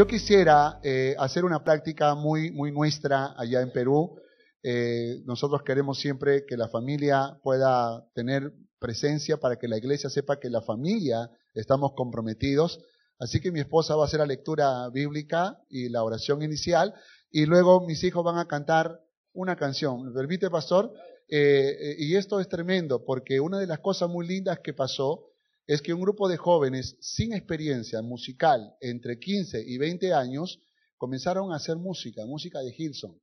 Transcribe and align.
yo 0.00 0.06
quisiera 0.06 0.80
eh, 0.82 1.14
hacer 1.18 1.44
una 1.44 1.62
práctica 1.62 2.14
muy, 2.14 2.50
muy 2.52 2.72
nuestra 2.72 3.34
allá 3.36 3.60
en 3.60 3.70
Perú. 3.70 4.18
Eh, 4.62 5.20
nosotros 5.26 5.62
queremos 5.62 5.98
siempre 6.00 6.46
que 6.46 6.56
la 6.56 6.68
familia 6.68 7.38
pueda 7.42 8.08
tener 8.14 8.50
presencia 8.78 9.36
para 9.36 9.56
que 9.56 9.68
la 9.68 9.76
iglesia 9.76 10.08
sepa 10.08 10.40
que 10.40 10.48
la 10.48 10.62
familia 10.62 11.30
estamos 11.52 11.92
comprometidos. 11.92 12.80
Así 13.18 13.42
que 13.42 13.52
mi 13.52 13.60
esposa 13.60 13.94
va 13.94 14.04
a 14.04 14.06
hacer 14.06 14.20
la 14.20 14.26
lectura 14.26 14.88
bíblica 14.88 15.58
y 15.68 15.90
la 15.90 16.02
oración 16.02 16.40
inicial 16.40 16.94
y 17.30 17.44
luego 17.44 17.86
mis 17.86 18.02
hijos 18.02 18.24
van 18.24 18.38
a 18.38 18.48
cantar 18.48 19.02
una 19.34 19.56
canción. 19.56 20.06
¿Me 20.06 20.12
permite, 20.12 20.48
pastor? 20.48 20.94
Eh, 21.28 21.96
y 21.98 22.16
esto 22.16 22.40
es 22.40 22.48
tremendo 22.48 23.04
porque 23.04 23.38
una 23.38 23.58
de 23.58 23.66
las 23.66 23.80
cosas 23.80 24.08
muy 24.08 24.26
lindas 24.26 24.60
que 24.60 24.72
pasó 24.72 25.26
es 25.66 25.82
que 25.82 25.92
un 25.92 26.00
grupo 26.00 26.28
de 26.28 26.36
jóvenes 26.36 26.96
sin 27.00 27.32
experiencia 27.32 28.02
musical, 28.02 28.74
entre 28.80 29.18
15 29.18 29.62
y 29.66 29.78
20 29.78 30.12
años, 30.12 30.60
comenzaron 30.96 31.52
a 31.52 31.56
hacer 31.56 31.76
música, 31.76 32.26
música 32.26 32.60
de 32.60 32.74
Hilson. 32.76 33.20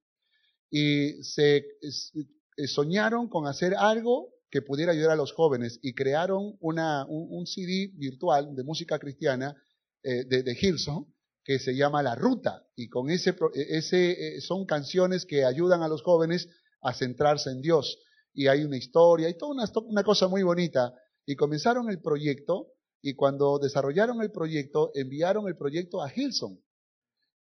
Y 0.70 1.24
se 1.24 1.58
eh, 1.58 2.68
soñaron 2.68 3.30
con 3.30 3.48
hacer 3.48 3.76
algo 3.76 4.34
que 4.50 4.62
pudiera 4.62 4.94
ayudar 4.94 5.12
a 5.12 5.16
los 5.16 5.34
jóvenes 5.34 5.80
y 5.82 5.94
crearon 5.94 6.58
una, 6.60 7.06
un, 7.06 7.46
CD 7.46 7.92
virtual 7.96 8.56
de 8.56 8.64
música 8.64 8.98
cristiana 8.98 9.56
eh, 10.04 10.24
de, 10.24 10.44
de 10.44 10.58
Hilson 10.60 11.06
que 11.48 11.60
se 11.60 11.76
llama 11.76 12.04
La 12.04 12.14
Ruta. 12.14 12.66
Y 12.76 12.90
con 12.90 13.10
ese, 13.10 13.34
ese 13.54 14.42
son 14.42 14.66
canciones 14.66 15.26
que 15.26 15.46
ayudan 15.46 15.82
a 15.82 15.88
los 15.88 16.02
jóvenes 16.02 16.50
a 16.82 16.94
centrarse 16.94 17.50
en 17.52 17.62
Dios. 17.62 18.00
Y 18.34 18.48
hay 18.48 18.66
una 18.66 18.76
historia 18.76 19.30
y 19.30 19.38
toda 19.38 19.66
una 19.86 20.04
cosa 20.04 20.28
muy 20.28 20.44
bonita. 20.44 20.94
Y 21.28 21.36
comenzaron 21.36 21.90
el 21.90 22.02
proyecto 22.02 22.74
y 23.02 23.14
cuando 23.14 23.60
desarrollaron 23.60 24.22
el 24.22 24.32
proyecto, 24.32 24.92
enviaron 24.96 25.48
el 25.48 25.58
proyecto 25.58 26.02
a 26.02 26.12
Hilson. 26.12 26.60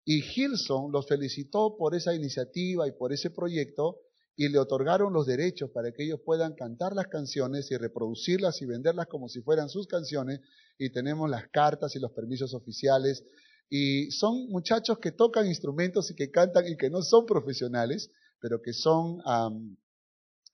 Y 0.05 0.23
Hilson 0.23 0.93
los 0.93 1.07
felicitó 1.07 1.77
por 1.77 1.95
esa 1.95 2.15
iniciativa 2.15 2.87
y 2.87 2.93
por 2.93 3.13
ese 3.13 3.31
proyecto 3.31 3.99
y 4.37 4.49
le 4.49 4.59
otorgaron 4.59 5.13
los 5.13 5.27
derechos 5.27 5.71
para 5.71 5.93
que 5.93 6.05
ellos 6.05 6.21
puedan 6.25 6.55
cantar 6.55 6.95
las 6.95 7.09
canciones 7.09 7.71
y 7.71 7.77
reproducirlas 7.77 8.63
y 8.63 8.67
venderlas 8.67 9.09
como 9.09 9.29
si 9.29 9.43
fueran 9.43 9.69
sus 9.69 9.89
canciones. 9.89 10.41
Y 10.79 10.91
tenemos 10.91 11.29
las 11.29 11.49
cartas 11.49 11.95
y 11.97 11.99
los 11.99 12.13
permisos 12.13 12.55
oficiales. 12.55 13.25
Y 13.69 14.13
son 14.13 14.49
muchachos 14.49 14.99
que 15.01 15.11
tocan 15.11 15.49
instrumentos 15.49 16.09
y 16.11 16.15
que 16.15 16.31
cantan 16.31 16.69
y 16.69 16.77
que 16.77 16.89
no 16.89 17.03
son 17.03 17.27
profesionales, 17.27 18.11
pero 18.41 18.63
que 18.63 18.73
son 18.73 19.21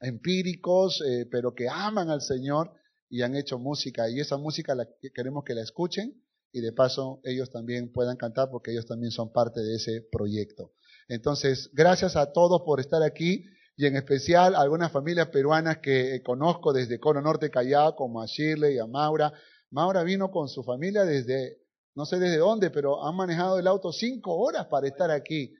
empíricos, 0.00 1.02
eh, 1.06 1.26
pero 1.30 1.54
que 1.54 1.68
aman 1.68 2.08
al 2.08 2.22
Señor 2.22 2.72
y 3.10 3.22
han 3.22 3.34
hecho 3.36 3.58
música. 3.58 4.08
Y 4.10 4.20
esa 4.20 4.36
música 4.36 4.74
la, 4.74 4.88
queremos 5.14 5.44
que 5.44 5.54
la 5.54 5.62
escuchen 5.62 6.22
y 6.52 6.60
de 6.60 6.72
paso 6.72 7.20
ellos 7.24 7.50
también 7.50 7.92
puedan 7.92 8.16
cantar 8.16 8.48
porque 8.50 8.72
ellos 8.72 8.86
también 8.86 9.10
son 9.10 9.32
parte 9.32 9.60
de 9.60 9.76
ese 9.76 10.02
proyecto. 10.10 10.72
Entonces, 11.08 11.70
gracias 11.72 12.16
a 12.16 12.32
todos 12.32 12.62
por 12.62 12.80
estar 12.80 13.02
aquí 13.02 13.46
y 13.76 13.86
en 13.86 13.96
especial 13.96 14.54
a 14.54 14.60
algunas 14.60 14.90
familias 14.90 15.28
peruanas 15.28 15.78
que 15.78 16.20
conozco 16.22 16.72
desde 16.72 16.98
Cono 16.98 17.20
Norte 17.20 17.50
Callao, 17.50 17.94
como 17.94 18.20
a 18.20 18.26
Shirley 18.26 18.74
y 18.74 18.78
a 18.78 18.86
Maura. 18.86 19.32
Maura 19.70 20.02
vino 20.02 20.30
con 20.30 20.48
su 20.48 20.62
familia 20.64 21.04
desde, 21.04 21.58
no 21.94 22.04
sé 22.04 22.18
desde 22.18 22.38
dónde, 22.38 22.70
pero 22.70 23.04
han 23.06 23.14
manejado 23.14 23.58
el 23.58 23.66
auto 23.66 23.92
cinco 23.92 24.36
horas 24.36 24.66
para 24.66 24.88
estar 24.88 25.10
aquí. 25.10 25.54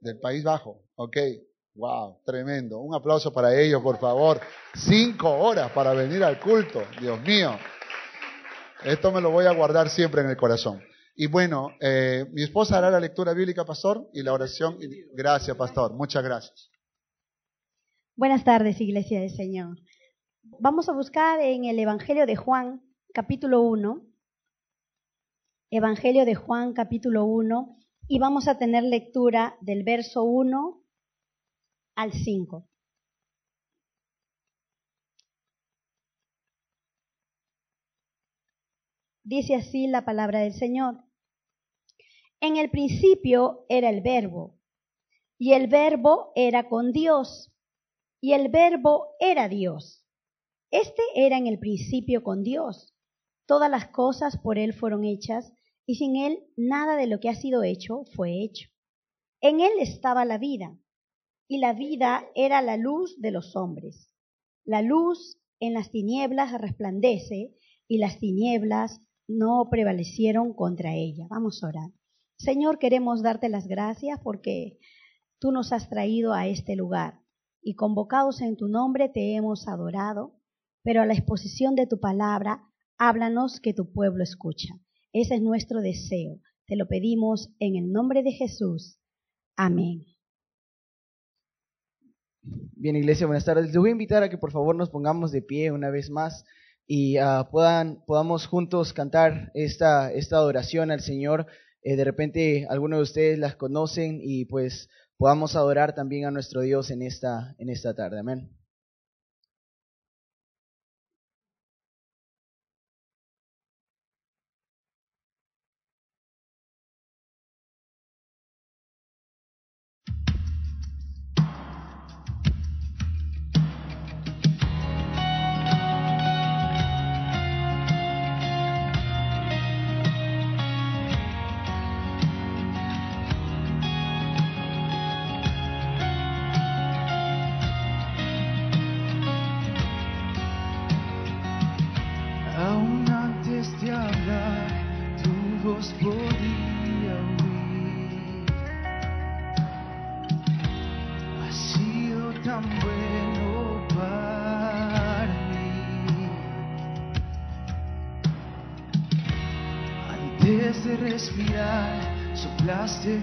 Del 0.00 0.18
País 0.18 0.44
Bajo, 0.44 0.84
ok. 0.94 1.16
Wow, 1.74 2.18
tremendo. 2.24 2.80
Un 2.80 2.94
aplauso 2.94 3.32
para 3.32 3.58
ellos, 3.58 3.82
por 3.82 3.98
favor. 3.98 4.40
Cinco 4.74 5.30
horas 5.30 5.70
para 5.72 5.92
venir 5.92 6.22
al 6.24 6.40
culto. 6.40 6.82
Dios 7.00 7.20
mío. 7.22 7.52
Esto 8.84 9.12
me 9.12 9.20
lo 9.20 9.30
voy 9.30 9.46
a 9.46 9.52
guardar 9.52 9.88
siempre 9.88 10.22
en 10.22 10.30
el 10.30 10.36
corazón. 10.36 10.82
Y 11.14 11.26
bueno, 11.26 11.72
eh, 11.80 12.24
mi 12.32 12.42
esposa 12.42 12.78
hará 12.78 12.90
la 12.90 13.00
lectura 13.00 13.34
bíblica, 13.34 13.64
pastor, 13.64 14.08
y 14.12 14.22
la 14.22 14.32
oración. 14.32 14.78
Gracias, 15.14 15.56
pastor. 15.56 15.92
Muchas 15.94 16.24
gracias. 16.24 16.70
Buenas 18.16 18.42
tardes, 18.42 18.80
Iglesia 18.80 19.20
del 19.20 19.30
Señor. 19.30 19.76
Vamos 20.58 20.88
a 20.88 20.92
buscar 20.92 21.40
en 21.40 21.66
el 21.66 21.78
Evangelio 21.78 22.26
de 22.26 22.36
Juan, 22.36 22.82
capítulo 23.14 23.62
1. 23.62 24.02
Evangelio 25.70 26.24
de 26.24 26.34
Juan, 26.34 26.72
capítulo 26.72 27.24
1. 27.24 27.78
Y 28.08 28.18
vamos 28.18 28.48
a 28.48 28.58
tener 28.58 28.82
lectura 28.82 29.56
del 29.60 29.84
verso 29.84 30.24
1 30.24 30.80
al 31.94 32.12
5. 32.12 32.66
Dice 39.24 39.54
así 39.54 39.86
la 39.86 40.04
palabra 40.04 40.40
del 40.40 40.54
Señor. 40.54 41.04
En 42.40 42.56
el 42.56 42.70
principio 42.70 43.64
era 43.68 43.90
el 43.90 44.00
verbo, 44.00 44.58
y 45.38 45.52
el 45.52 45.68
verbo 45.68 46.32
era 46.34 46.68
con 46.68 46.90
Dios, 46.90 47.52
y 48.20 48.32
el 48.32 48.48
verbo 48.48 49.14
era 49.20 49.48
Dios. 49.48 50.04
Este 50.70 51.02
era 51.14 51.36
en 51.36 51.46
el 51.46 51.58
principio 51.58 52.22
con 52.22 52.42
Dios. 52.42 52.94
Todas 53.46 53.70
las 53.70 53.88
cosas 53.88 54.36
por 54.36 54.58
Él 54.58 54.72
fueron 54.72 55.04
hechas, 55.04 55.52
y 55.86 55.96
sin 55.96 56.16
Él 56.16 56.44
nada 56.56 56.96
de 56.96 57.06
lo 57.06 57.20
que 57.20 57.28
ha 57.28 57.34
sido 57.34 57.62
hecho 57.62 58.04
fue 58.16 58.42
hecho. 58.42 58.68
En 59.40 59.60
Él 59.60 59.72
estaba 59.78 60.24
la 60.24 60.38
vida, 60.38 60.76
y 61.50 61.58
la 61.58 61.72
vida 61.72 62.26
era 62.36 62.62
la 62.62 62.76
luz 62.76 63.20
de 63.20 63.32
los 63.32 63.56
hombres. 63.56 64.14
La 64.64 64.82
luz 64.82 65.36
en 65.58 65.74
las 65.74 65.90
tinieblas 65.90 66.52
resplandece 66.52 67.56
y 67.88 67.98
las 67.98 68.20
tinieblas 68.20 69.00
no 69.26 69.66
prevalecieron 69.68 70.54
contra 70.54 70.94
ella. 70.94 71.26
Vamos 71.28 71.64
a 71.64 71.66
orar. 71.66 71.90
Señor, 72.38 72.78
queremos 72.78 73.24
darte 73.24 73.48
las 73.48 73.66
gracias 73.66 74.20
porque 74.22 74.78
tú 75.40 75.50
nos 75.50 75.72
has 75.72 75.90
traído 75.90 76.34
a 76.34 76.46
este 76.46 76.76
lugar 76.76 77.18
y 77.60 77.74
convocados 77.74 78.42
en 78.42 78.56
tu 78.56 78.68
nombre 78.68 79.08
te 79.08 79.34
hemos 79.34 79.66
adorado, 79.66 80.36
pero 80.84 81.02
a 81.02 81.06
la 81.06 81.14
exposición 81.14 81.74
de 81.74 81.88
tu 81.88 81.98
palabra, 81.98 82.62
háblanos 82.96 83.58
que 83.58 83.74
tu 83.74 83.92
pueblo 83.92 84.22
escucha. 84.22 84.68
Ese 85.12 85.34
es 85.34 85.42
nuestro 85.42 85.80
deseo. 85.80 86.38
Te 86.68 86.76
lo 86.76 86.86
pedimos 86.86 87.50
en 87.58 87.74
el 87.74 87.90
nombre 87.90 88.22
de 88.22 88.30
Jesús. 88.30 89.00
Amén. 89.56 90.09
Bien, 92.52 92.96
iglesia, 92.96 93.26
buenas 93.26 93.44
tardes. 93.44 93.66
Les 93.66 93.76
voy 93.76 93.90
a 93.90 93.92
invitar 93.92 94.22
a 94.22 94.28
que 94.28 94.38
por 94.38 94.50
favor 94.52 94.74
nos 94.74 94.90
pongamos 94.90 95.30
de 95.32 95.42
pie 95.42 95.70
una 95.70 95.90
vez 95.90 96.10
más 96.10 96.44
y 96.86 97.20
uh, 97.20 97.48
puedan, 97.50 98.02
podamos 98.06 98.46
juntos 98.46 98.92
cantar 98.92 99.50
esta, 99.54 100.12
esta 100.12 100.36
adoración 100.36 100.90
al 100.90 101.00
Señor. 101.00 101.46
Eh, 101.82 101.96
de 101.96 102.04
repente 102.04 102.66
algunos 102.68 102.98
de 102.98 103.02
ustedes 103.02 103.38
las 103.38 103.54
conocen 103.54 104.20
y 104.22 104.46
pues 104.46 104.88
podamos 105.16 105.54
adorar 105.54 105.94
también 105.94 106.24
a 106.26 106.30
nuestro 106.30 106.62
Dios 106.62 106.90
en 106.90 107.02
esta, 107.02 107.54
en 107.58 107.70
esta 107.70 107.94
tarde. 107.94 108.18
Amén. 108.18 108.59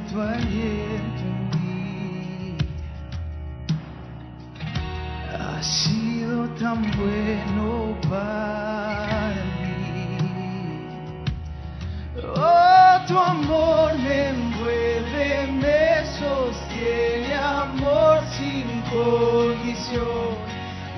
Tu 0.09 0.21
aliento 0.21 1.23
en 1.23 1.49
mí. 1.49 2.57
Ha 5.33 5.61
sido 5.61 6.47
tan 6.59 6.81
bueno 6.97 7.97
para 8.09 9.33
mí. 9.61 10.89
Oh, 12.35 13.05
tu 13.07 13.17
amor 13.17 13.97
me 13.99 14.29
envuelve, 14.29 15.47
me 15.51 16.05
sostiene, 16.19 17.33
amor 17.35 18.19
sin 18.37 18.67
condición. 18.91 20.37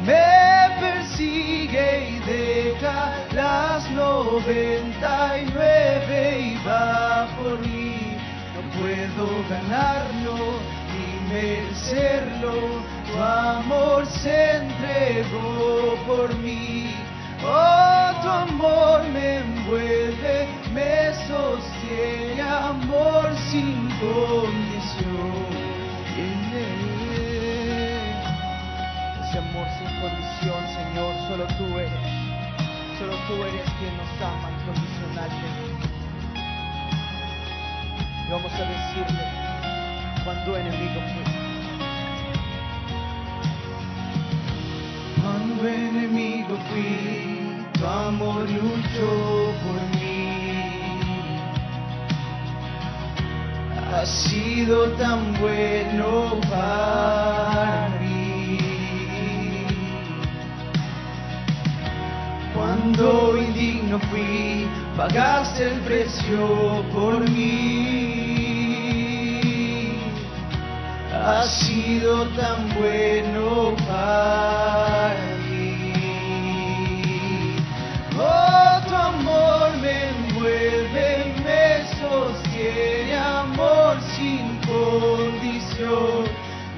Me 0.05 0.79
persigue 0.79 2.09
y 2.09 2.19
deja 2.19 2.97
las 3.33 3.89
noventa 3.91 4.78
ganarlo 9.49 10.59
ni 10.93 11.33
merecerlo. 11.33 12.53
Tu 13.07 13.21
amor 13.21 14.05
se 14.05 14.57
entregó 14.57 15.97
por 16.05 16.35
mí. 16.37 16.93
Oh, 17.43 18.11
tu 18.21 18.29
amor 18.29 19.01
me 19.11 19.37
envuelve, 19.37 20.47
me 20.73 21.13
sostiene, 21.27 22.41
amor 22.41 23.33
sin 23.49 23.89
condición. 23.99 25.49
Ese 29.23 29.37
amor 29.37 29.67
sin 29.77 30.01
condición, 30.01 30.61
Señor, 30.77 31.15
solo 31.27 31.45
tú 31.57 31.77
eres. 31.77 32.19
Solo 32.99 33.15
tú 33.27 33.33
eres 33.43 33.65
quien 33.79 33.95
nos 33.97 34.21
ama 34.21 34.49
incondicionalmente. 34.51 35.99
Y 38.27 38.31
vamos 38.31 38.51
a 38.53 38.59
decirle 38.59 39.38
cuando 40.45 40.57
enemigo 40.57 41.01
fui. 41.01 41.23
Cuando 45.21 45.67
enemigo 45.67 46.57
fui, 46.69 47.65
tu 47.73 47.85
amor 47.85 48.49
luchó 48.49 49.53
por 49.63 49.79
mí. 49.95 50.99
Ha 53.91 54.05
sido 54.05 54.91
tan 54.93 55.33
bueno 55.39 56.39
para 56.49 57.89
mí. 57.99 58.57
Cuando 62.53 63.37
indigno 63.37 63.99
fui, 64.09 64.67
pagaste 64.95 65.73
el 65.73 65.79
precio 65.81 66.83
por 66.93 67.29
mí. 67.29 68.08
Ha 71.31 71.45
sido 71.45 72.25
tan 72.29 72.73
bueno 72.73 73.75
para 73.87 75.13
mí. 75.47 75.93
Oh, 78.17 78.81
tu 78.87 78.95
amor 78.95 79.77
me 79.79 80.09
envuelve, 80.09 81.31
me 81.45 81.85
sostiene, 82.01 83.15
amor 83.15 83.97
sin 84.15 84.57
condición. 84.65 86.25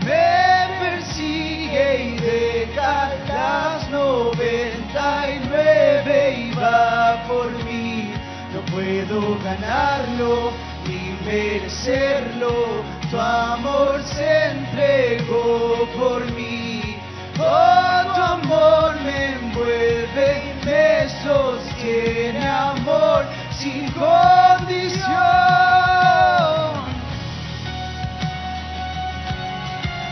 Me 0.05 0.67
persigue 0.81 1.85
y 2.03 2.19
deja 2.19 3.09
las 3.29 3.89
noventa 3.89 5.29
y 5.29 5.39
nueve 5.47 6.15
y 6.39 6.51
va 6.55 7.23
por 7.25 7.49
mí. 7.63 8.13
No 8.53 8.59
puedo 8.69 9.39
ganarlo 9.45 10.51
ni 10.85 11.15
merecerlo. 11.25 12.90
Tu 13.11 13.19
amor 13.19 14.01
se 14.05 14.51
entregó 14.51 15.85
por 15.97 16.25
mí. 16.31 16.95
Oh, 17.37 18.03
tu 18.15 18.21
amor 18.21 18.95
me 19.03 19.33
envuelve, 19.33 20.55
me 20.63 21.09
sostiene, 21.21 22.47
amor 22.47 23.25
sin 23.51 23.91
condición. 23.91 25.11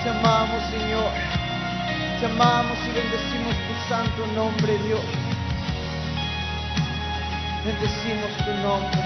Te 0.04 0.10
amamos, 0.10 0.62
Señor. 0.70 1.12
Te 2.20 2.26
amamos 2.26 2.78
y 2.86 2.92
bendecimos 2.92 3.56
tu 3.56 3.88
santo 3.88 4.28
nombre, 4.36 4.78
Dios. 4.80 5.06
Bendecimos 7.64 8.32
tu 8.44 8.52
nombre. 8.62 9.02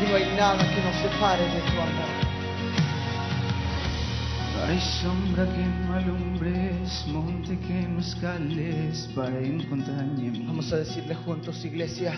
Y 0.00 0.08
no 0.08 0.16
hay 0.16 0.34
nada 0.34 0.56
que 0.56 0.80
nos 0.80 0.96
separe 0.96 1.44
de 1.44 1.60
tu 1.60 1.78
amor. 1.78 2.27
No 4.68 4.74
hay 4.74 4.80
sombra 4.80 5.46
que 5.46 5.64
no 5.64 5.94
alumbres, 5.94 7.06
monte 7.06 7.58
que 7.58 7.88
no 7.88 8.00
escales 8.00 9.08
para 9.16 9.40
encontrarme 9.40 10.28
a 10.28 10.30
mí. 10.30 10.44
Vamos 10.46 10.70
a 10.74 10.76
decirle 10.76 11.14
juntos, 11.14 11.64
iglesia. 11.64 12.12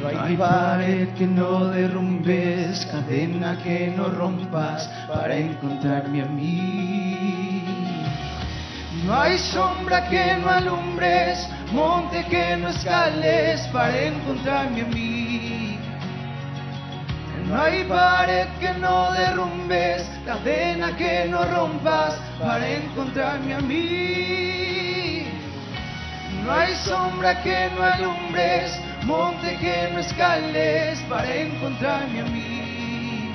No 0.00 0.06
hay 0.06 0.36
pared 0.36 1.08
que 1.14 1.26
no 1.26 1.66
derrumbes, 1.66 2.86
cadena 2.86 3.60
que 3.64 3.92
no 3.96 4.08
rompas 4.08 4.88
para 5.08 5.36
encontrarme 5.36 6.22
a 6.22 6.26
mí. 6.26 7.64
No 9.04 9.20
hay 9.20 9.36
sombra 9.36 10.08
que 10.08 10.36
no 10.36 10.48
alumbres, 10.48 11.44
monte 11.72 12.24
que 12.30 12.56
no 12.56 12.68
escales 12.68 13.66
para 13.72 14.00
encontrarme 14.00 14.82
a 14.82 14.86
mí. 14.86 15.19
No 17.50 17.60
hay 17.60 17.82
pared 17.82 18.46
que 18.60 18.72
no 18.74 19.10
derrumbes, 19.10 20.08
cadena 20.24 20.96
que 20.96 21.26
no 21.28 21.44
rompas 21.44 22.14
para 22.38 22.64
encontrarme 22.64 23.54
a 23.54 23.60
mí. 23.60 25.26
No 26.44 26.52
hay 26.52 26.76
sombra 26.76 27.42
que 27.42 27.70
no 27.74 27.82
alumbres, 27.82 28.80
monte 29.02 29.56
que 29.56 29.90
no 29.92 29.98
escales 29.98 31.00
para 31.08 31.34
encontrarme 31.34 32.20
a 32.20 32.24
mí. 32.26 33.32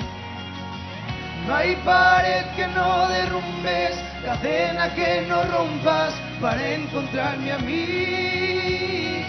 No 1.46 1.54
hay 1.54 1.76
pared 1.84 2.46
que 2.56 2.68
no 2.68 3.10
derrumbes, 3.10 4.02
cadena 4.24 4.96
que 4.96 5.26
no 5.28 5.44
rompas 5.44 6.14
para 6.40 6.66
encontrarme 6.72 7.52
a 7.52 7.58
mí. 7.58 9.26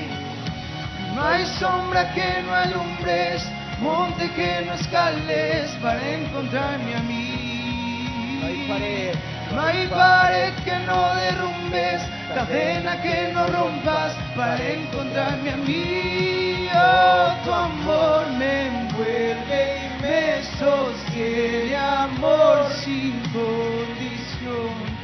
No 1.12 1.24
hay 1.24 1.44
sombra 1.58 2.14
que 2.14 2.42
no 2.42 2.54
alumbres, 2.54 3.42
monte 3.80 4.30
que 4.30 4.64
no 4.66 4.74
escales 4.74 5.70
para 5.82 6.00
encontrarme 6.14 6.94
a 6.94 7.00
mí. 7.00 8.38
No 8.40 8.46
hay 8.46 8.68
pared, 8.68 9.14
no 9.52 9.60
hay 9.62 9.86
pared 9.88 10.54
que 10.64 10.78
no 10.86 11.14
derrumbes, 11.14 12.02
cadena 12.34 13.00
que 13.02 13.32
no 13.32 13.46
rompas 13.48 14.14
para 14.34 14.62
encontrarme 14.62 15.50
a 15.50 15.56
mí. 15.56 16.68
Oh, 16.74 17.34
tu 17.44 17.52
amor 17.52 18.26
me 18.38 18.66
envuelve 18.66 19.78
y 19.78 20.02
me 20.02 20.42
sostiene, 20.58 21.76
amor 21.76 22.70
sin 22.84 23.20
condición. 23.32 24.96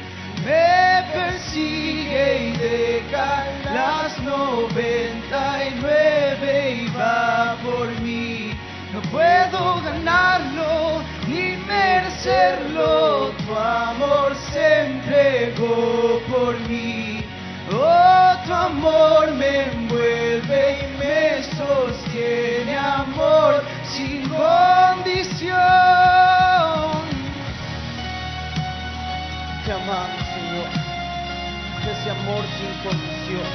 Me 0.45 1.05
persigue 1.13 2.49
y 2.49 2.57
deja 2.57 3.45
las 3.73 4.19
noventa 4.19 5.63
y 5.65 5.75
nueve 5.79 6.71
y 6.81 6.87
va 6.97 7.55
por 7.63 7.87
mí. 8.01 8.42
Puedo 9.13 9.79
ganarlo 9.83 11.03
ni 11.27 11.55
merecerlo. 11.67 13.29
Tu 13.45 13.55
amor 13.55 14.35
se 14.51 14.85
entregó 14.87 16.19
por 16.27 16.59
mí. 16.67 17.23
Oh, 17.71 18.33
tu 18.43 18.51
amor 18.51 19.31
me 19.33 19.65
envuelve 19.71 20.79
y 20.79 20.97
me 20.97 21.43
sostiene, 21.43 22.75
amor 22.75 23.63
sin 23.83 24.27
condición. 24.29 25.53
Te 29.63 29.71
amamos, 29.73 30.23
Señor. 30.33 30.69
Ese 31.91 32.09
amor 32.09 32.43
sin 32.57 32.73
condición, 32.89 33.47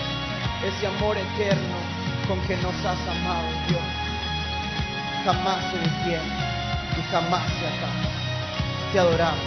ese 0.69 0.87
amor 0.87 1.17
eterno 1.17 1.79
con 2.29 2.41
que 2.47 2.57
nos 2.59 2.77
has 2.85 3.01
amado, 3.09 3.49
Dios 3.67 3.98
jamás 5.29 5.71
se 5.71 5.77
detiene 5.77 6.25
y 6.97 7.03
jamás 7.11 7.53
se 7.59 7.67
acaba. 7.67 8.93
Te 8.93 8.99
adoramos. 8.99 9.45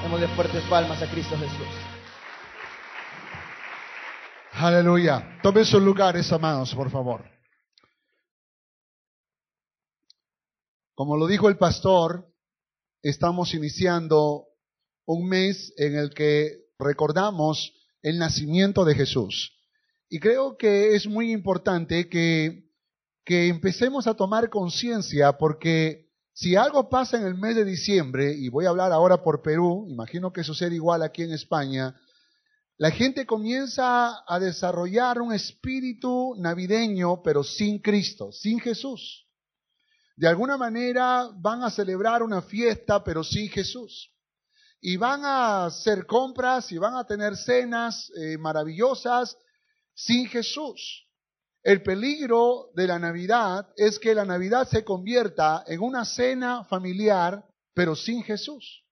Démosle 0.00 0.28
fuertes 0.28 0.62
palmas 0.70 1.02
a 1.02 1.10
Cristo 1.10 1.36
Jesús. 1.36 1.66
Aleluya. 4.52 5.40
Tomen 5.42 5.64
sus 5.64 5.82
lugares, 5.82 6.30
amados, 6.30 6.72
por 6.72 6.88
favor. 6.88 7.28
Como 10.94 11.16
lo 11.16 11.26
dijo 11.26 11.48
el 11.48 11.58
pastor, 11.58 12.32
estamos 13.02 13.54
iniciando 13.54 14.44
un 15.04 15.28
mes 15.28 15.74
en 15.76 15.96
el 15.96 16.10
que 16.14 16.58
recordamos 16.78 17.72
el 18.02 18.20
nacimiento 18.20 18.84
de 18.84 18.94
Jesús. 18.94 19.50
Y 20.08 20.20
creo 20.20 20.56
que 20.56 20.94
es 20.94 21.08
muy 21.08 21.32
importante 21.32 22.08
que, 22.08 22.63
que 23.24 23.48
empecemos 23.48 24.06
a 24.06 24.14
tomar 24.14 24.50
conciencia 24.50 25.32
porque 25.38 26.04
si 26.32 26.56
algo 26.56 26.88
pasa 26.88 27.16
en 27.16 27.26
el 27.26 27.36
mes 27.36 27.54
de 27.54 27.64
diciembre, 27.64 28.32
y 28.32 28.48
voy 28.48 28.66
a 28.66 28.70
hablar 28.70 28.92
ahora 28.92 29.22
por 29.22 29.40
Perú, 29.40 29.86
imagino 29.88 30.32
que 30.32 30.42
sucede 30.42 30.74
igual 30.74 31.02
aquí 31.02 31.22
en 31.22 31.32
España, 31.32 31.94
la 32.76 32.90
gente 32.90 33.24
comienza 33.24 34.24
a 34.26 34.38
desarrollar 34.40 35.20
un 35.20 35.32
espíritu 35.32 36.34
navideño, 36.36 37.22
pero 37.22 37.44
sin 37.44 37.78
Cristo, 37.78 38.32
sin 38.32 38.58
Jesús. 38.58 39.28
De 40.16 40.26
alguna 40.26 40.56
manera 40.56 41.30
van 41.36 41.62
a 41.62 41.70
celebrar 41.70 42.22
una 42.22 42.42
fiesta, 42.42 43.02
pero 43.04 43.22
sin 43.22 43.48
Jesús. 43.48 44.10
Y 44.80 44.96
van 44.96 45.24
a 45.24 45.66
hacer 45.66 46.04
compras 46.04 46.72
y 46.72 46.78
van 46.78 46.96
a 46.96 47.06
tener 47.06 47.36
cenas 47.36 48.10
eh, 48.16 48.36
maravillosas 48.38 49.38
sin 49.94 50.26
Jesús. 50.26 51.06
El 51.64 51.82
peligro 51.82 52.68
de 52.74 52.86
la 52.86 52.98
Navidad 52.98 53.72
es 53.78 53.98
que 53.98 54.14
la 54.14 54.26
Navidad 54.26 54.68
se 54.68 54.84
convierta 54.84 55.64
en 55.66 55.80
una 55.80 56.04
cena 56.04 56.62
familiar, 56.64 57.42
pero 57.72 57.96
sin 57.96 58.22
Jesús. 58.22 58.84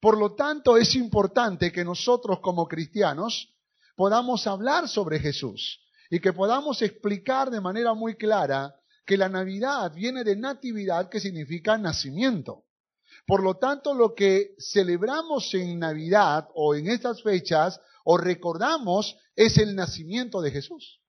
Por 0.00 0.16
lo 0.16 0.34
tanto, 0.34 0.78
es 0.78 0.94
importante 0.94 1.70
que 1.70 1.84
nosotros 1.84 2.40
como 2.40 2.66
cristianos 2.66 3.54
podamos 3.94 4.46
hablar 4.46 4.88
sobre 4.88 5.18
Jesús 5.18 5.80
y 6.08 6.18
que 6.20 6.32
podamos 6.32 6.80
explicar 6.80 7.50
de 7.50 7.60
manera 7.60 7.92
muy 7.92 8.14
clara 8.16 8.74
que 9.04 9.18
la 9.18 9.28
Navidad 9.28 9.92
viene 9.92 10.24
de 10.24 10.36
natividad, 10.36 11.10
que 11.10 11.20
significa 11.20 11.76
nacimiento. 11.76 12.64
Por 13.26 13.42
lo 13.42 13.58
tanto, 13.58 13.92
lo 13.92 14.14
que 14.14 14.54
celebramos 14.58 15.52
en 15.52 15.78
Navidad 15.78 16.48
o 16.54 16.74
en 16.74 16.88
estas 16.88 17.22
fechas 17.22 17.78
o 18.02 18.16
recordamos 18.16 19.14
es 19.36 19.58
el 19.58 19.76
nacimiento 19.76 20.40
de 20.40 20.52
Jesús. 20.52 21.02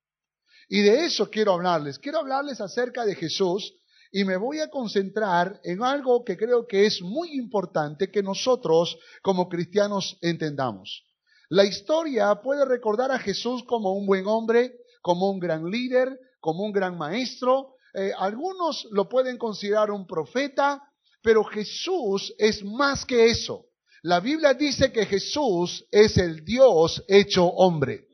Y 0.69 0.83
de 0.83 1.05
eso 1.05 1.29
quiero 1.31 1.53
hablarles. 1.53 1.97
Quiero 1.97 2.19
hablarles 2.19 2.61
acerca 2.61 3.03
de 3.03 3.15
Jesús 3.15 3.73
y 4.11 4.23
me 4.23 4.37
voy 4.37 4.59
a 4.59 4.69
concentrar 4.69 5.59
en 5.63 5.83
algo 5.83 6.23
que 6.23 6.37
creo 6.37 6.67
que 6.67 6.85
es 6.85 7.01
muy 7.01 7.33
importante 7.33 8.11
que 8.11 8.21
nosotros 8.21 8.97
como 9.23 9.49
cristianos 9.49 10.17
entendamos. 10.21 11.03
La 11.49 11.65
historia 11.65 12.35
puede 12.35 12.65
recordar 12.65 13.11
a 13.11 13.17
Jesús 13.17 13.63
como 13.63 13.93
un 13.93 14.05
buen 14.05 14.27
hombre, 14.27 14.75
como 15.01 15.31
un 15.31 15.39
gran 15.39 15.65
líder, 15.65 16.19
como 16.39 16.63
un 16.63 16.71
gran 16.71 16.95
maestro. 16.95 17.73
Eh, 17.95 18.11
algunos 18.15 18.87
lo 18.91 19.09
pueden 19.09 19.39
considerar 19.39 19.89
un 19.89 20.05
profeta, 20.05 20.83
pero 21.23 21.43
Jesús 21.43 22.31
es 22.37 22.63
más 22.63 23.05
que 23.05 23.25
eso. 23.25 23.65
La 24.03 24.19
Biblia 24.19 24.53
dice 24.53 24.91
que 24.91 25.07
Jesús 25.07 25.83
es 25.91 26.17
el 26.17 26.45
Dios 26.45 27.03
hecho 27.07 27.45
hombre. 27.45 28.08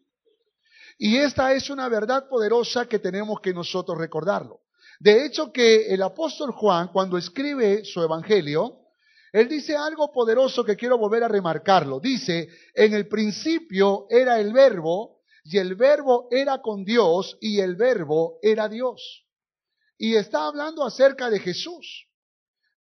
Y 0.98 1.18
esta 1.18 1.54
es 1.54 1.70
una 1.70 1.90
verdad 1.90 2.28
poderosa 2.30 2.88
que 2.88 3.00
tenemos 3.00 3.42
que 3.42 3.54
nosotros 3.54 3.98
recordarlo. 3.98 4.62
De 5.00 5.26
hecho 5.26 5.52
que 5.52 5.88
el 5.94 6.02
apóstol 6.02 6.52
Juan, 6.52 6.90
cuando 6.90 7.18
escribe 7.18 7.84
su 7.84 8.02
evangelio, 8.02 8.80
él 9.34 9.50
dice 9.50 9.76
algo 9.76 10.14
poderoso 10.14 10.64
que 10.64 10.78
quiero 10.78 10.98
volver 10.98 11.24
a 11.24 11.28
remarcarlo. 11.28 12.00
Dice, 12.00 12.48
en 12.74 12.94
el 12.94 13.08
principio 13.10 14.08
era 14.10 14.40
el 14.40 14.54
verbo, 14.54 15.20
y 15.44 15.58
el 15.58 15.76
verbo 15.76 16.30
era 16.32 16.62
con 16.62 16.86
Dios, 16.86 17.38
y 17.42 17.60
el 17.60 17.76
verbo 17.76 18.40
era 18.42 18.70
Dios. 18.70 19.26
Y 19.98 20.16
está 20.16 20.48
hablando 20.48 20.86
acerca 20.86 21.30
de 21.30 21.40
Jesús. 21.40 22.08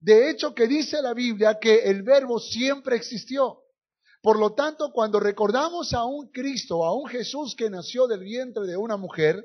De 0.01 0.29
hecho, 0.29 0.53
que 0.53 0.67
dice 0.67 1.01
la 1.01 1.13
Biblia 1.13 1.57
que 1.59 1.83
el 1.83 2.03
verbo 2.03 2.39
siempre 2.39 2.97
existió. 2.97 3.60
Por 4.21 4.37
lo 4.37 4.53
tanto, 4.53 4.91
cuando 4.91 5.19
recordamos 5.19 5.93
a 5.93 6.05
un 6.05 6.27
Cristo, 6.27 6.85
a 6.85 6.93
un 6.93 7.07
Jesús 7.07 7.55
que 7.55 7.69
nació 7.69 8.07
del 8.07 8.19
vientre 8.19 8.67
de 8.67 8.77
una 8.77 8.95
mujer, 8.95 9.43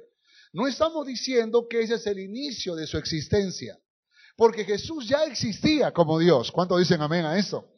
no 0.52 0.66
estamos 0.66 1.06
diciendo 1.06 1.66
que 1.68 1.80
ese 1.80 1.95
es 1.95 2.06
el 2.06 2.18
inicio 2.18 2.75
de 2.75 2.87
su 2.87 2.99
existencia, 2.99 3.78
porque 4.37 4.64
Jesús 4.64 5.09
ya 5.09 5.25
existía 5.25 5.92
como 5.92 6.18
Dios. 6.18 6.52
¿Cuánto 6.52 6.76
dicen 6.76 7.00
amén 7.00 7.25
a 7.25 7.38
eso? 7.38 7.73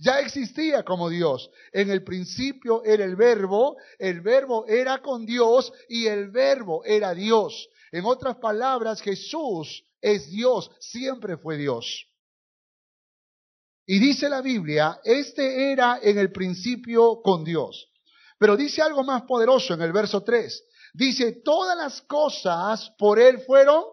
Ya 0.00 0.18
existía 0.18 0.84
como 0.84 1.08
Dios. 1.08 1.48
En 1.72 1.90
el 1.90 2.02
principio 2.02 2.82
era 2.84 3.04
el 3.04 3.14
verbo, 3.14 3.76
el 4.00 4.20
verbo 4.20 4.66
era 4.66 5.00
con 5.00 5.24
Dios 5.24 5.72
y 5.88 6.06
el 6.06 6.30
verbo 6.30 6.84
era 6.84 7.14
Dios. 7.14 7.68
En 7.92 8.04
otras 8.04 8.36
palabras, 8.38 9.00
Jesús 9.00 9.84
es 10.00 10.28
Dios, 10.28 10.72
siempre 10.80 11.36
fue 11.36 11.56
Dios. 11.56 12.08
Y 13.92 13.98
dice 13.98 14.30
la 14.30 14.40
Biblia, 14.40 15.00
este 15.04 15.70
era 15.70 15.98
en 16.02 16.16
el 16.16 16.32
principio 16.32 17.20
con 17.20 17.44
Dios. 17.44 17.90
Pero 18.38 18.56
dice 18.56 18.80
algo 18.80 19.04
más 19.04 19.24
poderoso 19.24 19.74
en 19.74 19.82
el 19.82 19.92
verso 19.92 20.22
3. 20.22 20.64
Dice, 20.94 21.42
todas 21.44 21.76
las 21.76 22.00
cosas 22.00 22.90
por 22.96 23.20
Él 23.20 23.40
fueron 23.40 23.84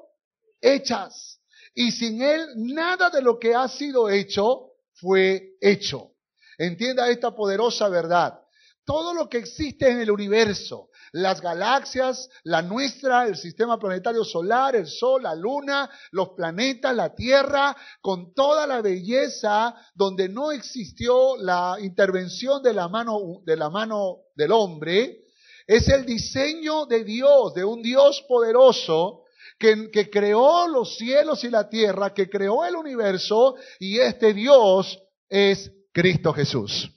hechas. 0.62 1.42
Y 1.76 1.92
sin 1.92 2.22
Él 2.22 2.48
nada 2.56 3.10
de 3.10 3.22
lo 3.22 3.38
que 3.38 3.54
ha 3.54 3.68
sido 3.68 4.10
hecho 4.10 4.68
fue 4.94 5.58
hecho. 5.60 6.14
Entienda 6.58 7.10
esta 7.10 7.36
poderosa 7.36 7.90
verdad. 7.90 8.40
Todo 8.86 9.14
lo 9.14 9.28
que 9.28 9.40
existe 9.40 9.92
en 9.92 10.00
el 10.00 10.12
universo, 10.12 10.89
las 11.12 11.42
galaxias, 11.42 12.30
la 12.44 12.62
nuestra, 12.62 13.28
el 13.28 13.36
sistema 13.36 13.78
planetario 13.80 14.24
solar, 14.24 14.76
el 14.76 14.88
Sol, 14.88 15.24
la 15.24 15.36
Luna, 15.36 15.90
los 16.12 16.30
planetas, 16.30 16.96
la 16.96 17.14
Tierra, 17.14 17.76
con 18.02 18.34
toda 18.34 18.68
la 18.68 18.82
belleza, 18.82 19.76
donde 19.96 20.30
no 20.30 20.52
existió 20.52 21.38
la 21.38 21.78
intervención 21.80 22.62
de 22.62 22.74
la 22.74 22.88
mano, 22.88 23.42
de 23.46 23.58
la 23.58 23.70
mano 23.70 24.18
del 24.36 24.52
hombre, 24.52 25.26
es 25.68 25.88
el 25.88 26.06
diseño 26.06 26.86
de 26.86 27.04
Dios, 27.04 27.54
de 27.54 27.64
un 27.64 27.82
Dios 27.82 28.24
poderoso 28.28 29.24
que, 29.60 29.92
que, 29.92 30.10
creó 30.10 30.68
los 30.68 30.98
cielos 30.98 31.44
y 31.44 31.50
la 31.50 31.70
tierra, 31.70 32.14
que 32.14 32.30
creó 32.30 32.66
el 32.66 32.76
universo, 32.76 33.56
y 33.80 34.00
este 34.00 34.34
Dios 34.34 35.00
es 35.28 35.72
Cristo 35.92 36.34
Jesús. 36.34 36.90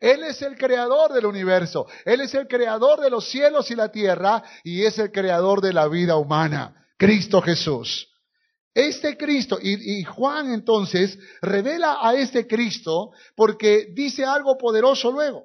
Él 0.00 0.22
es 0.24 0.42
el 0.42 0.56
creador 0.56 1.12
del 1.12 1.26
universo, 1.26 1.86
Él 2.04 2.20
es 2.20 2.34
el 2.34 2.46
creador 2.48 3.00
de 3.00 3.10
los 3.10 3.28
cielos 3.28 3.70
y 3.70 3.74
la 3.74 3.90
tierra 3.90 4.42
y 4.62 4.84
es 4.84 4.98
el 4.98 5.10
creador 5.10 5.60
de 5.60 5.72
la 5.72 5.88
vida 5.88 6.16
humana, 6.16 6.86
Cristo 6.96 7.40
Jesús. 7.42 8.08
Este 8.74 9.16
Cristo, 9.16 9.58
y, 9.62 10.02
Juan 10.02 10.52
entonces 10.52 11.16
revela 11.40 11.98
a 12.00 12.14
este 12.14 12.46
Cristo 12.48 13.12
porque 13.36 13.86
dice 13.94 14.24
algo 14.24 14.58
poderoso 14.58 15.12
luego. 15.12 15.44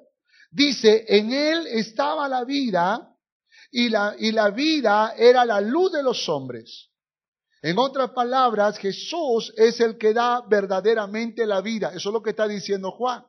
Dice, 0.50 1.04
en 1.06 1.32
Él 1.32 1.64
estaba 1.68 2.28
la 2.28 2.44
vida 2.44 3.08
y 3.70 3.88
la, 3.88 4.16
y 4.18 4.32
la 4.32 4.50
vida 4.50 5.14
era 5.16 5.44
la 5.44 5.60
luz 5.60 5.92
de 5.92 6.02
los 6.02 6.28
hombres. 6.28 6.90
En 7.62 7.78
otras 7.78 8.10
palabras, 8.10 8.78
Jesús 8.78 9.52
es 9.56 9.78
el 9.78 9.96
que 9.96 10.12
da 10.12 10.42
verdaderamente 10.48 11.46
la 11.46 11.60
vida. 11.60 11.92
Eso 11.94 12.08
es 12.08 12.12
lo 12.12 12.22
que 12.22 12.30
está 12.30 12.48
diciendo 12.48 12.90
Juan. 12.90 13.24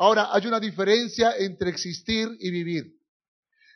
Ahora, 0.00 0.30
hay 0.32 0.46
una 0.46 0.58
diferencia 0.58 1.36
entre 1.36 1.68
existir 1.68 2.26
y 2.40 2.50
vivir. 2.50 2.96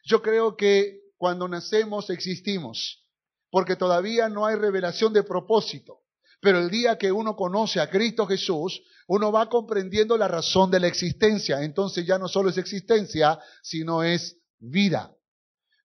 Yo 0.07 0.23
creo 0.23 0.57
que 0.57 1.01
cuando 1.19 1.47
nacemos 1.47 2.09
existimos, 2.09 3.05
porque 3.51 3.77
todavía 3.77 4.31
no 4.31 4.47
hay 4.47 4.57
revelación 4.57 5.13
de 5.13 5.23
propósito. 5.23 6.01
Pero 6.41 6.61
el 6.61 6.71
día 6.71 6.97
que 6.97 7.13
uno 7.13 7.37
conoce 7.37 7.79
a 7.79 7.91
Cristo 7.91 8.27
Jesús, 8.27 8.81
uno 9.07 9.31
va 9.33 9.51
comprendiendo 9.51 10.17
la 10.17 10.27
razón 10.27 10.71
de 10.71 10.81
la 10.81 10.87
existencia. 10.87 11.63
Entonces 11.63 12.07
ya 12.07 12.19
no 12.19 12.27
solo 12.27 12.49
es 12.49 12.57
existencia, 12.57 13.39
sino 13.63 14.03
es 14.03 14.39
vida. 14.59 15.15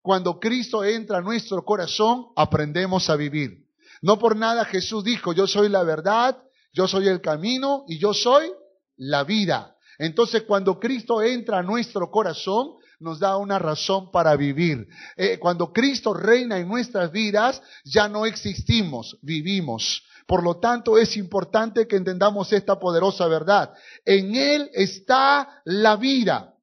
Cuando 0.03 0.39
Cristo 0.39 0.83
entra 0.83 1.17
a 1.17 1.21
nuestro 1.21 1.65
corazón, 1.65 2.27
aprendemos 2.35 3.09
a 3.09 3.15
vivir. 3.15 3.65
No 4.03 4.19
por 4.19 4.35
nada 4.35 4.65
Jesús 4.65 5.03
dijo, 5.03 5.33
yo 5.33 5.47
soy 5.47 5.67
la 5.67 5.81
verdad, 5.81 6.37
yo 6.73 6.87
soy 6.87 7.07
el 7.07 7.21
camino 7.21 7.85
y 7.87 7.97
yo 7.97 8.13
soy 8.13 8.51
la 8.97 9.23
vida. 9.23 9.73
Entonces, 9.97 10.43
cuando 10.43 10.79
Cristo 10.79 11.21
entra 11.21 11.59
a 11.59 11.63
nuestro 11.63 12.09
corazón, 12.11 12.75
nos 12.99 13.19
da 13.19 13.37
una 13.37 13.59
razón 13.59 14.11
para 14.11 14.35
vivir. 14.35 14.87
Eh, 15.15 15.37
cuando 15.39 15.71
Cristo 15.71 16.13
reina 16.13 16.57
en 16.57 16.67
nuestras 16.67 17.11
vidas, 17.11 17.61
ya 17.83 18.07
no 18.07 18.25
existimos, 18.25 19.17
vivimos. 19.21 20.03
Por 20.25 20.43
lo 20.43 20.59
tanto, 20.59 20.97
es 20.97 21.15
importante 21.15 21.87
que 21.87 21.95
entendamos 21.95 22.51
esta 22.51 22.79
poderosa 22.79 23.27
verdad. 23.27 23.73
En 24.03 24.35
Él 24.35 24.69
está 24.73 25.61
la 25.65 25.95
vida. 25.95 26.53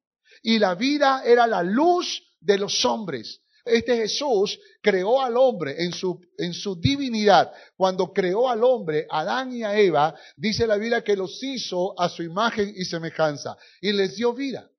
Y 0.43 0.59
la 0.59 0.75
vida 0.75 1.23
era 1.25 1.47
la 1.47 1.63
luz 1.63 2.21
de 2.39 2.59
los 2.59 2.85
hombres. 2.85 3.41
Este 3.65 3.97
Jesús 3.97 4.59
creó 4.79 5.21
al 5.21 5.35
hombre 5.37 5.83
en 5.83 5.91
su, 5.91 6.21
en 6.37 6.53
su 6.53 6.79
divinidad. 6.79 7.51
Cuando 7.75 8.13
creó 8.13 8.47
al 8.47 8.63
hombre, 8.63 9.07
Adán 9.09 9.51
y 9.51 9.63
a 9.63 9.75
Eva, 9.77 10.13
dice 10.37 10.67
la 10.67 10.77
Biblia 10.77 11.03
que 11.03 11.15
los 11.15 11.41
hizo 11.41 11.99
a 11.99 12.07
su 12.07 12.21
imagen 12.21 12.71
y 12.77 12.85
semejanza 12.85 13.57
y 13.81 13.91
les 13.91 14.15
dio 14.15 14.33
vida. 14.33 14.69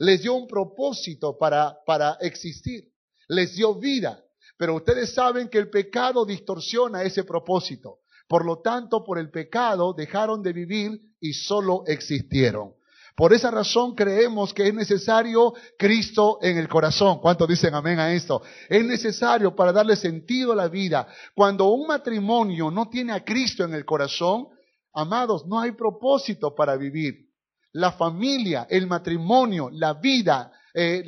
Les 0.00 0.22
dio 0.22 0.34
un 0.34 0.48
propósito 0.48 1.38
para, 1.38 1.78
para 1.86 2.18
existir. 2.20 2.88
Les 3.28 3.54
dio 3.54 3.76
vida. 3.76 4.24
Pero 4.58 4.74
ustedes 4.74 5.14
saben 5.14 5.48
que 5.48 5.58
el 5.58 5.70
pecado 5.70 6.24
distorsiona 6.26 7.04
ese 7.04 7.22
propósito. 7.22 8.00
Por 8.26 8.44
lo 8.44 8.60
tanto, 8.60 9.04
por 9.04 9.18
el 9.18 9.30
pecado 9.30 9.92
dejaron 9.92 10.42
de 10.42 10.52
vivir 10.52 11.00
y 11.20 11.32
solo 11.32 11.84
existieron. 11.86 12.74
Por 13.14 13.32
esa 13.32 13.50
razón 13.50 13.94
creemos 13.94 14.54
que 14.54 14.68
es 14.68 14.74
necesario 14.74 15.52
Cristo 15.78 16.38
en 16.40 16.56
el 16.56 16.68
corazón. 16.68 17.20
¿Cuántos 17.20 17.46
dicen 17.46 17.74
amén 17.74 17.98
a 17.98 18.12
esto? 18.12 18.42
Es 18.68 18.84
necesario 18.84 19.54
para 19.54 19.72
darle 19.72 19.96
sentido 19.96 20.52
a 20.52 20.56
la 20.56 20.68
vida. 20.68 21.06
Cuando 21.34 21.66
un 21.66 21.86
matrimonio 21.86 22.70
no 22.70 22.88
tiene 22.88 23.12
a 23.12 23.24
Cristo 23.24 23.64
en 23.64 23.74
el 23.74 23.84
corazón, 23.84 24.48
amados, 24.94 25.46
no 25.46 25.60
hay 25.60 25.72
propósito 25.72 26.54
para 26.54 26.76
vivir. 26.76 27.28
La 27.72 27.92
familia, 27.92 28.66
el 28.68 28.86
matrimonio, 28.86 29.70
la 29.70 29.94
vida, 29.94 30.52
eh, 30.74 31.04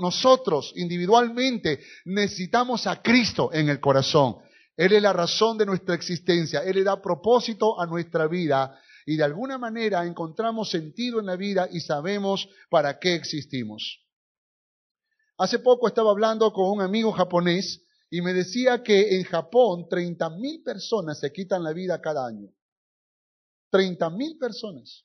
nosotros 0.00 0.72
individualmente 0.76 1.80
necesitamos 2.04 2.86
a 2.86 3.02
Cristo 3.02 3.50
en 3.52 3.68
el 3.68 3.80
corazón. 3.80 4.36
Él 4.76 4.92
es 4.92 5.02
la 5.02 5.12
razón 5.12 5.58
de 5.58 5.66
nuestra 5.66 5.94
existencia. 5.94 6.60
Él 6.60 6.76
le 6.76 6.84
da 6.84 7.00
propósito 7.00 7.80
a 7.80 7.86
nuestra 7.86 8.26
vida 8.28 8.78
y 9.06 9.16
de 9.16 9.22
alguna 9.24 9.56
manera 9.56 10.04
encontramos 10.04 10.68
sentido 10.68 11.20
en 11.20 11.26
la 11.26 11.36
vida 11.36 11.68
y 11.70 11.80
sabemos 11.80 12.48
para 12.68 12.98
qué 12.98 13.14
existimos. 13.14 14.04
Hace 15.38 15.60
poco 15.60 15.86
estaba 15.86 16.10
hablando 16.10 16.52
con 16.52 16.70
un 16.70 16.82
amigo 16.82 17.12
japonés 17.12 17.82
y 18.10 18.20
me 18.20 18.32
decía 18.32 18.82
que 18.82 19.16
en 19.16 19.24
Japón 19.24 19.86
30 19.88 20.30
mil 20.30 20.62
personas 20.62 21.20
se 21.20 21.32
quitan 21.32 21.62
la 21.62 21.72
vida 21.72 22.00
cada 22.00 22.26
año. 22.26 22.48
30 23.70 24.10
mil 24.10 24.38
personas. 24.38 25.04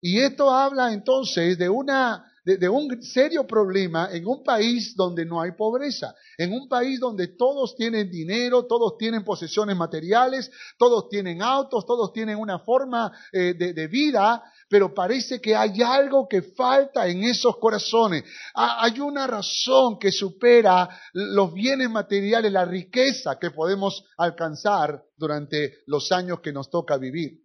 Y 0.00 0.20
esto 0.20 0.50
habla 0.50 0.92
entonces 0.92 1.58
de 1.58 1.68
una 1.68 2.30
de, 2.44 2.68
un 2.68 3.02
serio 3.02 3.46
problema 3.46 4.10
en 4.12 4.26
un 4.26 4.42
país 4.42 4.94
donde 4.94 5.24
no 5.24 5.40
hay 5.40 5.52
pobreza, 5.52 6.14
en 6.36 6.52
un 6.52 6.68
país 6.68 7.00
donde 7.00 7.28
todos 7.28 7.74
tienen 7.74 8.10
dinero, 8.10 8.66
todos 8.66 8.98
tienen 8.98 9.24
posesiones 9.24 9.76
materiales, 9.76 10.50
todos 10.78 11.08
tienen 11.08 11.40
autos, 11.40 11.86
todos 11.86 12.12
tienen 12.12 12.36
una 12.36 12.58
forma 12.58 13.10
eh, 13.32 13.54
de, 13.54 13.86
vida, 13.88 14.42
pero 14.68 14.92
parece 14.92 15.40
que 15.40 15.56
hay 15.56 15.80
algo 15.82 16.28
que 16.28 16.42
falta 16.42 17.08
en 17.08 17.24
esos 17.24 17.56
corazones. 17.58 18.24
hay 18.54 19.00
una 19.00 19.26
razón 19.26 19.98
que 19.98 20.12
supera 20.12 20.88
los 21.12 21.52
bienes 21.52 21.88
materiales, 21.88 22.52
la 22.52 22.64
riqueza 22.64 23.38
que 23.38 23.50
podemos 23.50 24.04
alcanzar 24.18 25.02
durante 25.16 25.78
los 25.86 26.12
años 26.12 26.40
que 26.40 26.52
nos 26.52 26.68
toca 26.68 26.98
vivir. 26.98 27.44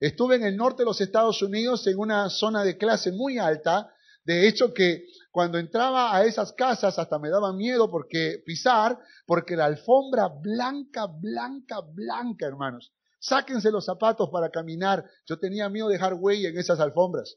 Estuve 0.00 0.36
en 0.36 0.44
el 0.44 0.56
norte 0.56 0.82
de 0.82 0.86
los 0.86 1.00
Estados 1.00 1.40
Unidos 1.42 1.86
en 1.86 1.98
una 1.98 2.28
zona 2.28 2.64
de 2.64 2.76
clase 2.76 3.12
muy 3.12 3.38
alta 3.38 3.92
de 4.26 4.48
hecho 4.48 4.74
que 4.74 5.06
cuando 5.30 5.56
entraba 5.56 6.14
a 6.14 6.24
esas 6.24 6.52
casas 6.52 6.98
hasta 6.98 7.18
me 7.18 7.30
daba 7.30 7.52
miedo 7.52 7.88
porque 7.88 8.42
pisar, 8.44 8.98
porque 9.24 9.54
la 9.54 9.66
alfombra 9.66 10.28
blanca, 10.28 11.06
blanca, 11.06 11.80
blanca, 11.80 12.46
hermanos. 12.46 12.92
Sáquense 13.20 13.70
los 13.70 13.84
zapatos 13.84 14.28
para 14.30 14.50
caminar. 14.50 15.04
Yo 15.26 15.38
tenía 15.38 15.68
miedo 15.68 15.88
de 15.88 15.94
dejar 15.94 16.14
huella 16.14 16.48
en 16.48 16.58
esas 16.58 16.80
alfombras. 16.80 17.36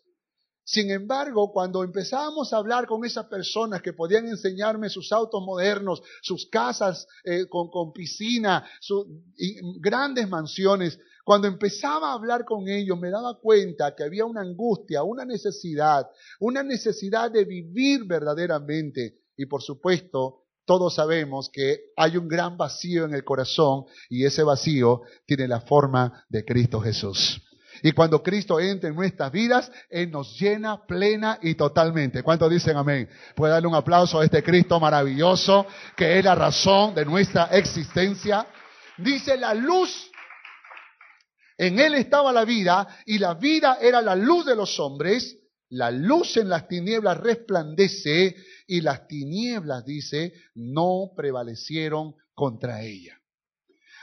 Sin 0.64 0.92
embargo, 0.92 1.52
cuando 1.52 1.84
empezábamos 1.84 2.54
a 2.54 2.58
hablar 2.58 2.88
con 2.88 3.06
esas 3.06 3.26
personas 3.26 3.82
que 3.82 3.94
podían 3.94 4.28
enseñarme 4.28 4.90
sus 4.90 5.12
autos 5.12 5.44
modernos, 5.44 6.02
sus 6.22 6.48
casas 6.50 7.08
eh, 7.24 7.46
con, 7.50 7.92
piscina, 7.92 8.68
sus 8.80 9.06
grandes 9.80 10.28
mansiones, 10.28 11.00
cuando 11.30 11.48
empezaba 11.48 12.10
a 12.10 12.14
hablar 12.14 12.44
con 12.44 12.68
ellos 12.68 13.00
me 13.00 13.12
daba 13.12 13.38
cuenta 13.40 13.94
que 13.94 14.04
había 14.04 14.26
una 14.26 14.42
angustia, 14.42 15.04
una 15.04 15.26
necesidad, 15.26 16.10
una 16.40 16.64
necesidad 16.64 17.30
de 17.30 17.46
vivir 17.46 18.06
verdaderamente. 18.06 19.20
Y 19.38 19.46
por 19.46 19.62
supuesto, 19.62 20.46
todos 20.66 20.96
sabemos 20.96 21.52
que 21.54 21.92
hay 21.96 22.18
un 22.18 22.28
gran 22.28 22.58
vacío 22.58 23.06
en 23.06 23.14
el 23.14 23.24
corazón 23.24 23.86
y 24.10 24.26
ese 24.26 24.42
vacío 24.42 25.02
tiene 25.28 25.48
la 25.48 25.62
forma 25.62 26.26
de 26.30 26.44
Cristo 26.44 26.82
Jesús. 26.82 27.40
Y 27.84 27.92
cuando 27.92 28.24
Cristo 28.24 28.60
entra 28.60 28.90
en 28.90 28.96
nuestras 28.96 29.32
vidas, 29.32 29.72
Él 29.88 30.10
nos 30.10 30.36
llena 30.40 30.84
plena 30.84 31.38
y 31.44 31.54
totalmente. 31.54 32.24
¿Cuántos 32.24 32.50
dicen 32.50 32.76
amén? 32.76 33.08
Puede 33.36 33.54
darle 33.54 33.68
un 33.68 33.76
aplauso 33.76 34.20
a 34.20 34.26
este 34.26 34.42
Cristo 34.42 34.80
maravilloso, 34.80 35.68
que 35.96 36.18
es 36.18 36.26
la 36.26 36.34
razón 36.34 36.96
de 36.96 37.06
nuestra 37.06 37.50
existencia. 37.52 38.48
Dice 38.98 39.38
la 39.38 39.54
luz 39.54 40.10
en 41.60 41.78
él 41.78 41.94
estaba 41.96 42.32
la 42.32 42.46
vida 42.46 42.88
y 43.06 43.18
la 43.18 43.34
vida 43.34 43.80
era 43.82 44.02
la 44.02 44.16
luz 44.16 44.46
de 44.46 44.56
los 44.56 44.80
hombres. 44.80 45.38
La 45.72 45.92
luz 45.92 46.38
en 46.38 46.48
las 46.48 46.70
tinieblas 46.70 47.18
resplandece 47.18 48.36
y 48.66 48.80
las 48.80 49.08
tinieblas, 49.08 49.86
dice, 49.86 50.34
no 50.56 51.12
prevalecieron 51.16 52.16
contra 52.34 52.82
ella. 52.82 53.20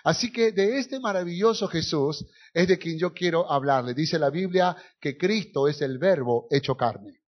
Así 0.04 0.30
que 0.30 0.52
de 0.52 0.78
este 0.78 1.00
maravilloso 1.00 1.66
Jesús 1.66 2.26
es 2.52 2.68
de 2.68 2.78
quien 2.78 2.98
yo 2.98 3.14
quiero 3.14 3.50
hablarle. 3.50 3.94
Dice 3.94 4.18
la 4.18 4.28
Biblia 4.28 4.76
que 5.00 5.16
Cristo 5.16 5.66
es 5.66 5.80
el 5.80 5.96
verbo 5.96 6.46
hecho 6.50 6.76
carne. 6.76 7.22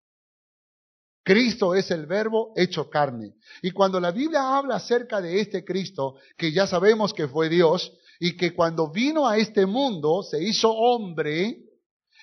Cristo 1.23 1.73
es 1.73 1.89
el 1.89 2.05
verbo 2.05 2.53
hecho 2.55 2.87
carne. 2.87 3.33
Y 3.63 3.71
cuando 3.71 3.99
la 3.99 4.11
Biblia 4.11 4.55
habla 4.55 4.75
acerca 4.75 5.21
de 5.21 5.41
este 5.41 5.65
Cristo, 5.65 6.15
que 6.37 6.51
ya 6.51 6.67
sabemos 6.67 7.13
que 7.13 7.27
fue 7.27 7.49
Dios, 7.49 7.91
y 8.19 8.35
que 8.35 8.53
cuando 8.53 8.91
vino 8.91 9.27
a 9.27 9.37
este 9.37 9.65
mundo 9.65 10.21
se 10.23 10.43
hizo 10.43 10.69
hombre 10.69 11.63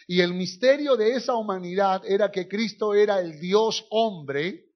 y 0.07 0.21
el 0.21 0.35
misterio 0.35 0.97
de 0.97 1.17
esa 1.17 1.35
humanidad 1.35 2.03
era 2.07 2.31
que 2.31 2.47
Cristo 2.47 2.95
era 2.95 3.19
el 3.19 3.41
Dios 3.41 3.87
hombre. 3.91 4.67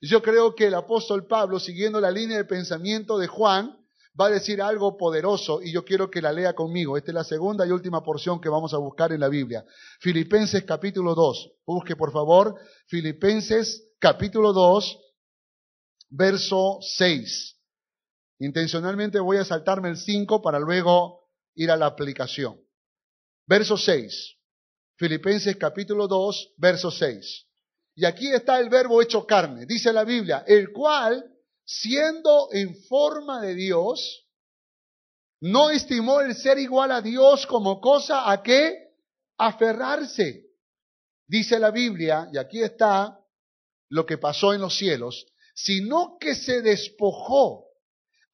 Yo 0.00 0.22
creo 0.22 0.54
que 0.54 0.66
el 0.66 0.74
apóstol 0.74 1.26
Pablo, 1.26 1.60
siguiendo 1.60 2.00
la 2.00 2.10
línea 2.10 2.38
de 2.38 2.44
pensamiento 2.44 3.18
de 3.18 3.28
Juan, 3.28 3.78
va 4.20 4.26
a 4.26 4.30
decir 4.30 4.60
algo 4.60 4.96
poderoso 4.96 5.62
y 5.62 5.72
yo 5.72 5.84
quiero 5.84 6.10
que 6.10 6.20
la 6.20 6.32
lea 6.32 6.54
conmigo. 6.54 6.96
Esta 6.96 7.12
es 7.12 7.14
la 7.14 7.24
segunda 7.24 7.66
y 7.66 7.70
última 7.70 8.02
porción 8.02 8.40
que 8.40 8.48
vamos 8.48 8.74
a 8.74 8.78
buscar 8.78 9.12
en 9.12 9.20
la 9.20 9.28
Biblia. 9.28 9.64
Filipenses 10.00 10.64
capítulo 10.64 11.14
2. 11.14 11.52
Busque 11.64 11.94
por 11.94 12.12
favor 12.12 12.56
Filipenses 12.86 13.92
capítulo 14.00 14.52
2, 14.52 14.98
verso 16.10 16.78
6. 16.80 17.61
Intencionalmente 18.42 19.20
voy 19.20 19.36
a 19.36 19.44
saltarme 19.44 19.88
el 19.88 19.96
5 19.96 20.42
para 20.42 20.58
luego 20.58 21.28
ir 21.54 21.70
a 21.70 21.76
la 21.76 21.86
aplicación. 21.86 22.60
Verso 23.46 23.76
6. 23.76 24.36
Filipenses 24.96 25.54
capítulo 25.56 26.08
2, 26.08 26.54
verso 26.56 26.90
6. 26.90 27.46
Y 27.94 28.04
aquí 28.04 28.26
está 28.32 28.58
el 28.58 28.68
verbo 28.68 29.00
hecho 29.00 29.24
carne, 29.28 29.64
dice 29.64 29.92
la 29.92 30.02
Biblia, 30.02 30.42
el 30.44 30.72
cual, 30.72 31.24
siendo 31.64 32.48
en 32.50 32.74
forma 32.86 33.40
de 33.40 33.54
Dios, 33.54 34.26
no 35.40 35.70
estimó 35.70 36.20
el 36.20 36.34
ser 36.34 36.58
igual 36.58 36.90
a 36.90 37.00
Dios 37.00 37.46
como 37.46 37.80
cosa 37.80 38.28
a 38.28 38.42
que 38.42 38.88
aferrarse. 39.38 40.46
Dice 41.28 41.60
la 41.60 41.70
Biblia, 41.70 42.28
y 42.32 42.38
aquí 42.38 42.60
está 42.60 43.20
lo 43.88 44.04
que 44.04 44.18
pasó 44.18 44.52
en 44.52 44.62
los 44.62 44.76
cielos, 44.76 45.26
sino 45.54 46.16
que 46.18 46.34
se 46.34 46.60
despojó 46.60 47.71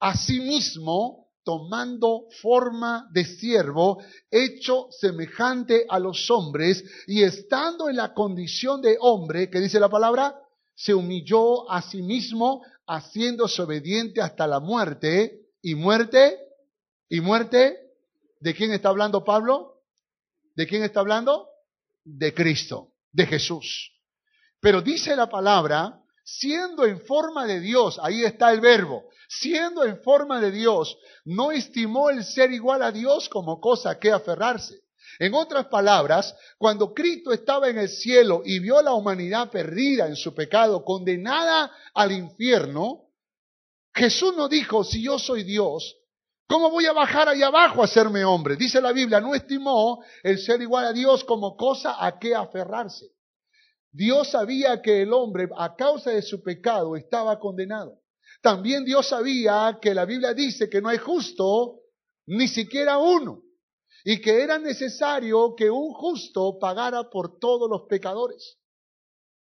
Asimismo, 0.01 1.29
tomando 1.45 2.27
forma 2.43 3.09
de 3.11 3.25
siervo, 3.25 4.03
hecho 4.31 4.89
semejante 4.91 5.87
a 5.89 5.99
los 5.99 6.31
hombres, 6.31 6.85
y 7.07 7.23
estando 7.23 7.89
en 7.89 7.97
la 7.97 8.13
condición 8.13 8.83
de 8.83 8.99
hombre, 9.01 9.49
que 9.49 9.61
dice 9.61 9.81
la 9.81 9.89
palabra, 9.89 10.37
se 10.75 10.95
humilló 10.95 11.71
a 11.71 11.83
sí 11.83 12.03
mismo, 12.03 12.63
haciéndose 12.87 13.63
obediente 13.63 14.21
hasta 14.21 14.47
la 14.47 14.61
muerte, 14.61 15.49
y 15.63 15.75
muerte, 15.75 16.39
y 17.09 17.21
muerte, 17.21 17.79
¿de 18.41 18.55
quién 18.55 18.73
está 18.73 18.91
hablando 18.91 19.25
Pablo? 19.25 19.83
¿De 20.55 20.67
quién 20.67 20.83
está 20.83 21.01
hablando? 21.01 21.49
De 22.05 22.35
Cristo, 22.35 22.93
de 23.11 23.27
Jesús. 23.27 23.93
Pero 24.61 24.83
dice 24.83 25.17
la 25.17 25.29
palabra, 25.29 26.03
siendo 26.37 26.85
en 26.85 27.01
forma 27.01 27.47
de 27.47 27.59
Dios, 27.61 27.99
ahí 28.03 28.23
está 28.23 28.53
el 28.53 28.61
verbo, 28.61 29.05
siendo 29.29 29.85
en 29.85 29.99
forma 30.03 30.41
de 30.41 30.51
Dios, 30.51 30.99
no 31.25 31.51
estimó 31.51 32.11
el 32.11 32.23
ser 32.23 32.53
igual 32.53 32.83
a 32.83 32.93
Dios 32.93 33.29
como 33.31 33.61
cosa 33.61 33.99
que 33.99 34.13
aferrarse. 34.13 34.83
En 35.19 35.35
otras 35.35 35.67
palabras, 35.67 36.37
cuando 36.59 36.93
Cristo 36.93 37.33
estaba 37.33 37.69
en 37.69 37.79
el 37.79 37.89
cielo 37.89 38.43
y 38.45 38.59
vio 38.59 38.79
a 38.79 38.83
la 38.83 38.93
humanidad 38.93 39.51
perdida 39.51 40.07
en 40.07 40.17
su 40.17 40.35
pecado, 40.35 40.85
condenada 40.85 41.73
al 41.95 42.13
infierno, 42.13 43.07
Jesús 43.95 44.37
no 44.37 44.49
dijo, 44.49 44.85
si 44.85 45.03
yo 45.03 45.19
soy 45.19 45.45
Dios, 45.45 45.97
¿cómo 46.47 46.71
voy 46.71 46.87
a 46.87 46.93
bajar 46.93 47.29
ahí 47.29 47.43
abajo 47.43 47.81
a 47.81 47.87
hacerme 47.87 48.25
hombre? 48.25 48.55
Dice 48.55 48.81
la 48.83 48.93
Biblia, 48.93 49.21
no 49.21 49.35
estimó 49.35 50.05
el 50.23 50.39
ser 50.39 50.61
igual 50.61 50.85
a 50.85 50.93
Dios 50.93 51.25
como 51.25 51.57
cosa 51.57 52.05
a 52.05 52.19
que 52.19 52.35
aferrarse. 52.35 53.18
Dios 53.99 54.31
sabía 54.31 54.81
que 54.81 55.03
el 55.03 55.13
hombre, 55.13 55.49
a 55.57 55.75
causa 55.75 56.13
de 56.13 56.23
su 56.23 56.41
pecado, 56.41 56.95
estaba 56.95 57.41
condenado. 57.41 58.01
También 58.41 58.85
Dios 58.85 59.09
sabía 59.09 59.81
que 59.83 59.93
la 59.93 60.05
Biblia 60.05 60.35
dice 60.35 60.71
que 60.71 60.81
no 60.81 60.89
hay 60.89 60.99
justo 60.99 61.81
ni 62.27 62.47
siquiera 62.47 62.99
uno 62.99 63.43
y 64.05 64.21
que 64.21 64.45
era 64.45 64.57
necesario 64.57 65.57
que 65.57 65.69
un 65.69 65.93
justo 65.95 66.61
pagara 66.61 67.11
por 67.11 67.41
todos 67.41 67.69
los 67.69 67.89
pecadores. 67.89 68.61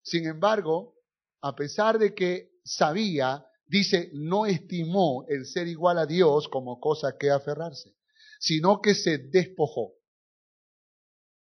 Sin 0.03 0.27
embargo, 0.27 0.95
a 1.43 1.55
pesar 1.55 1.99
de 1.99 2.15
que 2.15 2.53
sabía, 2.65 3.45
dice, 3.67 4.09
no 4.15 4.47
estimó 4.47 5.27
el 5.29 5.45
ser 5.45 5.69
igual 5.69 5.99
a 5.99 6.07
Dios 6.07 6.49
como 6.49 6.81
cosa 6.81 7.19
que 7.19 7.31
aferrarse, 7.31 7.95
sino 8.41 8.81
que 8.81 8.95
se 8.95 9.19
despojó. 9.19 9.93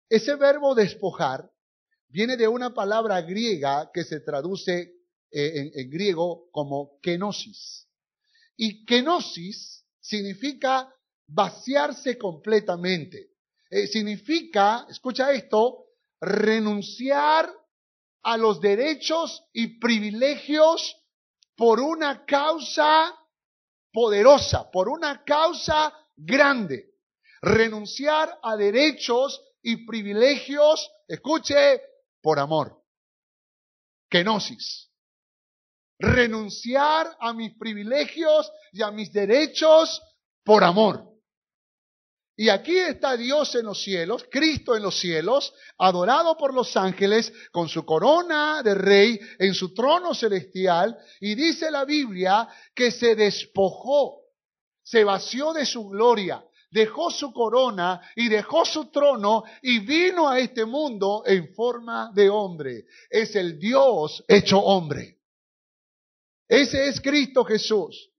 Ese 0.09 0.33
verbo 0.37 0.73
despojar 0.73 1.51
viene 2.15 2.38
de 2.38 2.47
una 2.47 2.73
palabra 2.73 3.21
griega 3.23 3.91
que 3.93 4.06
se 4.06 4.21
traduce 4.21 4.93
eh, 5.30 5.71
en, 5.73 5.89
griego 5.89 6.49
como 6.49 6.97
kenosis. 7.01 7.89
Y 8.56 8.86
kenosis 8.86 9.84
significa 9.99 10.89
vaciarse 11.28 12.17
completamente. 12.17 13.32
Eh, 13.69 13.88
significa, 13.88 14.88
escucha 14.89 15.34
esto, 15.34 15.88
renunciar 16.21 17.51
a 18.23 18.38
los 18.38 18.62
derechos 18.62 19.43
y 19.51 19.78
privilegios 19.78 20.95
por 21.58 21.82
una 21.82 22.23
causa 22.25 23.13
poderosa, 23.91 24.71
por 24.71 24.88
una 24.88 25.21
causa 25.25 25.93
grande. 26.15 26.93
Renunciar 27.41 28.39
a 28.41 28.56
derechos 28.56 29.41
y 29.62 29.86
privilegios, 29.86 30.89
escuche, 31.10 31.82
por 32.25 32.39
amor. 32.39 32.81
Kenosis. 34.09 34.89
renunciar 35.99 37.15
a 37.19 37.31
mis 37.33 37.55
privilegios 37.55 38.51
y 38.73 38.81
a 38.81 38.89
mis 38.89 39.13
derechos 39.13 40.01
por 40.43 40.63
amor. 40.63 41.03
Y 42.35 42.49
aquí 42.49 42.77
está 42.77 43.15
Dios 43.15 43.53
en 43.53 43.67
los 43.67 43.81
cielos, 43.81 44.25
Cristo 44.29 44.75
en 44.75 44.81
los 44.81 44.99
cielos, 44.99 45.53
adorado 45.77 46.35
por 46.35 46.51
los 46.51 46.75
ángeles, 46.75 47.31
con 47.51 47.69
su 47.69 47.85
corona 47.85 48.63
de 48.63 48.73
rey 48.73 49.19
en 49.38 49.53
su 49.53 49.71
trono 49.75 50.15
celestial, 50.15 50.97
y 51.21 51.35
dice 51.35 51.69
la 51.69 51.85
Biblia 51.85 52.49
que 52.73 52.89
se 52.89 53.15
despojó, 53.15 54.23
se 54.83 55.03
vació 55.03 55.53
de 55.53 55.65
su 55.65 55.88
gloria, 55.89 56.43
dejó 56.75 57.09
su 57.09 57.31
corona 57.31 58.01
y 58.17 58.27
dejó 58.27 58.65
su 58.65 58.91
trono 58.91 59.45
y 59.61 59.79
vino 59.79 60.27
a 60.27 60.39
este 60.39 60.65
mundo 60.65 61.23
en 61.25 61.53
forma 61.55 62.11
de 62.13 62.29
hombre. 62.29 62.83
Es 63.09 63.33
el 63.38 63.57
Dios 63.57 64.21
hecho 64.27 64.59
hombre. 64.59 65.19
Ese 66.49 66.89
es 66.89 66.99
Cristo 66.99 67.45
Jesús. 67.45 68.09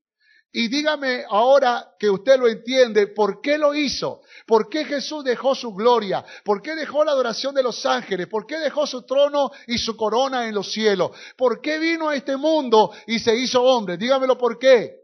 Y 0.53 0.69
dígame 0.69 1.25
ahora 1.29 1.97
que 1.99 2.09
usted 2.09 2.39
lo 2.39 2.49
entiende, 2.49 3.09
¿por 3.09 3.43
qué 3.43 3.59
lo 3.59 3.75
hizo? 3.75 4.23
¿Por 4.47 4.71
qué 4.71 4.87
Jesús 4.87 5.23
dejó 5.23 5.55
su 5.55 5.75
gloria? 5.75 6.25
¿Por 6.43 6.63
qué 6.63 6.75
dejó 6.75 7.05
la 7.05 7.13
adoración 7.13 7.55
de 7.55 7.63
los 7.63 7.85
ángeles? 7.85 8.27
¿Por 8.27 8.47
qué 8.47 8.57
dejó 8.57 8.87
su 8.87 9.03
trono 9.03 9.51
y 9.67 9.77
su 9.77 9.99
corona 9.99 10.49
en 10.49 10.55
los 10.55 10.73
cielos? 10.73 11.11
¿Por 11.37 11.61
qué 11.61 11.79
vino 11.79 12.09
a 12.09 12.17
este 12.17 12.39
mundo 12.39 12.91
y 13.07 13.19
se 13.19 13.37
hizo 13.37 13.63
hombre? 13.63 13.99
Dígamelo 13.99 14.39
por 14.39 14.59
qué. 14.59 14.97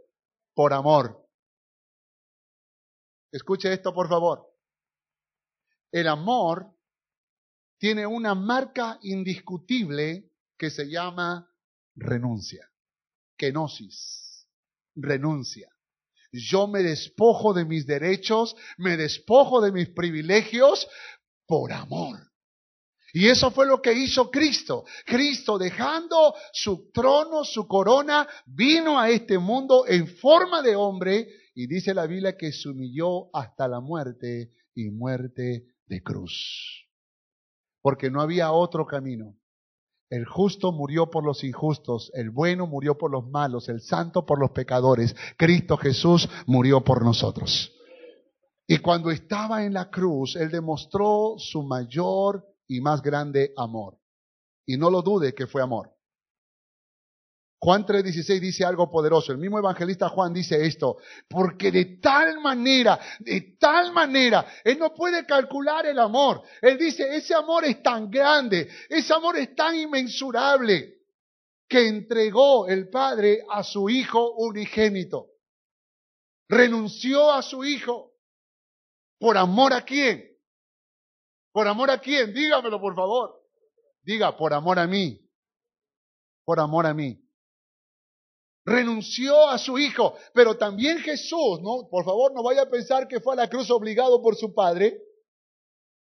Por 0.54 0.72
amor. 0.72 1.21
Escuche 3.32 3.72
esto, 3.72 3.94
por 3.94 4.08
favor. 4.08 4.46
El 5.90 6.06
amor 6.06 6.70
tiene 7.78 8.06
una 8.06 8.34
marca 8.34 8.98
indiscutible 9.02 10.30
que 10.56 10.70
se 10.70 10.88
llama 10.88 11.50
renuncia, 11.96 12.70
kenosis, 13.36 14.46
renuncia. 14.94 15.68
Yo 16.30 16.66
me 16.66 16.82
despojo 16.82 17.52
de 17.52 17.64
mis 17.64 17.86
derechos, 17.86 18.54
me 18.76 18.96
despojo 18.96 19.60
de 19.60 19.72
mis 19.72 19.88
privilegios 19.88 20.88
por 21.46 21.72
amor. 21.72 22.32
Y 23.14 23.28
eso 23.28 23.50
fue 23.50 23.66
lo 23.66 23.82
que 23.82 23.92
hizo 23.92 24.30
Cristo. 24.30 24.84
Cristo 25.04 25.58
dejando 25.58 26.34
su 26.52 26.90
trono, 26.92 27.44
su 27.44 27.66
corona, 27.66 28.26
vino 28.46 28.98
a 28.98 29.10
este 29.10 29.38
mundo 29.38 29.86
en 29.86 30.06
forma 30.06 30.62
de 30.62 30.76
hombre 30.76 31.41
y 31.54 31.66
dice 31.66 31.94
la 31.94 32.06
Biblia 32.06 32.36
que 32.36 32.52
se 32.52 32.68
humilló 32.68 33.34
hasta 33.34 33.68
la 33.68 33.80
muerte 33.80 34.52
y 34.74 34.90
muerte 34.90 35.66
de 35.86 36.02
cruz. 36.02 36.88
Porque 37.82 38.10
no 38.10 38.20
había 38.20 38.52
otro 38.52 38.86
camino. 38.86 39.36
El 40.08 40.26
justo 40.26 40.72
murió 40.72 41.10
por 41.10 41.24
los 41.24 41.42
injustos, 41.42 42.10
el 42.14 42.30
bueno 42.30 42.66
murió 42.66 42.98
por 42.98 43.10
los 43.10 43.26
malos, 43.30 43.68
el 43.68 43.80
santo 43.80 44.26
por 44.26 44.38
los 44.38 44.50
pecadores. 44.50 45.16
Cristo 45.38 45.76
Jesús 45.78 46.28
murió 46.46 46.84
por 46.84 47.02
nosotros. 47.02 47.72
Y 48.66 48.78
cuando 48.78 49.10
estaba 49.10 49.64
en 49.64 49.72
la 49.72 49.90
cruz, 49.90 50.36
Él 50.36 50.50
demostró 50.50 51.34
su 51.38 51.62
mayor 51.62 52.46
y 52.68 52.80
más 52.80 53.02
grande 53.02 53.52
amor. 53.56 53.98
Y 54.66 54.76
no 54.76 54.90
lo 54.90 55.02
dude 55.02 55.34
que 55.34 55.46
fue 55.46 55.62
amor. 55.62 55.94
Juan 57.64 57.86
3:16 57.86 58.40
dice 58.40 58.64
algo 58.64 58.90
poderoso. 58.90 59.30
El 59.30 59.38
mismo 59.38 59.56
evangelista 59.56 60.08
Juan 60.08 60.32
dice 60.32 60.66
esto, 60.66 60.96
porque 61.28 61.70
de 61.70 61.98
tal 62.02 62.40
manera, 62.40 62.98
de 63.20 63.56
tal 63.56 63.92
manera, 63.92 64.44
él 64.64 64.80
no 64.80 64.92
puede 64.92 65.24
calcular 65.24 65.86
el 65.86 66.00
amor. 66.00 66.42
Él 66.60 66.76
dice, 66.76 67.14
ese 67.14 67.36
amor 67.36 67.64
es 67.64 67.80
tan 67.80 68.10
grande, 68.10 68.68
ese 68.88 69.14
amor 69.14 69.36
es 69.36 69.54
tan 69.54 69.76
inmensurable, 69.76 71.02
que 71.68 71.86
entregó 71.86 72.66
el 72.66 72.88
Padre 72.90 73.44
a 73.48 73.62
su 73.62 73.88
Hijo 73.88 74.32
unigénito. 74.38 75.28
Renunció 76.48 77.30
a 77.30 77.42
su 77.42 77.64
Hijo. 77.64 78.10
¿Por 79.20 79.36
amor 79.36 79.72
a 79.72 79.84
quién? 79.84 80.36
¿Por 81.52 81.68
amor 81.68 81.92
a 81.92 82.00
quién? 82.00 82.34
Dígamelo, 82.34 82.80
por 82.80 82.96
favor. 82.96 83.40
Diga, 84.02 84.36
por 84.36 84.52
amor 84.52 84.80
a 84.80 84.88
mí. 84.88 85.20
Por 86.44 86.58
amor 86.58 86.86
a 86.86 86.92
mí 86.92 87.21
renunció 88.64 89.48
a 89.48 89.58
su 89.58 89.78
hijo, 89.78 90.16
pero 90.32 90.56
también 90.56 90.98
Jesús, 90.98 91.60
¿no? 91.60 91.88
Por 91.90 92.04
favor, 92.04 92.32
no 92.32 92.42
vaya 92.42 92.62
a 92.62 92.70
pensar 92.70 93.08
que 93.08 93.20
fue 93.20 93.34
a 93.34 93.36
la 93.36 93.50
cruz 93.50 93.70
obligado 93.70 94.22
por 94.22 94.36
su 94.36 94.54
padre. 94.54 94.98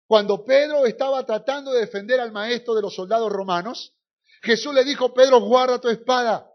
Cuando 0.07 0.43
Pedro 0.43 0.85
estaba 0.85 1.25
tratando 1.25 1.71
de 1.71 1.81
defender 1.81 2.19
al 2.19 2.31
maestro 2.31 2.75
de 2.75 2.81
los 2.81 2.93
soldados 2.93 3.31
romanos, 3.31 3.93
Jesús 4.43 4.73
le 4.73 4.83
dijo, 4.83 5.13
Pedro, 5.13 5.39
guarda 5.41 5.79
tu 5.79 5.89
espada. 5.89 6.47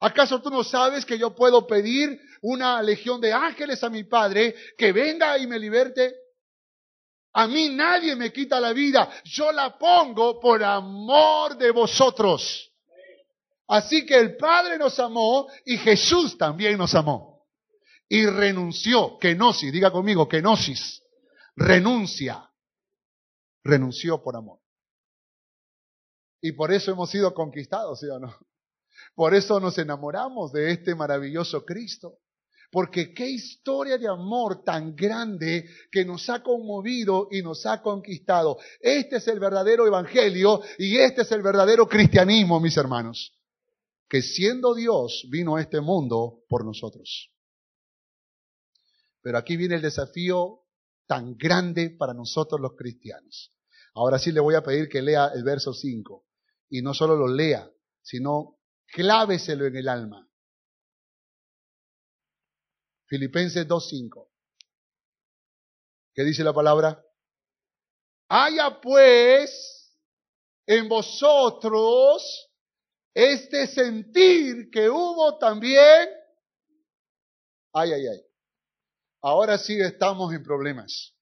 ¿Acaso 0.00 0.42
tú 0.42 0.50
no 0.50 0.62
sabes 0.62 1.06
que 1.06 1.18
yo 1.18 1.34
puedo 1.34 1.66
pedir 1.66 2.20
una 2.42 2.82
legión 2.82 3.20
de 3.20 3.32
ángeles 3.32 3.82
a 3.82 3.88
mi 3.88 4.04
Padre 4.04 4.54
que 4.76 4.92
venga 4.92 5.38
y 5.38 5.46
me 5.46 5.58
liberte? 5.58 6.14
A 7.32 7.48
mí 7.48 7.70
nadie 7.70 8.14
me 8.14 8.32
quita 8.32 8.60
la 8.60 8.72
vida, 8.72 9.10
yo 9.24 9.50
la 9.50 9.76
pongo 9.76 10.38
por 10.38 10.62
amor 10.62 11.56
de 11.56 11.70
vosotros. 11.70 12.70
Así 13.66 14.04
que 14.04 14.18
el 14.18 14.36
Padre 14.36 14.78
nos 14.78 14.98
amó 14.98 15.48
y 15.64 15.78
Jesús 15.78 16.36
también 16.36 16.76
nos 16.76 16.94
amó. 16.94 17.46
Y 18.08 18.26
renunció, 18.26 19.18
kenosis, 19.18 19.72
diga 19.72 19.90
conmigo, 19.90 20.28
kenosis, 20.28 21.02
renuncia, 21.56 22.50
renunció 23.62 24.22
por 24.22 24.36
amor. 24.36 24.60
Y 26.42 26.52
por 26.52 26.72
eso 26.72 26.90
hemos 26.90 27.10
sido 27.10 27.32
conquistados, 27.32 28.00
¿sí 28.00 28.06
o 28.06 28.18
no? 28.18 28.36
Por 29.14 29.34
eso 29.34 29.58
nos 29.58 29.78
enamoramos 29.78 30.52
de 30.52 30.70
este 30.70 30.94
maravilloso 30.94 31.64
Cristo. 31.64 32.18
Porque 32.70 33.14
qué 33.14 33.26
historia 33.28 33.96
de 33.96 34.08
amor 34.08 34.64
tan 34.64 34.94
grande 34.96 35.68
que 35.90 36.04
nos 36.04 36.28
ha 36.28 36.42
conmovido 36.42 37.28
y 37.30 37.40
nos 37.40 37.64
ha 37.66 37.80
conquistado. 37.80 38.58
Este 38.80 39.16
es 39.16 39.28
el 39.28 39.38
verdadero 39.38 39.86
evangelio 39.86 40.60
y 40.76 40.98
este 40.98 41.22
es 41.22 41.30
el 41.32 41.40
verdadero 41.40 41.88
cristianismo, 41.88 42.60
mis 42.60 42.76
hermanos 42.76 43.32
que 44.14 44.22
siendo 44.22 44.76
Dios 44.76 45.26
vino 45.28 45.56
a 45.56 45.60
este 45.60 45.80
mundo 45.80 46.44
por 46.48 46.64
nosotros. 46.64 47.32
Pero 49.20 49.38
aquí 49.38 49.56
viene 49.56 49.74
el 49.74 49.82
desafío 49.82 50.68
tan 51.04 51.36
grande 51.36 51.90
para 51.90 52.14
nosotros 52.14 52.60
los 52.60 52.76
cristianos. 52.76 53.52
Ahora 53.92 54.20
sí 54.20 54.30
le 54.30 54.38
voy 54.38 54.54
a 54.54 54.62
pedir 54.62 54.88
que 54.88 55.02
lea 55.02 55.32
el 55.34 55.42
verso 55.42 55.74
5 55.74 56.24
y 56.68 56.80
no 56.80 56.94
solo 56.94 57.16
lo 57.16 57.26
lea, 57.26 57.68
sino 58.02 58.60
cláveselo 58.86 59.66
en 59.66 59.74
el 59.78 59.88
alma. 59.88 60.30
Filipenses 63.06 63.66
2.5. 63.66 64.28
¿Qué 66.14 66.22
dice 66.22 66.44
la 66.44 66.52
palabra? 66.52 67.04
Haya 68.28 68.80
pues 68.80 69.92
en 70.66 70.88
vosotros 70.88 72.52
este 73.14 73.68
sentir 73.68 74.68
que 74.70 74.90
hubo 74.90 75.38
también, 75.38 76.08
ay, 77.72 77.92
ay, 77.92 78.06
ay, 78.08 78.20
ahora 79.22 79.56
sí 79.56 79.80
estamos 79.80 80.34
en 80.34 80.42
problemas. 80.42 81.14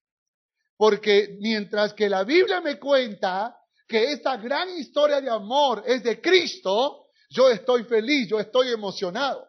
Porque 0.76 1.36
mientras 1.38 1.92
que 1.92 2.08
la 2.08 2.24
Biblia 2.24 2.60
me 2.60 2.78
cuenta 2.78 3.56
que 3.86 4.12
esta 4.12 4.36
gran 4.38 4.70
historia 4.70 5.20
de 5.20 5.30
amor 5.30 5.84
es 5.86 6.02
de 6.02 6.20
Cristo, 6.20 7.10
yo 7.28 7.50
estoy 7.50 7.84
feliz, 7.84 8.28
yo 8.28 8.40
estoy 8.40 8.72
emocionado. 8.72 9.48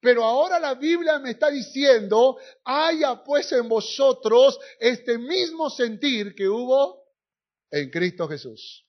Pero 0.00 0.24
ahora 0.24 0.60
la 0.60 0.74
Biblia 0.74 1.18
me 1.18 1.30
está 1.30 1.50
diciendo, 1.50 2.38
haya 2.64 3.22
pues 3.24 3.50
en 3.52 3.68
vosotros 3.68 4.58
este 4.78 5.18
mismo 5.18 5.70
sentir 5.70 6.34
que 6.34 6.48
hubo 6.48 7.04
en 7.70 7.90
Cristo 7.90 8.28
Jesús. 8.28 8.86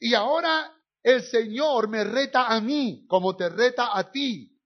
Y 0.00 0.14
ahora 0.14 0.72
el 1.04 1.22
Señor 1.22 1.86
me 1.88 2.02
reta 2.02 2.46
a 2.46 2.60
mí, 2.62 3.06
como 3.06 3.36
te 3.36 3.50
reta 3.50 3.96
a 3.96 4.10
ti, 4.10 4.58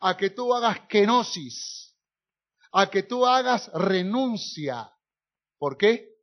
a 0.00 0.16
que 0.16 0.30
tú 0.30 0.54
hagas 0.54 0.86
kenosis, 0.88 1.94
a 2.72 2.88
que 2.88 3.02
tú 3.02 3.26
hagas 3.26 3.70
renuncia. 3.74 4.88
¿Por 5.58 5.76
qué? 5.76 6.14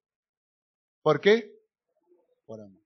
¿Por 1.02 1.20
qué? 1.20 1.52
Por 2.46 2.62
amor. 2.62 2.82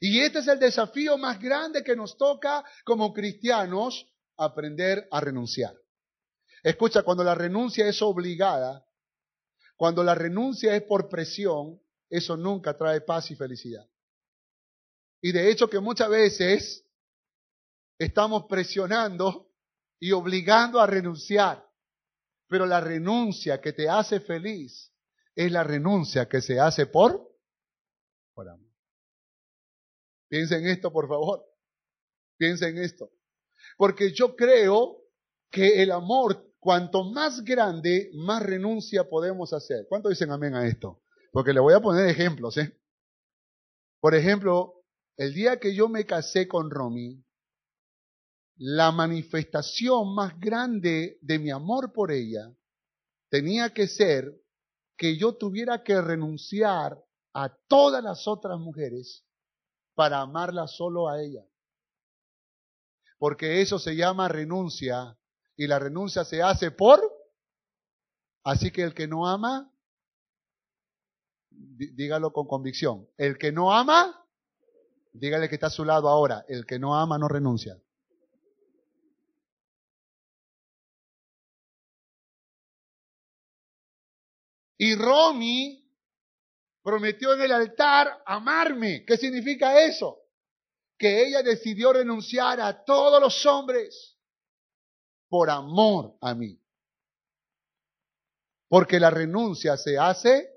Y 0.00 0.20
este 0.20 0.38
es 0.38 0.48
el 0.48 0.58
desafío 0.58 1.18
más 1.18 1.38
grande 1.38 1.84
que 1.84 1.94
nos 1.94 2.16
toca 2.16 2.64
como 2.84 3.12
cristianos, 3.12 4.08
aprender 4.38 5.06
a 5.10 5.20
renunciar. 5.20 5.74
Escucha, 6.62 7.02
cuando 7.02 7.24
la 7.24 7.34
renuncia 7.34 7.86
es 7.86 8.00
obligada, 8.00 8.86
cuando 9.76 10.02
la 10.02 10.14
renuncia 10.14 10.74
es 10.74 10.82
por 10.84 11.10
presión, 11.10 11.78
eso 12.08 12.38
nunca 12.38 12.76
trae 12.78 13.02
paz 13.02 13.30
y 13.30 13.36
felicidad. 13.36 13.86
Y 15.20 15.32
de 15.32 15.50
hecho 15.50 15.68
que 15.68 15.80
muchas 15.80 16.08
veces 16.08 16.84
estamos 17.98 18.44
presionando 18.48 19.50
y 19.98 20.12
obligando 20.12 20.80
a 20.80 20.86
renunciar. 20.86 21.66
Pero 22.48 22.64
la 22.66 22.80
renuncia 22.80 23.60
que 23.60 23.72
te 23.72 23.88
hace 23.88 24.20
feliz 24.20 24.92
es 25.34 25.52
la 25.52 25.64
renuncia 25.64 26.28
que 26.28 26.40
se 26.40 26.58
hace 26.58 26.86
por, 26.86 27.30
por 28.34 28.48
amor. 28.48 28.68
Piensen 30.28 30.64
en 30.64 30.70
esto, 30.70 30.92
por 30.92 31.08
favor. 31.08 31.44
Piensen 32.36 32.76
en 32.76 32.84
esto. 32.84 33.10
Porque 33.76 34.12
yo 34.12 34.36
creo 34.36 35.02
que 35.50 35.82
el 35.82 35.90
amor, 35.90 36.54
cuanto 36.58 37.04
más 37.04 37.44
grande, 37.44 38.10
más 38.14 38.42
renuncia 38.42 39.08
podemos 39.08 39.52
hacer. 39.52 39.86
¿Cuánto 39.88 40.08
dicen 40.08 40.30
amén 40.30 40.54
a 40.54 40.66
esto? 40.66 41.02
Porque 41.32 41.52
le 41.52 41.60
voy 41.60 41.74
a 41.74 41.80
poner 41.80 42.08
ejemplos, 42.08 42.56
¿eh? 42.56 42.78
Por 44.00 44.14
ejemplo, 44.14 44.77
el 45.18 45.34
día 45.34 45.58
que 45.58 45.74
yo 45.74 45.88
me 45.88 46.06
casé 46.06 46.46
con 46.46 46.70
Romy, 46.70 47.22
la 48.56 48.92
manifestación 48.92 50.14
más 50.14 50.38
grande 50.38 51.18
de 51.20 51.38
mi 51.38 51.50
amor 51.50 51.92
por 51.92 52.12
ella 52.12 52.52
tenía 53.28 53.74
que 53.74 53.88
ser 53.88 54.32
que 54.96 55.16
yo 55.16 55.36
tuviera 55.36 55.82
que 55.82 56.00
renunciar 56.00 57.04
a 57.34 57.54
todas 57.68 58.02
las 58.02 58.26
otras 58.26 58.58
mujeres 58.58 59.24
para 59.94 60.20
amarla 60.20 60.66
solo 60.68 61.08
a 61.08 61.20
ella. 61.20 61.44
Porque 63.18 63.60
eso 63.60 63.78
se 63.78 63.96
llama 63.96 64.28
renuncia 64.28 65.18
y 65.56 65.66
la 65.66 65.78
renuncia 65.78 66.24
se 66.24 66.42
hace 66.42 66.70
por... 66.70 67.00
Así 68.44 68.70
que 68.70 68.82
el 68.82 68.94
que 68.94 69.08
no 69.08 69.26
ama, 69.26 69.70
dígalo 71.50 72.32
con 72.32 72.46
convicción, 72.46 73.08
el 73.18 73.36
que 73.36 73.52
no 73.52 73.74
ama, 73.74 74.27
dígale 75.18 75.48
que 75.48 75.56
está 75.56 75.68
a 75.68 75.70
su 75.70 75.84
lado 75.84 76.08
ahora, 76.08 76.44
el 76.48 76.64
que 76.66 76.78
no 76.78 76.94
ama 76.94 77.18
no 77.18 77.28
renuncia. 77.28 77.76
Y 84.78 84.94
Romy 84.94 85.84
prometió 86.82 87.34
en 87.34 87.42
el 87.42 87.52
altar 87.52 88.22
amarme. 88.24 89.04
¿Qué 89.04 89.16
significa 89.16 89.84
eso? 89.84 90.20
Que 90.96 91.26
ella 91.26 91.42
decidió 91.42 91.92
renunciar 91.92 92.60
a 92.60 92.84
todos 92.84 93.20
los 93.20 93.44
hombres 93.44 94.16
por 95.28 95.50
amor 95.50 96.16
a 96.20 96.34
mí. 96.34 96.60
Porque 98.68 99.00
la 99.00 99.10
renuncia 99.10 99.76
se 99.76 99.98
hace 99.98 100.48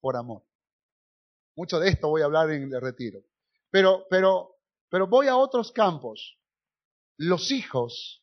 por 0.00 0.16
amor. 0.16 0.44
Mucho 1.56 1.78
de 1.78 1.88
esto 1.88 2.08
voy 2.08 2.22
a 2.22 2.26
hablar 2.26 2.50
en 2.50 2.72
el 2.72 2.80
retiro. 2.80 3.22
Pero, 3.70 4.06
pero, 4.10 4.56
pero 4.88 5.06
voy 5.06 5.28
a 5.28 5.36
otros 5.36 5.72
campos. 5.72 6.38
Los 7.16 7.50
hijos 7.50 8.22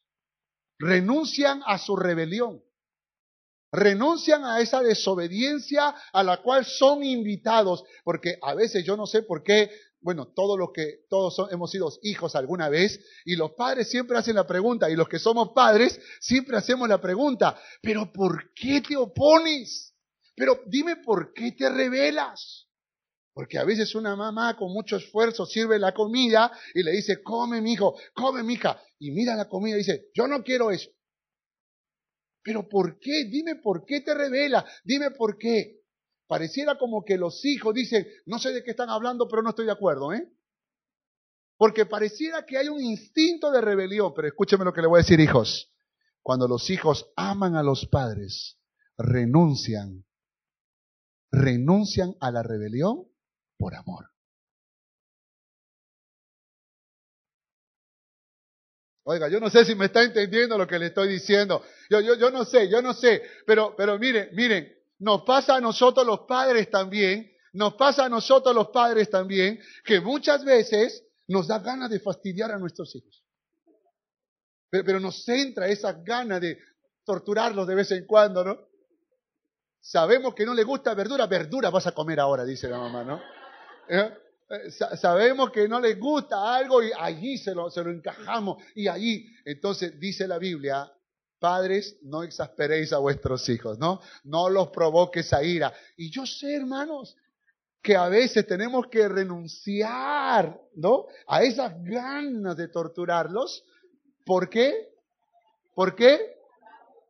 renuncian 0.79 1.61
a 1.65 1.77
su 1.77 1.95
rebelión 1.95 2.63
renuncian 3.71 4.45
a 4.45 4.59
esa 4.61 4.81
desobediencia 4.81 5.93
a 6.13 6.23
la 6.23 6.37
cual 6.41 6.65
son 6.65 7.03
invitados, 7.03 7.83
porque 8.03 8.37
a 8.41 8.53
veces 8.55 8.85
yo 8.85 8.95
no 8.95 9.05
sé 9.05 9.23
por 9.23 9.43
qué, 9.43 9.69
bueno, 9.99 10.27
todos 10.27 10.57
los 10.57 10.71
que 10.71 11.05
todos 11.09 11.51
hemos 11.51 11.71
sido 11.71 11.91
hijos 12.03 12.35
alguna 12.35 12.69
vez 12.69 12.99
y 13.25 13.35
los 13.35 13.51
padres 13.51 13.89
siempre 13.89 14.17
hacen 14.17 14.35
la 14.35 14.47
pregunta 14.47 14.89
y 14.89 14.95
los 14.95 15.09
que 15.09 15.19
somos 15.19 15.49
padres 15.49 15.99
siempre 16.19 16.57
hacemos 16.57 16.87
la 16.87 17.01
pregunta, 17.01 17.59
pero 17.81 18.11
¿por 18.11 18.53
qué 18.53 18.81
te 18.81 18.95
opones? 18.95 19.93
Pero 20.35 20.61
dime 20.67 20.97
por 20.97 21.33
qué 21.33 21.51
te 21.51 21.69
rebelas. 21.69 22.66
Porque 23.37 23.59
a 23.59 23.63
veces 23.63 23.93
una 23.93 24.15
mamá 24.15 24.57
con 24.57 24.73
mucho 24.73 24.95
esfuerzo 24.95 25.45
sirve 25.45 25.77
la 25.77 25.93
comida 25.93 26.51
y 26.73 26.81
le 26.81 26.89
dice, 26.89 27.21
come 27.21 27.61
mi 27.61 27.73
hijo, 27.73 27.95
come 28.15 28.41
mi 28.41 28.53
hija. 28.53 28.81
Y 28.97 29.11
mira 29.11 29.35
la 29.35 29.47
comida 29.47 29.75
y 29.75 29.81
dice, 29.81 30.07
yo 30.15 30.27
no 30.27 30.41
quiero 30.43 30.71
eso. 30.71 30.89
Pero 32.41 32.67
¿por 32.67 32.97
qué? 32.97 33.25
Dime 33.25 33.57
por 33.57 33.85
qué 33.85 34.01
te 34.01 34.15
revela, 34.15 34.65
dime 34.83 35.11
por 35.11 35.37
qué. 35.37 35.83
Pareciera 36.25 36.79
como 36.79 37.05
que 37.05 37.15
los 37.15 37.45
hijos 37.45 37.75
dicen, 37.75 38.07
no 38.25 38.39
sé 38.39 38.51
de 38.53 38.63
qué 38.63 38.71
están 38.71 38.89
hablando, 38.89 39.27
pero 39.27 39.43
no 39.43 39.51
estoy 39.51 39.67
de 39.67 39.73
acuerdo, 39.73 40.13
¿eh? 40.13 40.33
Porque 41.57 41.85
pareciera 41.85 42.43
que 42.43 42.57
hay 42.57 42.69
un 42.69 42.81
instinto 42.81 43.51
de 43.51 43.61
rebelión, 43.61 44.13
pero 44.15 44.29
escúcheme 44.29 44.65
lo 44.65 44.73
que 44.73 44.81
le 44.81 44.87
voy 44.87 44.97
a 44.97 45.03
decir, 45.03 45.19
hijos. 45.19 45.71
Cuando 46.23 46.47
los 46.47 46.71
hijos 46.71 47.11
aman 47.15 47.55
a 47.55 47.61
los 47.61 47.85
padres, 47.85 48.57
renuncian, 48.97 50.05
renuncian 51.29 52.15
a 52.19 52.31
la 52.31 52.41
rebelión 52.41 53.06
por 53.57 53.75
amor. 53.75 54.09
Oiga, 59.09 59.29
yo 59.29 59.39
no 59.39 59.49
sé 59.49 59.63
si 59.63 59.73
me 59.73 59.85
está 59.85 60.03
entendiendo 60.03 60.57
lo 60.57 60.67
que 60.67 60.77
le 60.77 60.87
estoy 60.87 61.07
diciendo. 61.07 61.63
Yo, 61.89 62.01
yo, 62.01 62.15
yo 62.15 62.29
no 62.29 62.43
sé, 62.43 62.67
yo 62.69 62.81
no 62.81 62.93
sé. 62.93 63.23
Pero, 63.45 63.73
pero 63.77 63.97
miren, 63.97 64.29
miren, 64.33 64.69
nos 64.99 65.23
pasa 65.23 65.55
a 65.55 65.61
nosotros 65.61 66.05
los 66.05 66.21
padres 66.27 66.69
también, 66.69 67.31
nos 67.53 67.75
pasa 67.75 68.03
a 68.03 68.09
nosotros 68.09 68.53
los 68.53 68.67
padres 68.67 69.09
también, 69.09 69.61
que 69.85 70.01
muchas 70.01 70.43
veces 70.43 71.05
nos 71.29 71.47
da 71.47 71.59
ganas 71.59 71.89
de 71.89 72.01
fastidiar 72.01 72.51
a 72.51 72.57
nuestros 72.57 72.93
hijos. 72.95 73.23
Pero, 74.69 74.83
pero 74.83 74.99
nos 74.99 75.25
entra 75.29 75.69
esa 75.69 75.93
gana 75.93 76.37
de 76.37 76.59
torturarlos 77.05 77.65
de 77.65 77.75
vez 77.75 77.89
en 77.91 78.05
cuando, 78.05 78.43
¿no? 78.43 78.57
Sabemos 79.79 80.35
que 80.35 80.45
no 80.45 80.53
le 80.53 80.65
gusta 80.65 80.93
verdura, 80.93 81.27
verdura 81.27 81.69
vas 81.69 81.87
a 81.87 81.93
comer 81.93 82.19
ahora, 82.19 82.43
dice 82.43 82.67
la 82.67 82.77
mamá, 82.77 83.05
¿no? 83.05 83.36
¿Eh? 83.89 84.13
Eh, 84.49 84.71
sabemos 84.71 85.51
que 85.51 85.67
no 85.67 85.79
les 85.79 85.99
gusta 85.99 86.55
algo 86.55 86.81
y 86.81 86.91
allí 86.97 87.37
se 87.37 87.53
lo, 87.53 87.69
se 87.69 87.83
lo 87.83 87.91
encajamos 87.91 88.63
y 88.75 88.87
allí. 88.87 89.25
Entonces 89.43 89.99
dice 89.99 90.27
la 90.27 90.37
Biblia, 90.37 90.89
padres, 91.39 91.97
no 92.03 92.23
exasperéis 92.23 92.93
a 92.93 92.99
vuestros 92.99 93.47
hijos, 93.49 93.77
¿no? 93.77 93.99
No 94.23 94.49
los 94.49 94.69
provoques 94.69 95.33
a 95.33 95.43
ira. 95.43 95.73
Y 95.97 96.09
yo 96.09 96.25
sé, 96.25 96.55
hermanos, 96.55 97.15
que 97.81 97.95
a 97.95 98.07
veces 98.07 98.47
tenemos 98.47 98.87
que 98.87 99.07
renunciar, 99.07 100.59
¿no? 100.75 101.05
A 101.27 101.43
esas 101.43 101.73
ganas 101.83 102.55
de 102.55 102.69
torturarlos. 102.69 103.63
¿Por 104.25 104.49
qué? 104.49 104.89
¿Por 105.75 105.95
qué? 105.95 106.37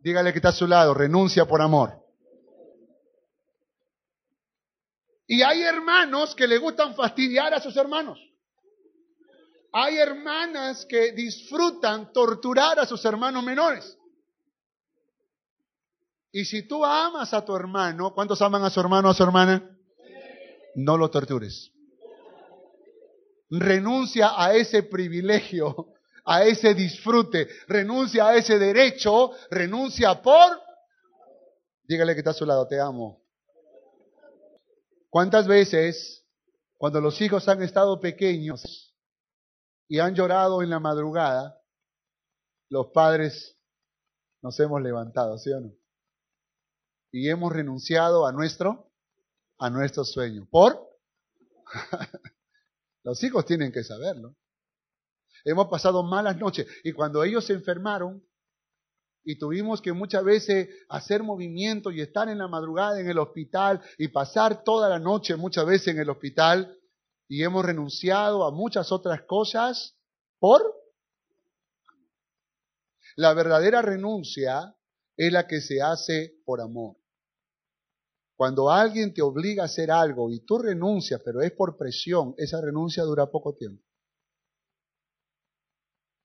Dígale 0.01 0.31
que 0.31 0.39
está 0.39 0.49
a 0.49 0.53
su 0.53 0.67
lado, 0.67 0.93
renuncia 0.93 1.45
por 1.45 1.61
amor. 1.61 2.06
Y 5.27 5.41
hay 5.41 5.61
hermanos 5.61 6.33
que 6.33 6.47
le 6.47 6.57
gustan 6.57 6.95
fastidiar 6.95 7.53
a 7.53 7.59
sus 7.59 7.75
hermanos. 7.75 8.17
Hay 9.73 9.97
hermanas 9.97 10.85
que 10.85 11.11
disfrutan 11.11 12.13
torturar 12.13 12.79
a 12.79 12.85
sus 12.85 13.03
hermanos 13.03 13.43
menores. 13.43 13.97
Y 16.31 16.45
si 16.45 16.65
tú 16.65 16.85
amas 16.85 17.33
a 17.33 17.43
tu 17.43 17.55
hermano, 17.55 18.13
¿cuántos 18.13 18.41
aman 18.41 18.63
a 18.63 18.69
su 18.69 18.79
hermano 18.79 19.09
o 19.09 19.11
a 19.11 19.13
su 19.13 19.23
hermana? 19.23 19.77
No 20.75 20.97
lo 20.97 21.09
tortures. 21.09 21.71
Renuncia 23.49 24.31
a 24.35 24.53
ese 24.53 24.83
privilegio, 24.83 25.93
a 26.25 26.43
ese 26.43 26.73
disfrute, 26.73 27.47
renuncia 27.67 28.27
a 28.27 28.35
ese 28.35 28.57
derecho, 28.57 29.31
renuncia 29.51 30.21
por... 30.21 30.61
Dígale 31.83 32.13
que 32.13 32.19
está 32.19 32.31
a 32.31 32.33
su 32.33 32.45
lado, 32.45 32.67
te 32.67 32.79
amo. 32.79 33.26
¿Cuántas 35.09 35.47
veces 35.47 36.25
cuando 36.77 37.01
los 37.01 37.19
hijos 37.21 37.47
han 37.47 37.63
estado 37.63 37.99
pequeños 37.99 38.95
y 39.87 39.99
han 39.99 40.13
llorado 40.13 40.61
en 40.61 40.69
la 40.69 40.79
madrugada, 40.79 41.59
los 42.69 42.87
padres 42.87 43.57
nos 44.41 44.59
hemos 44.59 44.81
levantado, 44.81 45.37
¿sí 45.37 45.51
o 45.51 45.59
no? 45.59 45.73
Y 47.11 47.29
hemos 47.29 47.51
renunciado 47.51 48.27
a 48.27 48.31
nuestro, 48.31 48.91
a 49.57 49.69
nuestro 49.69 50.03
sueño. 50.03 50.47
¿Por? 50.51 50.87
los 53.03 53.23
hijos 53.23 53.45
tienen 53.45 53.71
que 53.71 53.83
saberlo. 53.83 54.35
Hemos 55.45 55.67
pasado 55.69 56.03
malas 56.03 56.37
noches 56.37 56.67
y 56.83 56.91
cuando 56.91 57.23
ellos 57.23 57.45
se 57.45 57.53
enfermaron, 57.53 58.23
y 59.27 59.37
tuvimos 59.37 59.81
que 59.81 59.91
muchas 59.91 60.23
veces 60.23 60.69
hacer 60.87 61.21
movimiento 61.21 61.91
y 61.91 61.99
estar 61.99 62.29
en 62.29 62.37
la 62.37 62.47
madrugada 62.47 63.01
en 63.01 63.09
el 63.09 63.19
hospital 63.19 63.81
y 63.97 64.07
pasar 64.07 64.63
toda 64.63 64.87
la 64.87 64.99
noche 64.99 65.35
muchas 65.35 65.65
veces 65.65 65.89
en 65.89 65.99
el 65.99 66.09
hospital 66.09 66.79
y 67.27 67.43
hemos 67.43 67.65
renunciado 67.65 68.45
a 68.45 68.51
muchas 68.51 68.89
otras 68.89 69.23
cosas 69.23 69.97
por... 70.39 70.61
La 73.17 73.33
verdadera 73.33 73.81
renuncia 73.81 74.73
es 75.17 75.33
la 75.33 75.45
que 75.45 75.59
se 75.59 75.81
hace 75.81 76.39
por 76.45 76.61
amor. 76.61 76.95
Cuando 78.37 78.69
alguien 78.69 79.13
te 79.13 79.21
obliga 79.21 79.63
a 79.63 79.65
hacer 79.65 79.91
algo 79.91 80.31
y 80.31 80.39
tú 80.45 80.57
renuncias, 80.57 81.21
pero 81.25 81.41
es 81.41 81.51
por 81.51 81.75
presión, 81.75 82.33
esa 82.37 82.61
renuncia 82.61 83.03
dura 83.03 83.29
poco 83.29 83.55
tiempo. 83.55 83.83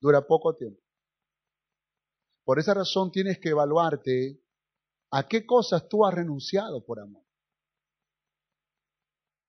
Dura 0.00 0.24
poco 0.24 0.54
tiempo. 0.54 0.81
Por 2.44 2.58
esa 2.58 2.74
razón 2.74 3.10
tienes 3.10 3.38
que 3.38 3.50
evaluarte 3.50 4.40
a 5.12 5.28
qué 5.28 5.46
cosas 5.46 5.88
tú 5.88 6.04
has 6.04 6.14
renunciado 6.14 6.84
por 6.84 7.00
amor. 7.00 7.22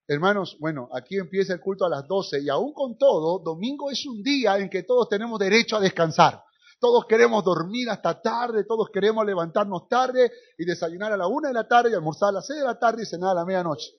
Hermanos, 0.07 0.57
bueno, 0.59 0.89
aquí 0.91 1.17
empieza 1.17 1.53
el 1.53 1.61
culto 1.61 1.85
a 1.85 1.89
las 1.89 2.05
12 2.07 2.41
y 2.41 2.49
aún 2.49 2.73
con 2.73 2.97
todo, 2.97 3.39
domingo 3.39 3.89
es 3.89 4.05
un 4.05 4.21
día 4.21 4.57
en 4.57 4.69
que 4.69 4.83
todos 4.83 5.07
tenemos 5.07 5.39
derecho 5.39 5.77
a 5.77 5.79
descansar. 5.79 6.43
Todos 6.79 7.05
queremos 7.05 7.45
dormir 7.45 7.89
hasta 7.89 8.21
tarde, 8.21 8.65
todos 8.65 8.89
queremos 8.91 9.25
levantarnos 9.25 9.87
tarde 9.87 10.31
y 10.57 10.65
desayunar 10.65 11.13
a 11.13 11.17
la 11.17 11.27
una 11.27 11.47
de 11.47 11.53
la 11.53 11.65
tarde 11.65 11.91
y 11.91 11.93
almorzar 11.93 12.29
a 12.29 12.31
las 12.33 12.45
seis 12.45 12.59
de 12.59 12.65
la 12.65 12.77
tarde 12.77 13.03
y 13.03 13.05
cenar 13.05 13.29
a 13.29 13.35
la 13.35 13.45
medianoche. 13.45 13.91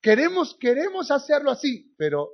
Queremos, 0.00 0.56
queremos 0.60 1.10
hacerlo 1.10 1.50
así, 1.50 1.92
pero, 1.98 2.28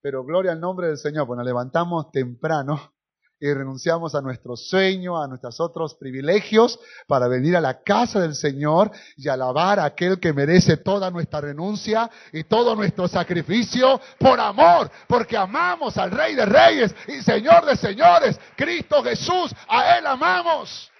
pero 0.00 0.24
gloria 0.24 0.52
al 0.52 0.60
nombre 0.60 0.86
del 0.86 0.98
Señor, 0.98 1.28
nos 1.28 1.44
levantamos 1.44 2.12
temprano 2.12 2.95
y 3.38 3.52
renunciamos 3.52 4.14
a 4.14 4.22
nuestro 4.22 4.56
sueño, 4.56 5.20
a 5.20 5.28
nuestros 5.28 5.60
otros 5.60 5.94
privilegios 5.94 6.78
para 7.06 7.28
venir 7.28 7.56
a 7.56 7.60
la 7.60 7.82
casa 7.82 8.20
del 8.20 8.34
Señor 8.34 8.90
y 9.16 9.28
alabar 9.28 9.78
a 9.78 9.84
aquel 9.84 10.18
que 10.18 10.32
merece 10.32 10.78
toda 10.78 11.10
nuestra 11.10 11.42
renuncia 11.42 12.10
y 12.32 12.44
todo 12.44 12.74
nuestro 12.74 13.08
sacrificio 13.08 14.00
por 14.18 14.40
amor, 14.40 14.90
porque 15.06 15.36
amamos 15.36 15.98
al 15.98 16.10
Rey 16.10 16.34
de 16.34 16.46
Reyes 16.46 16.94
y 17.08 17.22
Señor 17.22 17.66
de 17.66 17.76
Señores, 17.76 18.40
Cristo 18.56 19.02
Jesús, 19.02 19.54
a 19.68 19.98
Él 19.98 20.06
amamos 20.06 20.90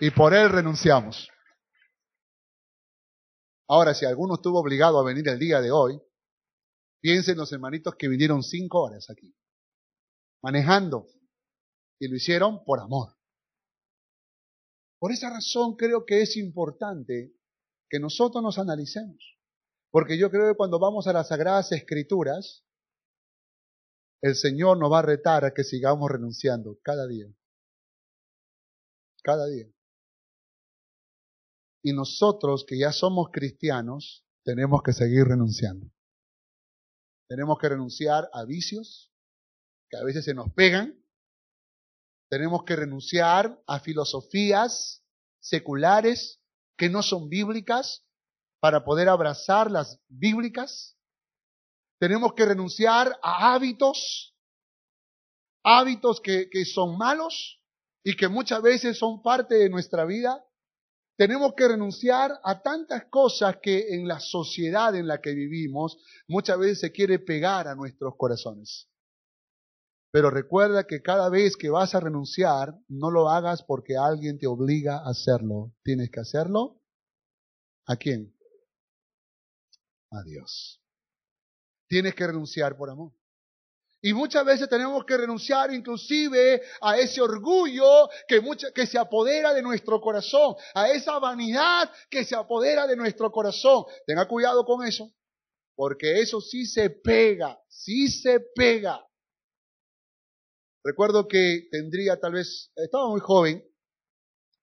y 0.00 0.10
por 0.10 0.34
Él 0.34 0.50
renunciamos. 0.50 1.28
Ahora, 3.66 3.94
si 3.94 4.04
alguno 4.04 4.34
estuvo 4.34 4.60
obligado 4.60 5.00
a 5.00 5.04
venir 5.04 5.26
el 5.26 5.38
día 5.38 5.62
de 5.62 5.70
hoy, 5.70 5.98
piensen 7.00 7.38
los 7.38 7.50
hermanitos 7.50 7.94
que 7.98 8.08
vinieron 8.08 8.42
cinco 8.42 8.82
horas 8.82 9.08
aquí 9.08 9.34
manejando. 10.44 11.08
Y 11.98 12.08
lo 12.08 12.16
hicieron 12.16 12.64
por 12.64 12.78
amor. 12.80 13.16
Por 14.98 15.10
esa 15.10 15.30
razón 15.30 15.74
creo 15.76 16.04
que 16.04 16.20
es 16.20 16.36
importante 16.36 17.34
que 17.88 17.98
nosotros 17.98 18.42
nos 18.42 18.58
analicemos. 18.58 19.38
Porque 19.90 20.18
yo 20.18 20.30
creo 20.30 20.52
que 20.52 20.56
cuando 20.56 20.78
vamos 20.78 21.06
a 21.06 21.12
las 21.14 21.28
Sagradas 21.28 21.72
Escrituras, 21.72 22.62
el 24.20 24.34
Señor 24.34 24.78
nos 24.78 24.92
va 24.92 24.98
a 24.98 25.02
retar 25.02 25.44
a 25.44 25.54
que 25.54 25.64
sigamos 25.64 26.10
renunciando 26.10 26.78
cada 26.82 27.06
día. 27.06 27.26
Cada 29.22 29.46
día. 29.46 29.66
Y 31.82 31.92
nosotros 31.92 32.64
que 32.66 32.78
ya 32.78 32.92
somos 32.92 33.28
cristianos, 33.32 34.26
tenemos 34.42 34.82
que 34.82 34.92
seguir 34.92 35.24
renunciando. 35.24 35.90
Tenemos 37.28 37.58
que 37.58 37.68
renunciar 37.68 38.28
a 38.32 38.44
vicios, 38.44 39.13
que 39.88 39.96
a 39.96 40.04
veces 40.04 40.24
se 40.24 40.34
nos 40.34 40.52
pegan. 40.52 40.98
Tenemos 42.28 42.64
que 42.64 42.76
renunciar 42.76 43.60
a 43.66 43.80
filosofías 43.80 45.02
seculares 45.40 46.40
que 46.76 46.88
no 46.88 47.02
son 47.02 47.28
bíblicas 47.28 48.04
para 48.60 48.84
poder 48.84 49.08
abrazar 49.08 49.70
las 49.70 50.00
bíblicas. 50.08 50.96
Tenemos 51.98 52.32
que 52.34 52.46
renunciar 52.46 53.18
a 53.22 53.54
hábitos, 53.54 54.34
hábitos 55.62 56.20
que, 56.20 56.48
que 56.50 56.64
son 56.64 56.96
malos 56.96 57.60
y 58.02 58.16
que 58.16 58.28
muchas 58.28 58.62
veces 58.62 58.98
son 58.98 59.22
parte 59.22 59.54
de 59.56 59.70
nuestra 59.70 60.04
vida. 60.04 60.44
Tenemos 61.16 61.54
que 61.54 61.68
renunciar 61.68 62.32
a 62.42 62.60
tantas 62.60 63.04
cosas 63.10 63.58
que 63.62 63.94
en 63.94 64.08
la 64.08 64.18
sociedad 64.18 64.94
en 64.96 65.06
la 65.06 65.20
que 65.20 65.32
vivimos 65.34 65.96
muchas 66.26 66.58
veces 66.58 66.80
se 66.80 66.90
quiere 66.90 67.20
pegar 67.20 67.68
a 67.68 67.74
nuestros 67.76 68.14
corazones. 68.16 68.88
Pero 70.14 70.30
recuerda 70.30 70.86
que 70.86 71.02
cada 71.02 71.28
vez 71.28 71.56
que 71.56 71.70
vas 71.70 71.96
a 71.96 71.98
renunciar, 71.98 72.72
no 72.86 73.10
lo 73.10 73.30
hagas 73.30 73.64
porque 73.64 73.96
alguien 73.96 74.38
te 74.38 74.46
obliga 74.46 74.98
a 74.98 75.10
hacerlo. 75.10 75.74
Tienes 75.82 76.08
que 76.12 76.20
hacerlo. 76.20 76.80
¿A 77.84 77.96
quién? 77.96 78.32
A 80.12 80.22
Dios. 80.22 80.80
Tienes 81.88 82.14
que 82.14 82.28
renunciar 82.28 82.76
por 82.76 82.90
amor. 82.90 83.10
Y 84.02 84.14
muchas 84.14 84.44
veces 84.44 84.68
tenemos 84.68 85.04
que 85.04 85.16
renunciar 85.16 85.74
inclusive 85.74 86.62
a 86.80 86.96
ese 86.96 87.20
orgullo 87.20 88.08
que, 88.28 88.40
que 88.72 88.86
se 88.86 89.00
apodera 89.00 89.52
de 89.52 89.62
nuestro 89.62 90.00
corazón, 90.00 90.54
a 90.74 90.90
esa 90.90 91.18
vanidad 91.18 91.90
que 92.08 92.22
se 92.22 92.36
apodera 92.36 92.86
de 92.86 92.94
nuestro 92.94 93.32
corazón. 93.32 93.84
Tenga 94.06 94.28
cuidado 94.28 94.64
con 94.64 94.86
eso, 94.86 95.12
porque 95.74 96.20
eso 96.20 96.40
sí 96.40 96.66
se 96.66 96.90
pega, 96.90 97.60
sí 97.66 98.06
se 98.06 98.38
pega. 98.54 99.04
Recuerdo 100.84 101.26
que 101.26 101.66
tendría 101.70 102.20
tal 102.20 102.34
vez, 102.34 102.70
estaba 102.76 103.08
muy 103.08 103.20
joven 103.20 103.64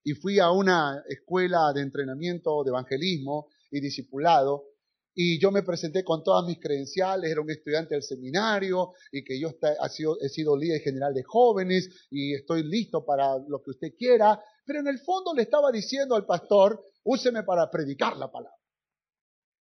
y 0.04 0.14
fui 0.14 0.38
a 0.38 0.52
una 0.52 1.04
escuela 1.10 1.74
de 1.74 1.82
entrenamiento 1.82 2.64
de 2.64 2.70
evangelismo 2.70 3.50
y 3.72 3.82
discipulado 3.82 4.68
y 5.16 5.42
yo 5.42 5.52
me 5.52 5.64
presenté 5.64 6.04
con 6.04 6.24
todas 6.24 6.46
mis 6.46 6.60
credenciales, 6.60 7.30
era 7.30 7.42
un 7.42 7.50
estudiante 7.50 7.96
del 7.96 8.04
seminario 8.04 8.94
y 9.12 9.24
que 9.24 9.40
yo 9.40 9.50
he 9.50 9.90
sido, 9.90 10.18
he 10.22 10.30
sido 10.30 10.56
líder 10.56 10.82
general 10.82 11.14
de 11.14 11.24
jóvenes 11.24 11.90
y 12.12 12.36
estoy 12.36 12.64
listo 12.64 13.04
para 13.04 13.38
lo 13.48 13.62
que 13.62 13.72
usted 13.72 13.90
quiera, 13.98 14.42
pero 14.64 14.80
en 14.80 14.88
el 14.88 15.00
fondo 15.00 15.34
le 15.34 15.42
estaba 15.42 15.72
diciendo 15.72 16.16
al 16.16 16.26
pastor, 16.26 16.82
úseme 17.04 17.44
para 17.44 17.70
predicar 17.70 18.16
la 18.16 18.32
palabra. 18.32 18.56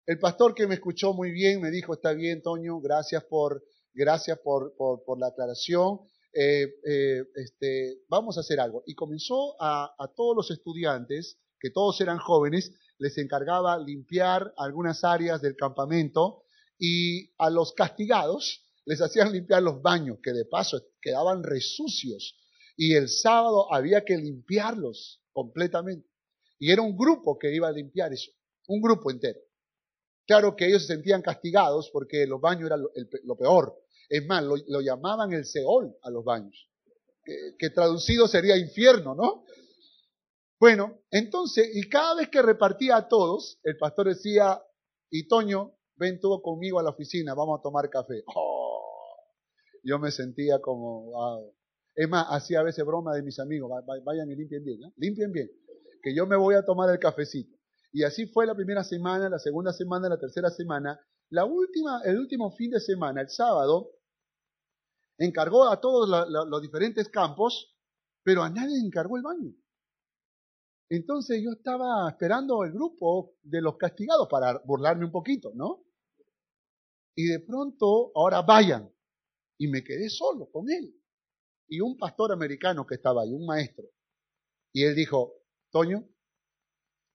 El 0.06 0.18
pastor 0.18 0.54
que 0.54 0.66
me 0.66 0.74
escuchó 0.74 1.14
muy 1.14 1.30
bien 1.30 1.60
me 1.60 1.70
dijo, 1.70 1.94
está 1.94 2.12
bien, 2.12 2.42
Toño, 2.42 2.80
gracias 2.80 3.24
por, 3.24 3.62
gracias 3.94 4.38
por, 4.40 4.74
por 4.76 5.18
la 5.20 5.28
aclaración, 5.28 6.00
eh, 6.32 6.66
eh, 6.84 7.24
este, 7.34 8.02
vamos 8.08 8.36
a 8.36 8.40
hacer 8.40 8.60
algo. 8.60 8.82
Y 8.86 8.94
comenzó 8.94 9.56
a, 9.60 10.12
todos 10.16 10.36
los 10.36 10.50
estudiantes, 10.50 11.38
que 11.60 11.70
todos 11.70 12.00
eran 12.00 12.18
jóvenes, 12.18 12.72
les 12.98 13.16
encargaba 13.18 13.78
limpiar 13.78 14.52
algunas 14.56 15.04
áreas 15.04 15.40
del 15.40 15.56
campamento 15.56 16.44
y 16.78 17.32
a 17.38 17.50
los 17.50 17.72
castigados 17.72 18.64
les 18.84 19.00
hacían 19.00 19.32
limpiar 19.32 19.62
los 19.62 19.82
baños, 19.82 20.18
que 20.22 20.32
de 20.32 20.44
paso 20.44 20.80
quedaban 21.00 21.42
resucios. 21.42 22.36
Y 22.76 22.94
el 22.94 23.08
sábado 23.08 23.72
había 23.72 24.04
que 24.04 24.16
limpiarlos 24.16 25.20
completamente. 25.32 26.08
Y 26.58 26.70
era 26.70 26.82
un 26.82 26.96
grupo 26.96 27.38
que 27.38 27.54
iba 27.54 27.68
a 27.68 27.72
limpiar 27.72 28.12
eso, 28.12 28.30
un 28.66 28.80
grupo 28.80 29.10
entero. 29.10 29.40
Claro 30.26 30.54
que 30.54 30.66
ellos 30.66 30.82
se 30.82 30.94
sentían 30.94 31.22
castigados 31.22 31.90
porque 31.90 32.26
los 32.26 32.40
baños 32.40 32.66
eran 32.66 32.82
lo 33.24 33.36
peor. 33.36 33.74
Es 34.08 34.26
más, 34.26 34.42
lo, 34.42 34.80
llamaban 34.80 35.32
el 35.32 35.44
Seol 35.44 35.94
a 36.02 36.10
los 36.10 36.24
baños, 36.24 36.68
que, 37.58 37.70
traducido 37.70 38.26
sería 38.26 38.56
infierno, 38.56 39.14
¿no? 39.14 39.44
Bueno, 40.58 41.02
entonces, 41.10 41.70
y 41.74 41.88
cada 41.88 42.14
vez 42.16 42.28
que 42.30 42.42
repartía 42.42 42.96
a 42.96 43.08
todos, 43.08 43.60
el 43.62 43.76
pastor 43.76 44.08
decía, 44.08 44.60
y 45.10 45.28
Toño, 45.28 45.76
ven 45.96 46.18
tú 46.20 46.40
conmigo 46.42 46.78
a 46.78 46.82
la 46.82 46.90
oficina, 46.90 47.34
vamos 47.34 47.58
a 47.58 47.62
tomar 47.62 47.88
café. 47.90 48.22
Oh, 48.34 49.14
yo 49.84 49.98
me 49.98 50.10
sentía 50.10 50.60
como, 50.60 51.10
wow. 51.10 51.54
Es 51.94 52.08
más, 52.08 52.26
hacía 52.30 52.60
a 52.60 52.62
veces 52.62 52.84
broma 52.84 53.14
de 53.14 53.22
mis 53.22 53.38
amigos, 53.38 53.70
vayan 54.04 54.30
y 54.30 54.36
limpien 54.36 54.64
bien, 54.64 54.80
¿no? 54.80 54.92
limpien 54.96 55.32
bien, 55.32 55.50
que 56.02 56.14
yo 56.14 56.26
me 56.26 56.36
voy 56.36 56.54
a 56.54 56.64
tomar 56.64 56.90
el 56.90 56.98
cafecito. 56.98 57.58
Y 57.92 58.04
así 58.04 58.26
fue 58.26 58.46
la 58.46 58.54
primera 58.54 58.84
semana, 58.84 59.28
la 59.28 59.38
segunda 59.38 59.72
semana, 59.72 60.08
la 60.08 60.18
tercera 60.18 60.50
semana. 60.50 61.00
La 61.30 61.44
última, 61.44 62.00
el 62.04 62.18
último 62.18 62.50
fin 62.52 62.70
de 62.70 62.80
semana, 62.80 63.20
el 63.20 63.28
sábado, 63.28 63.90
encargó 65.18 65.68
a 65.68 65.80
todos 65.80 66.08
los 66.08 66.62
diferentes 66.62 67.08
campos, 67.08 67.76
pero 68.22 68.42
a 68.42 68.50
nadie 68.50 68.78
encargó 68.78 69.16
el 69.16 69.22
baño. 69.22 69.52
Entonces 70.90 71.42
yo 71.42 71.50
estaba 71.50 72.08
esperando 72.08 72.64
el 72.64 72.72
grupo 72.72 73.36
de 73.42 73.60
los 73.60 73.76
castigados 73.76 74.26
para 74.30 74.62
burlarme 74.64 75.04
un 75.04 75.12
poquito, 75.12 75.52
¿no? 75.54 75.84
Y 77.14 77.26
de 77.26 77.40
pronto, 77.40 78.12
ahora 78.14 78.42
vayan. 78.42 78.90
Y 79.58 79.66
me 79.66 79.82
quedé 79.82 80.08
solo 80.08 80.48
con 80.50 80.70
él. 80.70 80.94
Y 81.68 81.80
un 81.80 81.98
pastor 81.98 82.32
americano 82.32 82.86
que 82.86 82.94
estaba 82.94 83.22
ahí, 83.22 83.32
un 83.32 83.44
maestro. 83.44 83.84
Y 84.72 84.84
él 84.84 84.94
dijo, 84.94 85.34
Toño, 85.70 86.08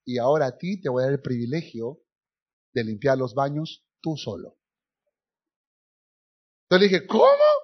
y 0.06 0.18
ahora 0.18 0.48
a 0.48 0.58
ti 0.58 0.80
te 0.82 0.90
voy 0.90 1.04
a 1.04 1.06
dar 1.06 1.14
el 1.14 1.22
privilegio 1.22 2.04
de 2.74 2.84
limpiar 2.84 3.18
los 3.18 3.34
baños 3.34 3.88
tú 4.02 4.18
solo. 4.18 4.58
Entonces 6.64 6.92
le 6.92 6.98
dije, 6.98 7.08
¿cómo? 7.08 7.63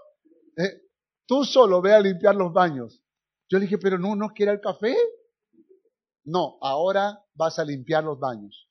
Eh, 0.60 0.82
tú 1.26 1.46
solo 1.46 1.82
ve 1.82 1.94
a 1.94 2.02
limpiar 2.02 2.36
los 2.36 2.52
baños. 2.52 3.02
Yo 3.50 3.58
le 3.58 3.66
dije, 3.66 3.78
pero 3.78 3.98
no, 3.98 4.16
¿no 4.16 4.30
quiere 4.30 4.52
el 4.52 4.60
café? 4.60 4.96
No, 6.26 6.58
ahora 6.62 7.26
vas 7.34 7.58
a 7.60 7.66
limpiar 7.66 8.04
los 8.04 8.20
baños. 8.20 8.68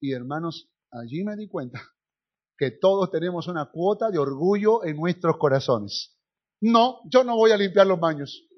Y 0.00 0.12
hermanos, 0.12 0.70
allí 0.90 1.22
me 1.22 1.36
di 1.36 1.46
cuenta 1.46 1.80
que 2.58 2.70
todos 2.70 3.10
tenemos 3.10 3.48
una 3.48 3.70
cuota 3.70 4.10
de 4.10 4.18
orgullo 4.18 4.82
en 4.84 4.96
nuestros 4.96 5.36
corazones. 5.36 6.16
No, 6.62 7.00
yo 7.10 7.22
no 7.22 7.36
voy 7.36 7.52
a 7.52 7.56
limpiar 7.56 7.86
los 7.86 8.00
baños. 8.00 8.48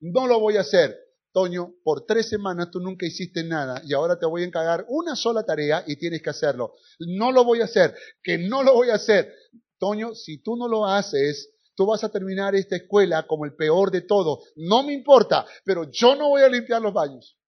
No 0.00 0.26
lo 0.26 0.38
voy 0.38 0.56
a 0.56 0.60
hacer. 0.60 0.96
Toño, 1.32 1.74
por 1.84 2.06
tres 2.06 2.28
semanas 2.28 2.70
tú 2.70 2.80
nunca 2.80 3.06
hiciste 3.06 3.44
nada 3.44 3.80
y 3.84 3.94
ahora 3.94 4.18
te 4.18 4.26
voy 4.26 4.42
a 4.42 4.46
encargar 4.46 4.84
una 4.88 5.14
sola 5.14 5.44
tarea 5.44 5.84
y 5.86 5.96
tienes 5.96 6.22
que 6.22 6.30
hacerlo. 6.30 6.74
No 6.98 7.30
lo 7.30 7.44
voy 7.44 7.60
a 7.60 7.64
hacer, 7.64 7.94
que 8.22 8.36
no 8.36 8.62
lo 8.62 8.74
voy 8.74 8.90
a 8.90 8.94
hacer. 8.94 9.32
Toño, 9.78 10.14
si 10.14 10.42
tú 10.42 10.56
no 10.56 10.66
lo 10.66 10.86
haces, 10.86 11.54
tú 11.80 11.86
vas 11.86 12.04
a 12.04 12.10
terminar 12.10 12.54
esta 12.54 12.76
escuela 12.76 13.26
como 13.26 13.46
el 13.46 13.54
peor 13.54 13.90
de 13.90 14.02
todo. 14.02 14.42
No 14.56 14.82
me 14.82 14.92
importa, 14.92 15.46
pero 15.64 15.90
yo 15.90 16.14
no 16.14 16.28
voy 16.28 16.42
a 16.42 16.48
limpiar 16.50 16.82
los 16.82 16.92
baños. 16.92 17.38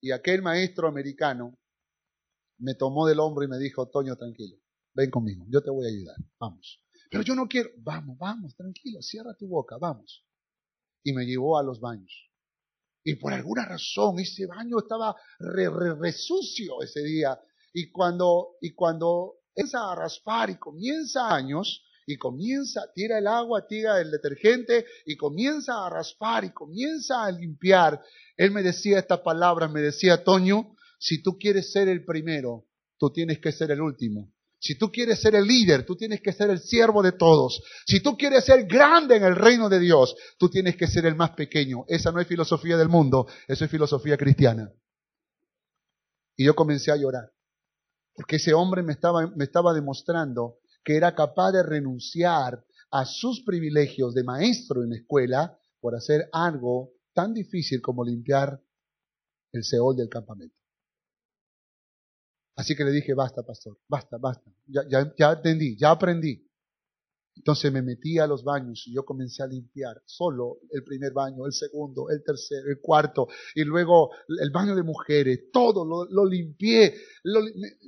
Y 0.00 0.12
aquel 0.12 0.40
maestro 0.40 0.88
americano 0.88 1.58
me 2.56 2.74
tomó 2.74 3.06
del 3.06 3.20
hombro 3.20 3.44
y 3.44 3.48
me 3.48 3.58
dijo, 3.58 3.90
Toño, 3.90 4.16
tranquilo, 4.16 4.56
ven 4.94 5.10
conmigo, 5.10 5.44
yo 5.50 5.60
te 5.60 5.68
voy 5.68 5.84
a 5.84 5.90
ayudar, 5.90 6.16
vamos. 6.40 6.82
Pero 7.10 7.22
yo 7.22 7.34
no 7.34 7.46
quiero, 7.46 7.68
vamos, 7.80 8.16
vamos, 8.16 8.56
tranquilo, 8.56 9.02
cierra 9.02 9.34
tu 9.34 9.46
boca, 9.46 9.76
vamos. 9.76 10.24
Y 11.04 11.12
me 11.12 11.26
llevó 11.26 11.58
a 11.58 11.62
los 11.62 11.80
baños. 11.80 12.30
Y 13.04 13.16
por 13.16 13.34
alguna 13.34 13.66
razón 13.66 14.20
ese 14.20 14.46
baño 14.46 14.78
estaba 14.78 15.14
re, 15.38 15.68
re, 15.68 15.94
re 15.96 16.12
sucio 16.12 16.80
ese 16.80 17.02
día. 17.02 17.38
Y 17.74 17.90
cuando, 17.90 18.56
y 18.62 18.72
cuando 18.72 19.34
empieza 19.54 19.92
a 19.92 19.94
raspar 19.94 20.48
y 20.48 20.56
comienza 20.56 21.28
años, 21.28 21.84
y 22.08 22.16
comienza, 22.16 22.90
tira 22.94 23.18
el 23.18 23.26
agua, 23.26 23.66
tira 23.66 24.00
el 24.00 24.10
detergente 24.10 24.86
y 25.04 25.14
comienza 25.14 25.84
a 25.84 25.90
raspar 25.90 26.42
y 26.42 26.52
comienza 26.52 27.22
a 27.22 27.30
limpiar. 27.30 28.02
Él 28.34 28.50
me 28.50 28.62
decía 28.62 28.98
esta 28.98 29.22
palabra, 29.22 29.68
me 29.68 29.82
decía, 29.82 30.24
Toño, 30.24 30.74
si 30.98 31.22
tú 31.22 31.38
quieres 31.38 31.70
ser 31.70 31.86
el 31.88 32.06
primero, 32.06 32.64
tú 32.98 33.10
tienes 33.10 33.40
que 33.40 33.52
ser 33.52 33.72
el 33.72 33.82
último. 33.82 34.32
Si 34.58 34.78
tú 34.78 34.90
quieres 34.90 35.20
ser 35.20 35.34
el 35.34 35.46
líder, 35.46 35.84
tú 35.84 35.96
tienes 35.96 36.22
que 36.22 36.32
ser 36.32 36.48
el 36.48 36.60
siervo 36.60 37.02
de 37.02 37.12
todos. 37.12 37.62
Si 37.86 38.00
tú 38.00 38.16
quieres 38.16 38.46
ser 38.46 38.66
grande 38.66 39.16
en 39.16 39.24
el 39.24 39.36
reino 39.36 39.68
de 39.68 39.78
Dios, 39.78 40.16
tú 40.38 40.48
tienes 40.48 40.76
que 40.76 40.86
ser 40.86 41.04
el 41.04 41.14
más 41.14 41.32
pequeño. 41.32 41.84
Esa 41.88 42.10
no 42.10 42.20
es 42.20 42.26
filosofía 42.26 42.78
del 42.78 42.88
mundo, 42.88 43.26
eso 43.46 43.66
es 43.66 43.70
filosofía 43.70 44.16
cristiana. 44.16 44.72
Y 46.36 46.46
yo 46.46 46.54
comencé 46.54 46.90
a 46.90 46.96
llorar, 46.96 47.30
porque 48.14 48.36
ese 48.36 48.54
hombre 48.54 48.82
me 48.82 48.94
estaba, 48.94 49.30
me 49.36 49.44
estaba 49.44 49.74
demostrando 49.74 50.56
que 50.88 50.96
era 50.96 51.14
capaz 51.14 51.52
de 51.52 51.62
renunciar 51.62 52.64
a 52.90 53.04
sus 53.04 53.42
privilegios 53.42 54.14
de 54.14 54.24
maestro 54.24 54.82
en 54.82 54.88
la 54.88 54.96
escuela 54.96 55.60
por 55.82 55.94
hacer 55.94 56.30
algo 56.32 56.94
tan 57.12 57.34
difícil 57.34 57.82
como 57.82 58.02
limpiar 58.02 58.58
el 59.52 59.64
Seol 59.64 59.96
del 59.96 60.08
campamento. 60.08 60.56
Así 62.56 62.74
que 62.74 62.84
le 62.84 62.92
dije, 62.92 63.12
basta, 63.12 63.42
pastor, 63.42 63.78
basta, 63.86 64.16
basta. 64.16 64.50
Ya, 64.66 64.80
ya, 64.88 65.14
ya 65.14 65.32
entendí, 65.32 65.76
ya 65.76 65.90
aprendí. 65.90 66.47
Entonces 67.38 67.72
me 67.72 67.82
metí 67.82 68.18
a 68.18 68.26
los 68.26 68.42
baños 68.42 68.82
y 68.86 68.94
yo 68.94 69.04
comencé 69.04 69.44
a 69.44 69.46
limpiar 69.46 70.02
solo 70.04 70.58
el 70.70 70.82
primer 70.82 71.12
baño, 71.12 71.46
el 71.46 71.52
segundo, 71.52 72.10
el 72.10 72.22
tercero, 72.24 72.68
el 72.68 72.80
cuarto 72.80 73.28
y 73.54 73.62
luego 73.62 74.10
el 74.40 74.50
baño 74.50 74.74
de 74.74 74.82
mujeres, 74.82 75.50
todo 75.52 75.84
lo, 75.84 76.26
limpié. 76.26 76.94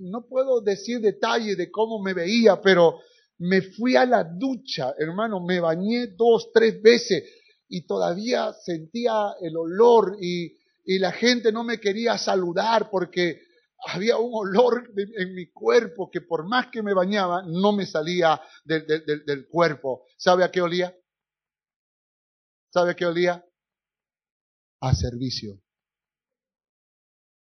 no 0.03 0.27
puedo 0.29 0.61
decir 0.61 1.01
detalles 1.01 1.57
de 1.57 1.71
cómo 1.71 2.01
me 2.01 2.15
veía, 2.15 2.61
pero 2.61 3.01
me 3.39 3.61
fui 3.61 3.97
a 3.97 4.07
la 4.07 4.23
ducha, 4.23 4.95
hermano, 4.97 5.45
me 5.45 5.59
bañé 5.59 6.07
dos, 6.17 6.51
tres 6.55 6.81
veces 6.81 7.25
y 7.69 7.87
todavía 7.87 8.53
sentía 8.53 9.35
el 9.41 9.57
olor 9.57 10.17
y 10.21 10.57
la 10.99 11.11
gente 11.11 11.51
no 11.51 11.65
me 11.65 11.81
quería 11.81 12.17
saludar 12.19 12.89
porque 12.89 13.41
había 13.87 14.19
un 14.19 14.31
olor 14.35 14.93
en 14.97 15.35
mi 15.35 15.51
cuerpo 15.51 16.11
que 16.11 16.21
por 16.21 16.47
más 16.47 16.69
que 16.69 16.83
me 16.83 16.95
bañaba, 16.95 17.43
no 17.43 17.73
me 17.73 17.87
salía 17.87 18.41
del, 18.65 19.49
cuerpo. 19.49 20.05
¿Sabe 20.17 20.45
a 20.45 20.51
qué 20.51 20.61
olía? 20.61 20.97
¿Sabe 22.73 22.93
a 22.93 22.95
qué 22.95 23.07
olía? 23.07 23.45
A 24.81 24.95
servicio. 24.95 25.63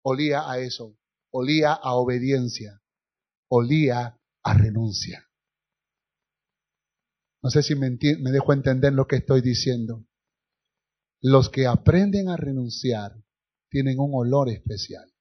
Olía 0.02 0.50
a 0.50 0.58
eso. 0.58 0.96
Olía 1.30 1.72
a 1.72 1.94
obediencia. 1.94 2.80
Olía 3.48 4.18
a 4.42 4.54
renuncia. 4.54 5.28
No 7.42 7.50
sé 7.50 7.62
si 7.62 7.74
me, 7.74 7.90
me 7.90 8.30
dejo 8.30 8.52
entender 8.52 8.92
lo 8.92 9.06
que 9.06 9.16
estoy 9.16 9.40
diciendo. 9.40 10.06
Los 11.20 11.50
que 11.50 11.66
aprenden 11.66 12.28
a 12.28 12.36
renunciar 12.36 13.12
tienen 13.68 13.98
un 13.98 14.12
olor 14.14 14.48
especial. 14.48 15.11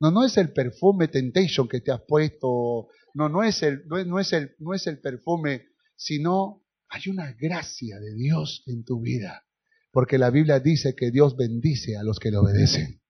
No, 0.00 0.10
no 0.10 0.24
es 0.24 0.36
el 0.36 0.52
perfume 0.52 1.08
Temptation 1.08 1.68
que 1.68 1.80
te 1.80 1.90
has 1.90 2.02
puesto, 2.02 2.88
no, 3.14 3.28
no 3.28 3.42
es 3.42 3.62
el, 3.62 3.86
no 3.86 4.18
es, 4.18 4.32
el, 4.32 4.54
no 4.58 4.74
es 4.74 4.86
el 4.86 5.00
perfume, 5.00 5.68
sino 5.96 6.64
hay 6.88 7.10
una 7.10 7.32
gracia 7.32 7.98
de 7.98 8.14
Dios 8.14 8.62
en 8.66 8.84
tu 8.84 9.00
vida. 9.00 9.44
Porque 9.90 10.18
la 10.18 10.30
Biblia 10.30 10.60
dice 10.60 10.94
que 10.94 11.10
Dios 11.10 11.36
bendice 11.36 11.96
a 11.96 12.02
los 12.02 12.18
que 12.18 12.30
le 12.30 12.36
obedecen. 12.36 13.00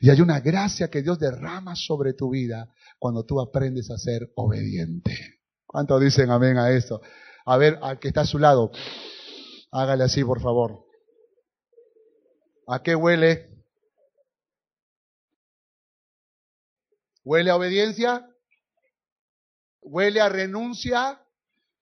Y 0.00 0.10
hay 0.10 0.20
una 0.20 0.40
gracia 0.40 0.88
que 0.88 1.02
Dios 1.02 1.18
derrama 1.18 1.74
sobre 1.74 2.12
tu 2.12 2.30
vida 2.30 2.70
cuando 2.98 3.24
tú 3.24 3.40
aprendes 3.40 3.90
a 3.90 3.96
ser 3.96 4.30
obediente. 4.34 5.40
¿Cuántos 5.66 6.00
dicen 6.02 6.30
amén 6.30 6.58
a 6.58 6.70
esto? 6.70 7.00
A 7.46 7.56
ver, 7.56 7.78
al 7.80 7.98
que 7.98 8.08
está 8.08 8.22
a 8.22 8.26
su 8.26 8.38
lado, 8.38 8.70
hágale 9.72 10.04
así, 10.04 10.22
por 10.22 10.40
favor. 10.42 10.84
¿A 12.66 12.82
qué 12.82 12.94
huele? 12.94 13.59
¿Huele 17.24 17.50
a 17.50 17.56
obediencia? 17.56 18.26
¿Huele 19.80 20.20
a 20.20 20.28
renuncia? 20.28 21.20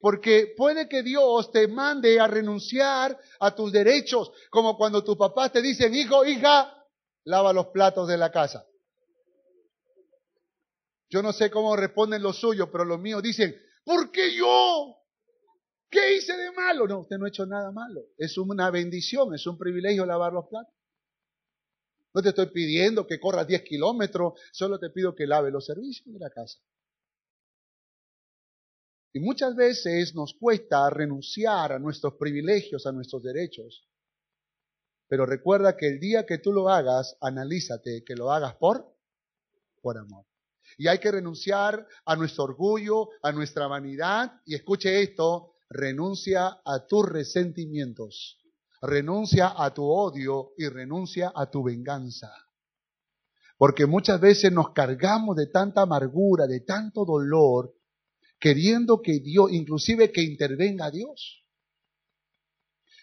Porque 0.00 0.54
puede 0.56 0.88
que 0.88 1.02
Dios 1.02 1.50
te 1.50 1.66
mande 1.66 2.20
a 2.20 2.28
renunciar 2.28 3.18
a 3.40 3.54
tus 3.54 3.72
derechos, 3.72 4.30
como 4.50 4.76
cuando 4.76 5.02
tus 5.02 5.16
papás 5.16 5.52
te 5.52 5.60
dicen, 5.60 5.94
hijo, 5.94 6.24
hija, 6.24 6.72
lava 7.24 7.52
los 7.52 7.68
platos 7.68 8.06
de 8.08 8.16
la 8.16 8.30
casa. 8.30 8.64
Yo 11.10 11.22
no 11.22 11.32
sé 11.32 11.50
cómo 11.50 11.74
responden 11.74 12.22
los 12.22 12.38
suyos, 12.38 12.68
pero 12.70 12.84
los 12.84 13.00
míos 13.00 13.22
dicen, 13.22 13.56
¿por 13.84 14.10
qué 14.12 14.34
yo? 14.34 14.94
¿Qué 15.90 16.16
hice 16.16 16.36
de 16.36 16.52
malo? 16.52 16.86
No, 16.86 17.00
usted 17.00 17.16
no 17.16 17.24
ha 17.24 17.28
hecho 17.28 17.46
nada 17.46 17.72
malo. 17.72 18.02
Es 18.18 18.36
una 18.36 18.70
bendición, 18.70 19.34
es 19.34 19.46
un 19.46 19.56
privilegio 19.56 20.04
lavar 20.04 20.32
los 20.32 20.46
platos. 20.48 20.74
No 22.18 22.22
te 22.22 22.30
estoy 22.30 22.46
pidiendo 22.46 23.06
que 23.06 23.20
corras 23.20 23.46
10 23.46 23.62
kilómetros, 23.62 24.32
solo 24.50 24.80
te 24.80 24.90
pido 24.90 25.14
que 25.14 25.24
lave 25.24 25.52
los 25.52 25.66
servicios 25.66 26.12
de 26.12 26.18
la 26.18 26.28
casa. 26.30 26.58
Y 29.12 29.20
muchas 29.20 29.54
veces 29.54 30.16
nos 30.16 30.34
cuesta 30.34 30.90
renunciar 30.90 31.70
a 31.70 31.78
nuestros 31.78 32.14
privilegios, 32.14 32.86
a 32.86 32.90
nuestros 32.90 33.22
derechos. 33.22 33.88
Pero 35.06 35.26
recuerda 35.26 35.76
que 35.76 35.86
el 35.86 36.00
día 36.00 36.26
que 36.26 36.38
tú 36.38 36.52
lo 36.52 36.68
hagas, 36.68 37.16
analízate 37.20 38.02
que 38.04 38.16
lo 38.16 38.32
hagas 38.32 38.56
por, 38.56 38.96
por 39.80 39.96
amor. 39.96 40.26
Y 40.76 40.88
hay 40.88 40.98
que 40.98 41.12
renunciar 41.12 41.86
a 42.04 42.16
nuestro 42.16 42.42
orgullo, 42.42 43.10
a 43.22 43.30
nuestra 43.30 43.68
vanidad. 43.68 44.42
Y 44.44 44.56
escuche 44.56 45.02
esto, 45.02 45.54
renuncia 45.70 46.60
a 46.64 46.84
tus 46.84 47.08
resentimientos 47.08 48.38
renuncia 48.80 49.54
a 49.56 49.72
tu 49.72 49.84
odio 49.84 50.52
y 50.56 50.68
renuncia 50.68 51.32
a 51.34 51.50
tu 51.50 51.62
venganza. 51.62 52.32
Porque 53.56 53.86
muchas 53.86 54.20
veces 54.20 54.52
nos 54.52 54.72
cargamos 54.72 55.36
de 55.36 55.48
tanta 55.48 55.82
amargura, 55.82 56.46
de 56.46 56.60
tanto 56.60 57.04
dolor, 57.04 57.74
queriendo 58.38 59.02
que 59.02 59.18
Dios, 59.18 59.50
inclusive 59.52 60.12
que 60.12 60.22
intervenga 60.22 60.90
Dios. 60.90 61.44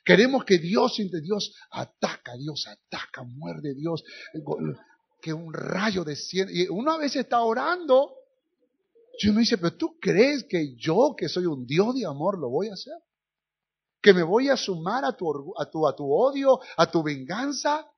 Queremos 0.06 0.46
que 0.46 0.60
Dios, 0.60 0.98
Dios 1.24 1.54
ataca, 1.72 2.38
Dios 2.38 2.68
ataca, 2.68 3.24
muerde 3.24 3.74
Dios, 3.74 4.04
que 5.20 5.34
un 5.34 5.52
rayo 5.52 6.04
desciende. 6.04 6.54
Y 6.54 6.68
uno 6.70 6.92
a 6.92 7.00
veces 7.00 7.24
está 7.24 7.42
orando, 7.42 8.14
y 9.20 9.30
uno 9.30 9.40
dice, 9.40 9.58
pero 9.58 9.76
tú 9.76 9.98
crees 10.00 10.46
que 10.46 10.76
yo, 10.76 11.16
que 11.18 11.28
soy 11.28 11.48
un 11.48 11.66
Dios 11.66 11.96
de 11.96 12.06
amor, 12.06 12.38
lo 12.38 12.50
voy 12.50 12.70
a 12.70 12.74
hacer? 12.74 12.94
Que 14.06 14.14
me 14.14 14.22
voy 14.22 14.50
a 14.50 14.56
sumar 14.56 15.04
a 15.04 15.18
tu, 15.18 15.28
a 15.60 15.68
tu, 15.68 15.88
a 15.88 15.96
tu 15.96 16.14
odio, 16.14 16.60
a 16.78 16.92
tu 16.92 17.02
venganza. 17.02 17.92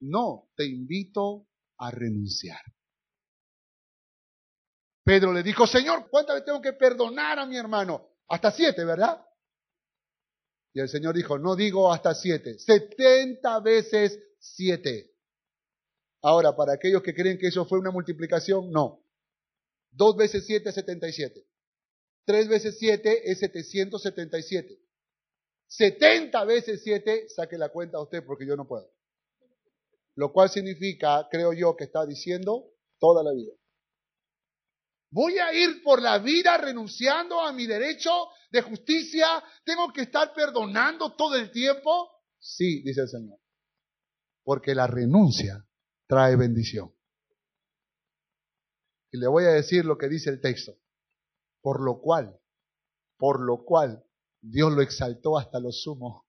No, 0.00 0.50
te 0.56 0.66
invito 0.66 1.46
a 1.78 1.92
renunciar. 1.92 2.60
Pedro 5.04 5.32
le 5.32 5.44
dijo, 5.44 5.64
Señor, 5.68 6.08
¿cuántas 6.10 6.34
veces 6.34 6.46
tengo 6.46 6.60
que 6.60 6.72
perdonar 6.72 7.38
a 7.38 7.46
mi 7.46 7.56
hermano? 7.56 8.04
Hasta 8.28 8.50
siete, 8.50 8.84
¿verdad? 8.84 9.24
Y 10.72 10.80
el 10.80 10.88
Señor 10.88 11.14
dijo, 11.14 11.38
no 11.38 11.54
digo 11.54 11.92
hasta 11.92 12.16
siete, 12.16 12.58
setenta 12.58 13.60
veces 13.60 14.18
siete. 14.40 15.12
Ahora, 16.20 16.56
para 16.56 16.72
aquellos 16.72 17.00
que 17.00 17.14
creen 17.14 17.38
que 17.38 17.46
eso 17.46 17.64
fue 17.64 17.78
una 17.78 17.92
multiplicación, 17.92 18.72
no. 18.72 19.04
Dos 19.92 20.16
veces 20.16 20.46
siete 20.46 20.70
es 20.70 20.74
setenta 20.74 21.06
y 21.06 21.12
siete. 21.12 21.46
Tres 22.24 22.48
veces 22.48 22.76
siete 22.76 23.30
es 23.30 23.38
setecientos 23.38 24.02
setenta 24.02 24.36
y 24.36 24.42
siete. 24.42 24.80
70 25.76 26.44
veces 26.44 26.82
7, 26.84 27.28
saque 27.28 27.58
la 27.58 27.68
cuenta 27.68 27.98
a 27.98 28.02
usted 28.02 28.24
porque 28.24 28.46
yo 28.46 28.54
no 28.54 28.66
puedo. 28.66 28.92
Lo 30.14 30.32
cual 30.32 30.48
significa, 30.48 31.26
creo 31.28 31.52
yo, 31.52 31.74
que 31.74 31.84
está 31.84 32.06
diciendo 32.06 32.70
toda 33.00 33.24
la 33.24 33.32
vida. 33.32 33.52
¿Voy 35.10 35.38
a 35.38 35.52
ir 35.52 35.82
por 35.82 36.00
la 36.00 36.18
vida 36.18 36.56
renunciando 36.58 37.40
a 37.40 37.52
mi 37.52 37.66
derecho 37.66 38.10
de 38.50 38.62
justicia? 38.62 39.26
¿Tengo 39.64 39.92
que 39.92 40.02
estar 40.02 40.32
perdonando 40.32 41.14
todo 41.16 41.34
el 41.36 41.50
tiempo? 41.50 42.10
Sí, 42.38 42.82
dice 42.82 43.02
el 43.02 43.08
Señor. 43.08 43.38
Porque 44.44 44.74
la 44.74 44.86
renuncia 44.86 45.66
trae 46.06 46.36
bendición. 46.36 46.92
Y 49.10 49.18
le 49.18 49.26
voy 49.26 49.44
a 49.44 49.50
decir 49.50 49.84
lo 49.84 49.98
que 49.98 50.08
dice 50.08 50.30
el 50.30 50.40
texto. 50.40 50.76
Por 51.60 51.82
lo 51.82 52.00
cual, 52.00 52.38
por 53.16 53.40
lo 53.40 53.64
cual, 53.64 54.04
Dios 54.46 54.72
lo 54.72 54.82
exaltó 54.82 55.38
hasta 55.38 55.58
lo 55.58 55.72
sumo 55.72 56.24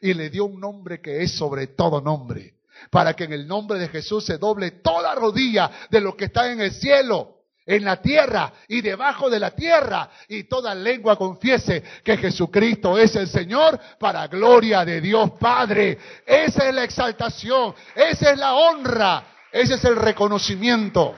y 0.00 0.14
le 0.14 0.30
dio 0.30 0.46
un 0.46 0.58
nombre 0.58 1.00
que 1.00 1.22
es 1.22 1.32
sobre 1.32 1.68
todo 1.68 2.00
nombre, 2.00 2.54
para 2.90 3.14
que 3.14 3.24
en 3.24 3.32
el 3.32 3.46
nombre 3.46 3.78
de 3.78 3.88
Jesús 3.88 4.24
se 4.24 4.38
doble 4.38 4.70
toda 4.82 5.14
rodilla 5.14 5.70
de 5.90 6.00
lo 6.00 6.16
que 6.16 6.26
está 6.26 6.50
en 6.50 6.60
el 6.60 6.72
cielo, 6.72 7.42
en 7.66 7.84
la 7.84 8.00
tierra 8.00 8.54
y 8.66 8.80
debajo 8.80 9.28
de 9.28 9.38
la 9.38 9.54
tierra, 9.54 10.10
y 10.26 10.44
toda 10.44 10.74
lengua 10.74 11.16
confiese 11.16 11.82
que 12.02 12.16
Jesucristo 12.16 12.98
es 12.98 13.14
el 13.14 13.28
Señor 13.28 13.78
para 14.00 14.26
gloria 14.26 14.84
de 14.84 15.00
Dios 15.02 15.32
Padre. 15.38 15.98
Esa 16.24 16.68
es 16.68 16.74
la 16.74 16.84
exaltación, 16.84 17.74
esa 17.94 18.32
es 18.32 18.38
la 18.38 18.54
honra, 18.54 19.36
ese 19.52 19.74
es 19.74 19.84
el 19.84 19.96
reconocimiento. 19.96 21.14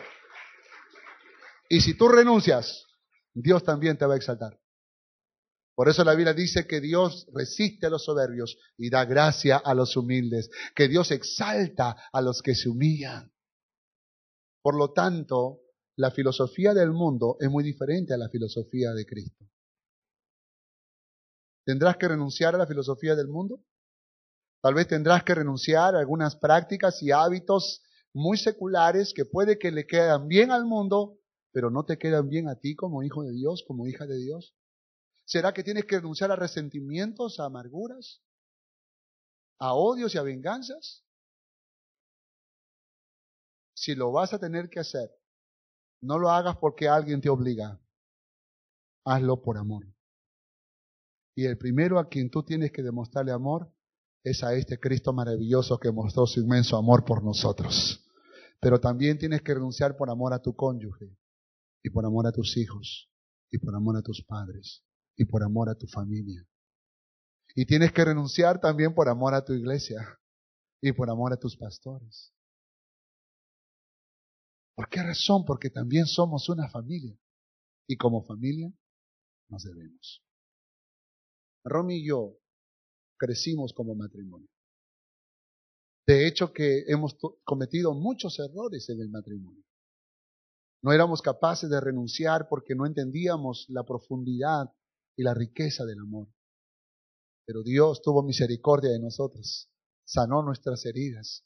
Y 1.69 1.81
si 1.81 1.95
tú 1.95 2.09
renuncias, 2.09 2.85
Dios 3.33 3.63
también 3.63 3.97
te 3.97 4.05
va 4.05 4.15
a 4.15 4.17
exaltar. 4.17 4.61
Por 5.75 5.89
eso 5.89 6.05
la 6.05 6.15
Biblia 6.15 6.35
dice 6.35 6.67
que 6.67 6.81
Dios 6.81 7.27
resiste 7.33 7.87
a 7.87 7.91
los 7.91 8.05
soberbios 8.05 8.59
y 8.77 8.91
da 8.91 9.05
gracia 9.05 9.57
a 9.57 9.75
los 9.75 9.97
humildes, 9.97 10.51
que 10.75 10.89
Dios 10.89 11.11
exalta 11.11 11.97
a 12.13 12.21
los 12.21 12.43
que 12.43 12.55
se 12.55 12.69
humillan. 12.69 13.33
Por 14.63 14.77
lo 14.77 14.93
tanto, 14.93 15.61
la 15.97 16.11
filosofía 16.11 16.75
del 16.75 16.91
mundo 16.91 17.37
es 17.41 17.51
muy 17.51 17.65
diferente 17.65 18.13
a 18.15 18.19
la 18.19 18.29
filosofía 18.29 18.93
de 18.93 19.07
Cristo. 19.07 19.47
¿Tendrás 21.65 21.97
que 21.97 22.09
renunciar 22.09 22.55
a 22.55 22.59
la 22.59 22.67
filosofía 22.67 23.15
del 23.15 23.29
mundo? 23.29 23.63
Tal 24.63 24.75
vez 24.75 24.89
tendrás 24.89 25.25
que 25.25 25.35
renunciar 25.35 25.95
a 25.95 26.01
algunas 26.01 26.37
prácticas 26.37 27.03
y 27.03 27.11
hábitos 27.11 27.83
muy 28.13 28.37
seculares 28.37 29.13
que 29.15 29.25
puede 29.25 29.59
que 29.59 29.71
le 29.71 29.87
quedan 29.87 30.27
bien 30.29 30.51
al 30.51 30.67
mundo, 30.67 31.19
pero 31.53 31.71
no 31.71 31.85
te 31.85 31.97
quedan 31.97 32.29
bien 32.29 32.49
a 32.49 32.57
ti 32.57 32.75
como 32.75 33.03
hijo 33.03 33.23
de 33.23 33.33
Dios, 33.33 33.65
como 33.67 33.87
hija 33.87 34.07
de 34.07 34.19
Dios. 34.19 34.55
¿Será 35.31 35.55
que 35.55 35.63
tienes 35.63 35.85
que 35.85 35.95
renunciar 35.95 36.33
a 36.33 36.37
resentimientos, 36.37 37.39
a 37.39 37.45
amarguras, 37.45 38.21
a 39.61 39.75
odios 39.75 40.13
y 40.13 40.19
a 40.19 40.23
venganzas? 40.23 41.05
Si 43.73 43.95
lo 43.95 44.11
vas 44.11 44.33
a 44.35 44.41
tener 44.41 44.69
que 44.69 44.81
hacer, 44.81 45.09
no 46.03 46.19
lo 46.19 46.31
hagas 46.31 46.57
porque 46.57 46.89
alguien 46.89 47.21
te 47.21 47.29
obliga. 47.29 47.81
Hazlo 49.05 49.41
por 49.41 49.57
amor. 49.57 49.87
Y 51.37 51.45
el 51.45 51.57
primero 51.57 52.01
a 52.01 52.09
quien 52.09 52.29
tú 52.29 52.43
tienes 52.43 52.73
que 52.73 52.83
demostrarle 52.83 53.31
amor 53.31 53.73
es 54.25 54.43
a 54.43 54.55
este 54.55 54.81
Cristo 54.81 55.13
maravilloso 55.13 55.79
que 55.79 55.93
mostró 55.93 56.27
su 56.27 56.41
inmenso 56.41 56.77
amor 56.77 57.05
por 57.05 57.23
nosotros. 57.23 58.05
Pero 58.61 58.81
también 58.81 59.17
tienes 59.17 59.43
que 59.43 59.55
renunciar 59.55 59.97
por 59.97 60.11
amor 60.11 60.33
a 60.33 60.43
tu 60.43 60.57
cónyuge, 60.57 61.17
y 61.85 61.91
por 61.91 62.05
amor 62.05 62.27
a 62.27 62.33
tus 62.33 62.57
hijos, 62.57 63.09
y 63.49 63.59
por 63.59 63.77
amor 63.77 63.97
a 63.97 64.03
tus 64.03 64.25
padres, 64.25 64.85
y 65.17 65.25
por 65.25 65.43
amor 65.43 65.69
a 65.69 65.75
tu 65.75 65.87
familia. 65.87 66.47
Y 67.55 67.67
tienes 67.67 67.93
que 67.93 68.05
renunciar 68.05 68.61
también 68.61 68.95
por 68.95 69.09
amor 69.09 69.35
a 69.35 69.45
tu 69.45 69.53
iglesia, 69.53 70.21
y 70.81 70.93
por 70.93 71.11
amor 71.11 71.33
a 71.33 71.37
tus 71.37 71.57
pastores. 71.57 72.33
¿Por 74.75 74.89
qué 74.89 75.03
razón? 75.03 75.45
Porque 75.45 75.69
también 75.69 76.07
somos 76.07 76.49
una 76.49 76.69
familia. 76.71 77.17
Y 77.87 77.97
como 77.97 78.25
familia 78.25 78.73
nos 79.49 79.65
debemos. 79.65 80.23
Romy 81.65 81.97
y 81.97 82.09
yo 82.09 82.39
crecimos 83.19 83.75
como 83.75 83.95
matrimonio. 83.95 84.49
De 86.07 86.27
hecho 86.27 86.53
que 86.53 86.85
hemos 86.87 87.17
cometido 87.45 87.93
muchos 87.93 88.39
errores 88.39 88.89
en 88.89 89.01
el 89.01 89.11
matrimonio. 89.11 89.63
No 90.83 90.93
éramos 90.93 91.21
capaces 91.21 91.69
de 91.69 91.81
renunciar 91.81 92.49
porque 92.49 92.75
no 92.75 92.87
entendíamos 92.87 93.67
la 93.69 93.85
profundidad 93.85 94.73
y 95.21 95.23
la 95.23 95.35
riqueza 95.35 95.85
del 95.85 95.99
amor. 95.99 96.29
Pero 97.45 97.63
Dios 97.63 98.01
tuvo 98.01 98.23
misericordia 98.23 98.91
de 98.91 99.01
nosotros, 99.01 99.69
sanó 100.03 100.43
nuestras 100.43 100.87
heridas, 100.87 101.45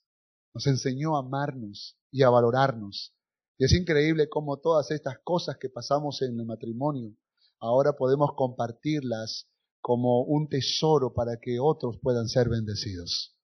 nos 0.54 0.68
enseñó 0.68 1.16
a 1.16 1.26
amarnos 1.26 1.98
y 2.12 2.22
a 2.22 2.30
valorarnos. 2.30 3.16
Y 3.58 3.64
es 3.64 3.72
increíble 3.72 4.28
cómo 4.28 4.60
todas 4.60 4.92
estas 4.92 5.18
cosas 5.24 5.56
que 5.58 5.70
pasamos 5.70 6.22
en 6.22 6.38
el 6.38 6.46
matrimonio, 6.46 7.16
ahora 7.58 7.94
podemos 7.94 8.30
compartirlas 8.36 9.48
como 9.80 10.22
un 10.22 10.48
tesoro 10.48 11.12
para 11.12 11.40
que 11.42 11.58
otros 11.58 11.98
puedan 12.00 12.28
ser 12.28 12.48
bendecidos. 12.48 13.36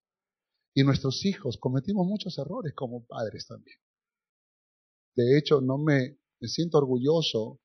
Y 0.75 0.85
nuestros 0.85 1.25
hijos 1.25 1.57
cometimos 1.59 2.07
muchos 2.07 2.39
errores 2.39 2.73
como 2.77 3.05
padres 3.05 3.49
también. 3.49 3.79
De 5.17 5.37
hecho, 5.37 5.61
no 5.61 5.77
me, 5.77 6.21
me 6.39 6.47
siento 6.47 6.79
orgulloso 6.79 7.59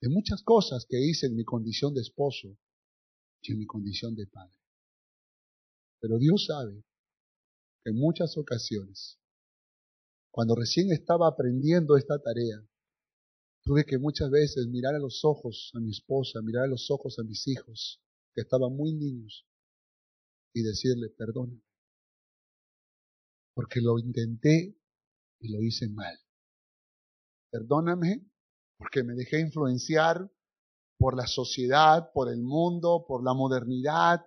de 0.00 0.08
muchas 0.08 0.42
cosas 0.42 0.86
que 0.88 0.98
hice 1.00 1.26
en 1.26 1.36
mi 1.36 1.44
condición 1.44 1.94
de 1.94 2.02
esposo 2.02 2.56
y 3.42 3.52
en 3.52 3.58
mi 3.58 3.66
condición 3.66 4.14
de 4.14 4.26
padre. 4.26 4.54
Pero 6.00 6.18
Dios 6.18 6.46
sabe 6.46 6.84
que 7.82 7.90
en 7.90 7.96
muchas 7.96 8.36
ocasiones, 8.36 9.18
cuando 10.30 10.54
recién 10.54 10.92
estaba 10.92 11.28
aprendiendo 11.28 11.96
esta 11.96 12.18
tarea, 12.18 12.62
Tuve 13.68 13.84
que 13.84 13.98
muchas 13.98 14.30
veces 14.30 14.66
mirar 14.66 14.94
a 14.94 14.98
los 14.98 15.26
ojos 15.26 15.72
a 15.74 15.80
mi 15.80 15.90
esposa, 15.90 16.40
mirar 16.40 16.64
a 16.64 16.68
los 16.68 16.90
ojos 16.90 17.18
a 17.18 17.22
mis 17.22 17.46
hijos, 17.48 18.00
que 18.34 18.40
estaban 18.40 18.74
muy 18.74 18.94
niños, 18.94 19.46
y 20.54 20.62
decirle, 20.62 21.10
perdóname, 21.10 21.60
porque 23.52 23.82
lo 23.82 23.98
intenté 23.98 24.74
y 25.40 25.52
lo 25.52 25.62
hice 25.62 25.86
mal. 25.90 26.16
Perdóname 27.50 28.24
porque 28.78 29.02
me 29.02 29.14
dejé 29.14 29.40
influenciar 29.40 30.30
por 30.98 31.16
la 31.16 31.26
sociedad, 31.26 32.10
por 32.12 32.30
el 32.30 32.42
mundo, 32.42 33.04
por 33.06 33.24
la 33.24 33.34
modernidad, 33.34 34.24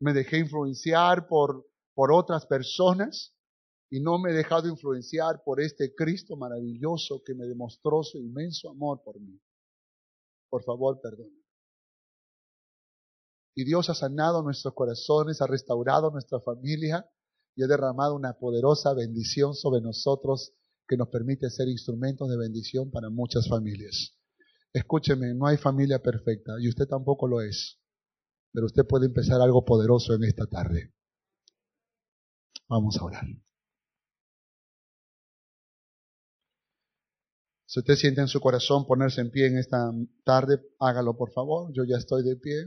me 0.00 0.12
dejé 0.12 0.38
influenciar 0.38 1.28
por, 1.28 1.68
por 1.94 2.12
otras 2.12 2.46
personas 2.46 3.34
y 3.90 4.00
no 4.00 4.18
me 4.18 4.30
he 4.30 4.34
dejado 4.34 4.68
influenciar 4.68 5.42
por 5.44 5.60
este 5.60 5.94
Cristo 5.94 6.36
maravilloso 6.36 7.22
que 7.24 7.34
me 7.34 7.46
demostró 7.46 8.02
su 8.02 8.18
inmenso 8.18 8.70
amor 8.70 9.02
por 9.04 9.20
mí. 9.20 9.40
Por 10.48 10.64
favor, 10.64 11.00
perdón. 11.00 11.30
Y 13.54 13.64
Dios 13.64 13.90
ha 13.90 13.94
sanado 13.94 14.42
nuestros 14.42 14.74
corazones, 14.74 15.42
ha 15.42 15.46
restaurado 15.46 16.10
nuestra 16.10 16.40
familia 16.40 17.08
y 17.56 17.64
ha 17.64 17.66
derramado 17.66 18.14
una 18.14 18.38
poderosa 18.38 18.94
bendición 18.94 19.54
sobre 19.54 19.80
nosotros 19.80 20.54
que 20.90 20.96
nos 20.96 21.08
permite 21.08 21.48
ser 21.50 21.68
instrumentos 21.68 22.28
de 22.28 22.36
bendición 22.36 22.90
para 22.90 23.10
muchas 23.10 23.48
familias. 23.48 24.16
Escúcheme, 24.72 25.34
no 25.34 25.46
hay 25.46 25.56
familia 25.56 26.02
perfecta 26.02 26.54
y 26.60 26.68
usted 26.68 26.86
tampoco 26.86 27.28
lo 27.28 27.40
es, 27.40 27.78
pero 28.52 28.66
usted 28.66 28.84
puede 28.88 29.06
empezar 29.06 29.40
algo 29.40 29.64
poderoso 29.64 30.14
en 30.14 30.24
esta 30.24 30.46
tarde. 30.46 30.92
Vamos 32.68 32.96
a 32.98 33.04
orar. 33.04 33.24
Si 37.66 37.78
usted 37.78 37.94
siente 37.94 38.20
en 38.20 38.26
su 38.26 38.40
corazón 38.40 38.84
ponerse 38.84 39.20
en 39.20 39.30
pie 39.30 39.46
en 39.46 39.58
esta 39.58 39.92
tarde, 40.24 40.60
hágalo 40.80 41.16
por 41.16 41.30
favor. 41.30 41.72
Yo 41.72 41.84
ya 41.84 41.98
estoy 41.98 42.24
de 42.24 42.34
pie. 42.34 42.64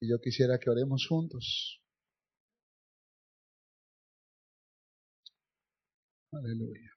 Y 0.00 0.08
yo 0.08 0.18
quisiera 0.20 0.58
que 0.58 0.70
oremos 0.70 1.06
juntos. 1.06 1.81
Aleluya. 6.32 6.90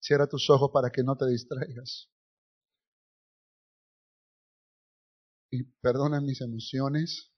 Cierra 0.00 0.26
tus 0.28 0.48
ojos 0.50 0.70
para 0.72 0.90
que 0.90 1.02
no 1.02 1.16
te 1.16 1.26
distraigas. 1.26 2.08
Y 5.50 5.62
perdona 5.80 6.20
mis 6.20 6.40
emociones. 6.40 7.30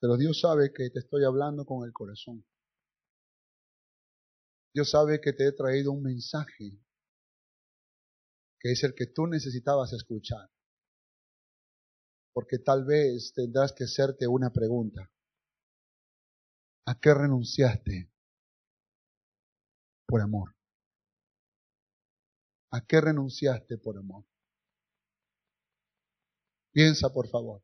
Pero 0.00 0.16
Dios 0.16 0.40
sabe 0.40 0.72
que 0.72 0.90
te 0.90 1.00
estoy 1.00 1.24
hablando 1.24 1.64
con 1.64 1.84
el 1.86 1.92
corazón. 1.92 2.44
Dios 4.72 4.90
sabe 4.90 5.20
que 5.20 5.32
te 5.32 5.48
he 5.48 5.52
traído 5.52 5.92
un 5.92 6.02
mensaje 6.02 6.78
que 8.60 8.72
es 8.72 8.82
el 8.84 8.94
que 8.94 9.06
tú 9.06 9.26
necesitabas 9.26 9.92
escuchar. 9.92 10.48
Porque 12.38 12.60
tal 12.60 12.84
vez 12.84 13.32
tendrás 13.34 13.72
que 13.72 13.82
hacerte 13.82 14.28
una 14.28 14.52
pregunta. 14.52 15.10
¿A 16.86 16.94
qué 17.00 17.12
renunciaste 17.12 18.12
por 20.06 20.20
amor? 20.20 20.54
¿A 22.70 22.86
qué 22.86 23.00
renunciaste 23.00 23.76
por 23.78 23.98
amor? 23.98 24.24
Piensa, 26.70 27.12
por 27.12 27.28
favor. 27.28 27.60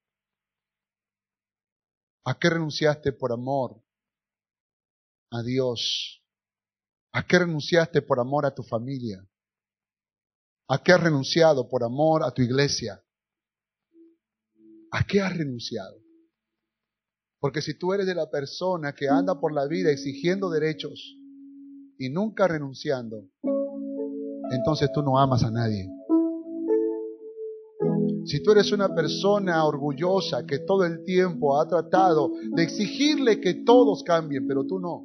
¿A 2.24 2.36
qué 2.36 2.50
renunciaste 2.50 3.12
por 3.12 3.30
amor 3.30 3.80
a 5.30 5.40
Dios? 5.44 6.20
¿A 7.12 7.24
qué 7.24 7.38
renunciaste 7.38 8.02
por 8.02 8.18
amor 8.18 8.44
a 8.44 8.52
tu 8.52 8.64
familia? 8.64 9.24
¿A 10.68 10.82
qué 10.82 10.90
has 10.90 11.00
renunciado 11.00 11.68
por 11.68 11.84
amor 11.84 12.24
a 12.24 12.32
tu 12.32 12.42
iglesia? 12.42 13.03
¿A 14.94 15.02
qué 15.02 15.20
has 15.20 15.36
renunciado? 15.36 15.96
Porque 17.40 17.60
si 17.60 17.76
tú 17.76 17.92
eres 17.92 18.06
de 18.06 18.14
la 18.14 18.30
persona 18.30 18.94
que 18.94 19.08
anda 19.08 19.40
por 19.40 19.52
la 19.52 19.66
vida 19.66 19.90
exigiendo 19.90 20.48
derechos 20.48 21.18
y 21.98 22.10
nunca 22.10 22.46
renunciando, 22.46 23.24
entonces 24.52 24.92
tú 24.94 25.02
no 25.02 25.18
amas 25.18 25.42
a 25.42 25.50
nadie. 25.50 25.90
Si 28.24 28.40
tú 28.40 28.52
eres 28.52 28.70
una 28.70 28.94
persona 28.94 29.64
orgullosa 29.66 30.46
que 30.46 30.60
todo 30.60 30.84
el 30.84 31.02
tiempo 31.02 31.60
ha 31.60 31.66
tratado 31.66 32.30
de 32.54 32.62
exigirle 32.62 33.40
que 33.40 33.64
todos 33.64 34.04
cambien, 34.04 34.46
pero 34.46 34.64
tú 34.64 34.78
no, 34.78 35.04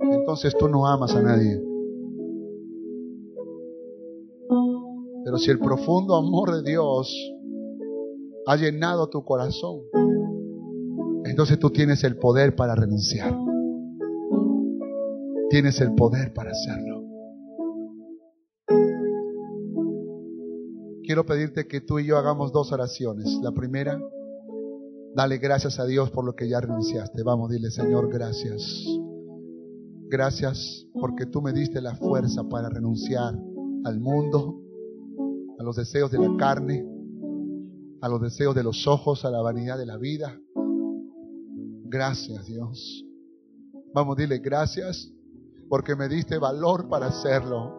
entonces 0.00 0.56
tú 0.58 0.66
no 0.66 0.86
amas 0.86 1.14
a 1.14 1.20
nadie. 1.20 1.62
Pero 5.24 5.36
si 5.36 5.50
el 5.50 5.58
profundo 5.58 6.16
amor 6.16 6.54
de 6.54 6.70
Dios 6.70 7.14
ha 8.48 8.56
llenado 8.56 9.10
tu 9.10 9.22
corazón, 9.24 9.82
entonces 11.24 11.58
tú 11.58 11.68
tienes 11.68 12.02
el 12.02 12.16
poder 12.16 12.56
para 12.56 12.74
renunciar. 12.74 13.38
Tienes 15.50 15.78
el 15.82 15.94
poder 15.94 16.32
para 16.32 16.52
hacerlo. 16.52 17.04
Quiero 21.02 21.26
pedirte 21.26 21.68
que 21.68 21.82
tú 21.82 21.98
y 21.98 22.06
yo 22.06 22.16
hagamos 22.16 22.50
dos 22.50 22.72
oraciones. 22.72 23.26
La 23.42 23.52
primera, 23.52 24.00
dale 25.14 25.36
gracias 25.36 25.78
a 25.78 25.84
Dios 25.84 26.10
por 26.10 26.24
lo 26.24 26.34
que 26.34 26.48
ya 26.48 26.58
renunciaste. 26.58 27.22
Vamos, 27.22 27.50
dile, 27.50 27.70
Señor, 27.70 28.10
gracias. 28.10 28.86
Gracias 30.08 30.86
porque 30.98 31.26
tú 31.26 31.42
me 31.42 31.52
diste 31.52 31.82
la 31.82 31.94
fuerza 31.96 32.44
para 32.44 32.70
renunciar 32.70 33.34
al 33.84 34.00
mundo, 34.00 34.58
a 35.58 35.62
los 35.62 35.76
deseos 35.76 36.10
de 36.10 36.18
la 36.18 36.34
carne, 36.38 36.97
a 38.00 38.08
los 38.08 38.20
deseos 38.20 38.54
de 38.54 38.62
los 38.62 38.86
ojos, 38.86 39.24
a 39.24 39.30
la 39.30 39.40
vanidad 39.42 39.78
de 39.78 39.86
la 39.86 39.96
vida. 39.96 40.38
Gracias 41.84 42.46
Dios. 42.46 43.04
Vamos, 43.94 44.16
dile 44.16 44.38
gracias 44.38 45.10
porque 45.68 45.96
me 45.96 46.08
diste 46.08 46.38
valor 46.38 46.88
para 46.88 47.06
hacerlo. 47.06 47.78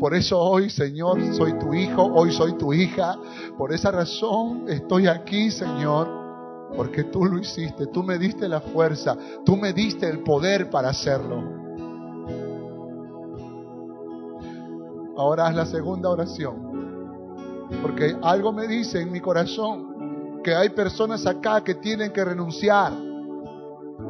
Por 0.00 0.14
eso 0.14 0.40
hoy, 0.40 0.70
Señor, 0.70 1.20
soy 1.34 1.58
tu 1.58 1.74
hijo, 1.74 2.02
hoy 2.02 2.32
soy 2.32 2.54
tu 2.54 2.72
hija. 2.72 3.16
Por 3.58 3.72
esa 3.72 3.90
razón 3.90 4.64
estoy 4.68 5.06
aquí, 5.06 5.50
Señor, 5.50 6.08
porque 6.76 7.04
tú 7.04 7.24
lo 7.24 7.38
hiciste, 7.38 7.86
tú 7.88 8.02
me 8.02 8.18
diste 8.18 8.48
la 8.48 8.60
fuerza, 8.60 9.16
tú 9.44 9.56
me 9.56 9.72
diste 9.72 10.08
el 10.08 10.22
poder 10.22 10.70
para 10.70 10.90
hacerlo. 10.90 11.56
Ahora 15.16 15.46
haz 15.46 15.54
la 15.54 15.66
segunda 15.66 16.10
oración, 16.10 16.65
porque 17.82 18.16
algo 18.22 18.52
me 18.52 18.66
dice 18.66 19.00
en 19.00 19.12
mi 19.12 19.20
corazón 19.20 20.40
que 20.42 20.54
hay 20.54 20.70
personas 20.70 21.26
acá 21.26 21.62
que 21.62 21.74
tienen 21.74 22.12
que 22.12 22.24
renunciar 22.24 22.92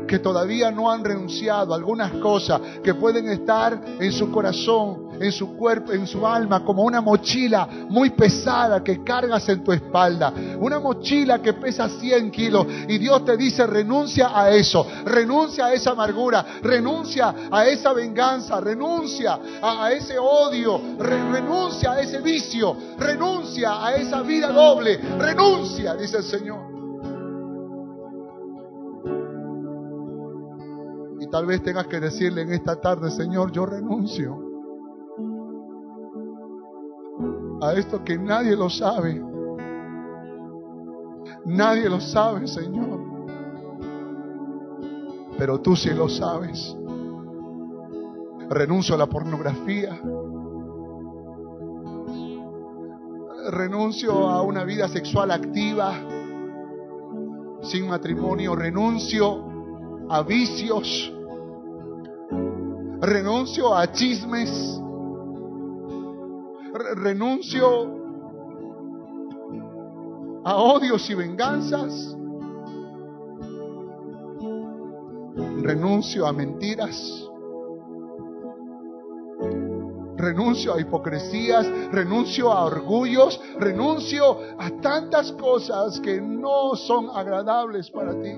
que 0.07 0.19
todavía 0.19 0.71
no 0.71 0.91
han 0.91 1.05
renunciado 1.05 1.73
a 1.73 1.77
algunas 1.77 2.13
cosas 2.13 2.61
que 2.83 2.95
pueden 2.95 3.29
estar 3.29 3.81
en 3.99 4.13
su 4.13 4.31
corazón, 4.31 5.07
en 5.21 5.33
su 5.33 5.57
cuerpo, 5.57 5.93
en 5.93 6.07
su 6.07 6.27
alma, 6.27 6.65
como 6.65 6.83
una 6.83 7.01
mochila 7.01 7.69
muy 7.89 8.11
pesada 8.11 8.83
que 8.83 9.03
cargas 9.03 9.49
en 9.49 9.65
tu 9.65 9.73
espalda. 9.73 10.33
Una 10.61 10.79
mochila 10.79 11.41
que 11.41 11.55
pesa 11.55 11.89
100 11.89 12.31
kilos. 12.31 12.67
Y 12.89 12.99
Dios 12.99 13.25
te 13.25 13.37
dice, 13.37 13.67
renuncia 13.67 14.31
a 14.39 14.51
eso, 14.51 14.87
renuncia 15.05 15.67
a 15.67 15.73
esa 15.73 15.91
amargura, 15.91 16.45
renuncia 16.63 17.35
a 17.51 17.67
esa 17.67 17.93
venganza, 17.93 18.61
renuncia 18.61 19.39
a, 19.63 19.91
ese 19.93 20.19
odio, 20.19 20.81
renuncia 20.99 21.93
a 21.93 22.01
ese 22.01 22.21
vicio, 22.21 22.77
renuncia 22.99 23.85
a 23.85 23.95
esa 23.97 24.23
vida 24.23 24.53
doble, 24.53 24.99
renuncia, 25.19 25.95
dice 25.95 26.19
el 26.19 26.25
Señor. 26.25 26.76
Tal 31.31 31.47
vez 31.47 31.63
tengas 31.63 31.87
que 31.87 32.01
decirle 32.01 32.43
en 32.43 32.53
esta 32.53 32.81
tarde, 32.81 33.11
Señor, 33.11 33.53
yo 33.53 33.67
renuncio 33.67 34.47
a 37.61 37.73
esto 37.75 38.05
que 38.05 38.19
nadie 38.19 38.57
lo 38.57 38.69
sabe. 38.69 39.23
Nadie 41.47 41.89
lo 41.89 42.01
sabe, 42.01 42.47
Señor. 42.47 43.01
Pero 45.39 45.61
tú 45.61 45.77
sí 45.77 45.91
lo 45.91 46.09
sabes. 46.09 46.77
Renuncio 48.49 48.95
a 48.95 48.99
la 48.99 49.07
pornografía. 49.07 49.99
Renuncio 53.51 54.29
a 54.29 54.43
una 54.43 54.65
vida 54.65 54.89
sexual 54.89 55.31
activa, 55.31 55.95
sin 57.63 57.87
matrimonio. 57.89 58.57
Renuncio 58.57 59.45
a 60.09 60.23
vicios 60.23 61.16
renuncio 63.01 63.75
a 63.75 63.91
chismes, 63.93 64.81
renuncio 66.97 67.97
a 70.45 70.57
odios 70.57 71.09
y 71.11 71.15
venganzas, 71.15 72.17
renuncio 75.63 76.27
a 76.27 76.33
mentiras. 76.33 77.23
Renuncio 80.19 80.73
a 80.73 80.81
hipocresías, 80.81 81.71
renuncio 81.93 82.51
a 82.51 82.65
orgullos, 82.65 83.39
renuncio 83.59 84.39
a 84.59 84.71
tantas 84.81 85.31
cosas 85.33 86.01
que 86.01 86.21
no 86.23 86.75
son 86.75 87.11
agradables 87.15 87.91
para 87.91 88.19
ti. 88.23 88.33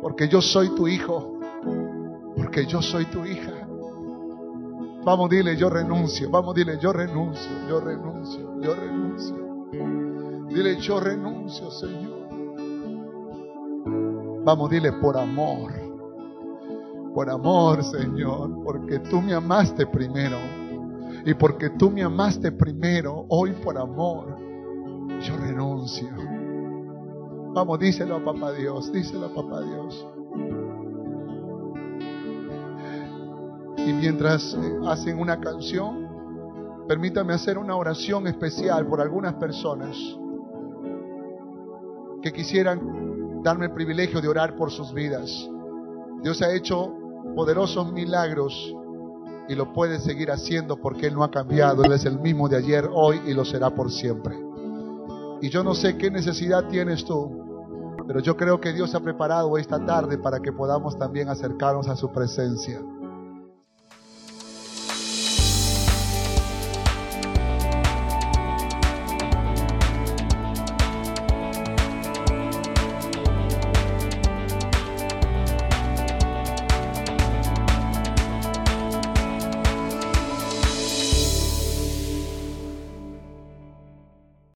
Porque 0.00 0.28
yo 0.28 0.40
soy 0.40 0.70
tu 0.70 0.88
hijo 0.88 1.35
porque 2.56 2.72
yo 2.72 2.80
soy 2.80 3.04
tu 3.06 3.22
hija. 3.22 3.52
Vamos, 5.04 5.28
dile, 5.28 5.56
yo 5.58 5.68
renuncio. 5.68 6.30
Vamos, 6.30 6.54
dile, 6.54 6.78
yo 6.80 6.90
renuncio, 6.90 7.50
yo 7.68 7.80
renuncio, 7.80 8.62
yo 8.62 8.74
renuncio. 8.74 9.68
Dile, 10.48 10.80
yo 10.80 10.98
renuncio, 10.98 11.70
Señor. 11.70 12.16
Vamos, 14.42 14.70
dile, 14.70 14.92
por 14.92 15.18
amor. 15.18 15.70
Por 17.14 17.28
amor, 17.28 17.84
Señor, 17.84 18.64
porque 18.64 19.00
tú 19.00 19.20
me 19.20 19.34
amaste 19.34 19.86
primero. 19.86 20.38
Y 21.26 21.34
porque 21.34 21.68
tú 21.70 21.90
me 21.90 22.02
amaste 22.02 22.52
primero, 22.52 23.26
hoy 23.28 23.52
por 23.52 23.76
amor, 23.76 24.34
yo 25.20 25.36
renuncio. 25.36 26.08
Vamos, 27.52 27.78
díselo 27.80 28.16
a 28.16 28.24
papá 28.24 28.52
Dios, 28.52 28.90
díselo 28.90 29.26
a 29.26 29.34
papá 29.34 29.60
Dios. 29.60 30.06
Y 33.86 33.92
mientras 33.92 34.52
eh, 34.52 34.78
hacen 34.88 35.20
una 35.20 35.38
canción, 35.38 36.08
permítame 36.88 37.34
hacer 37.34 37.56
una 37.56 37.76
oración 37.76 38.26
especial 38.26 38.84
por 38.88 39.00
algunas 39.00 39.34
personas 39.34 39.96
que 42.20 42.32
quisieran 42.32 43.42
darme 43.44 43.66
el 43.66 43.72
privilegio 43.72 44.20
de 44.20 44.26
orar 44.26 44.56
por 44.56 44.72
sus 44.72 44.92
vidas. 44.92 45.30
Dios 46.20 46.42
ha 46.42 46.52
hecho 46.52 46.92
poderosos 47.36 47.92
milagros 47.92 48.74
y 49.48 49.54
lo 49.54 49.72
puede 49.72 50.00
seguir 50.00 50.32
haciendo 50.32 50.76
porque 50.78 51.06
Él 51.06 51.14
no 51.14 51.22
ha 51.22 51.30
cambiado. 51.30 51.84
Él 51.84 51.92
es 51.92 52.06
el 52.06 52.18
mismo 52.18 52.48
de 52.48 52.56
ayer, 52.56 52.90
hoy 52.92 53.20
y 53.24 53.34
lo 53.34 53.44
será 53.44 53.70
por 53.70 53.92
siempre. 53.92 54.36
Y 55.40 55.48
yo 55.48 55.62
no 55.62 55.74
sé 55.74 55.96
qué 55.96 56.10
necesidad 56.10 56.66
tienes 56.66 57.04
tú, 57.04 57.94
pero 58.04 58.18
yo 58.18 58.36
creo 58.36 58.60
que 58.60 58.72
Dios 58.72 58.96
ha 58.96 59.00
preparado 59.00 59.56
esta 59.58 59.84
tarde 59.86 60.18
para 60.18 60.40
que 60.40 60.50
podamos 60.50 60.98
también 60.98 61.28
acercarnos 61.28 61.86
a 61.86 61.94
su 61.94 62.10
presencia. 62.10 62.80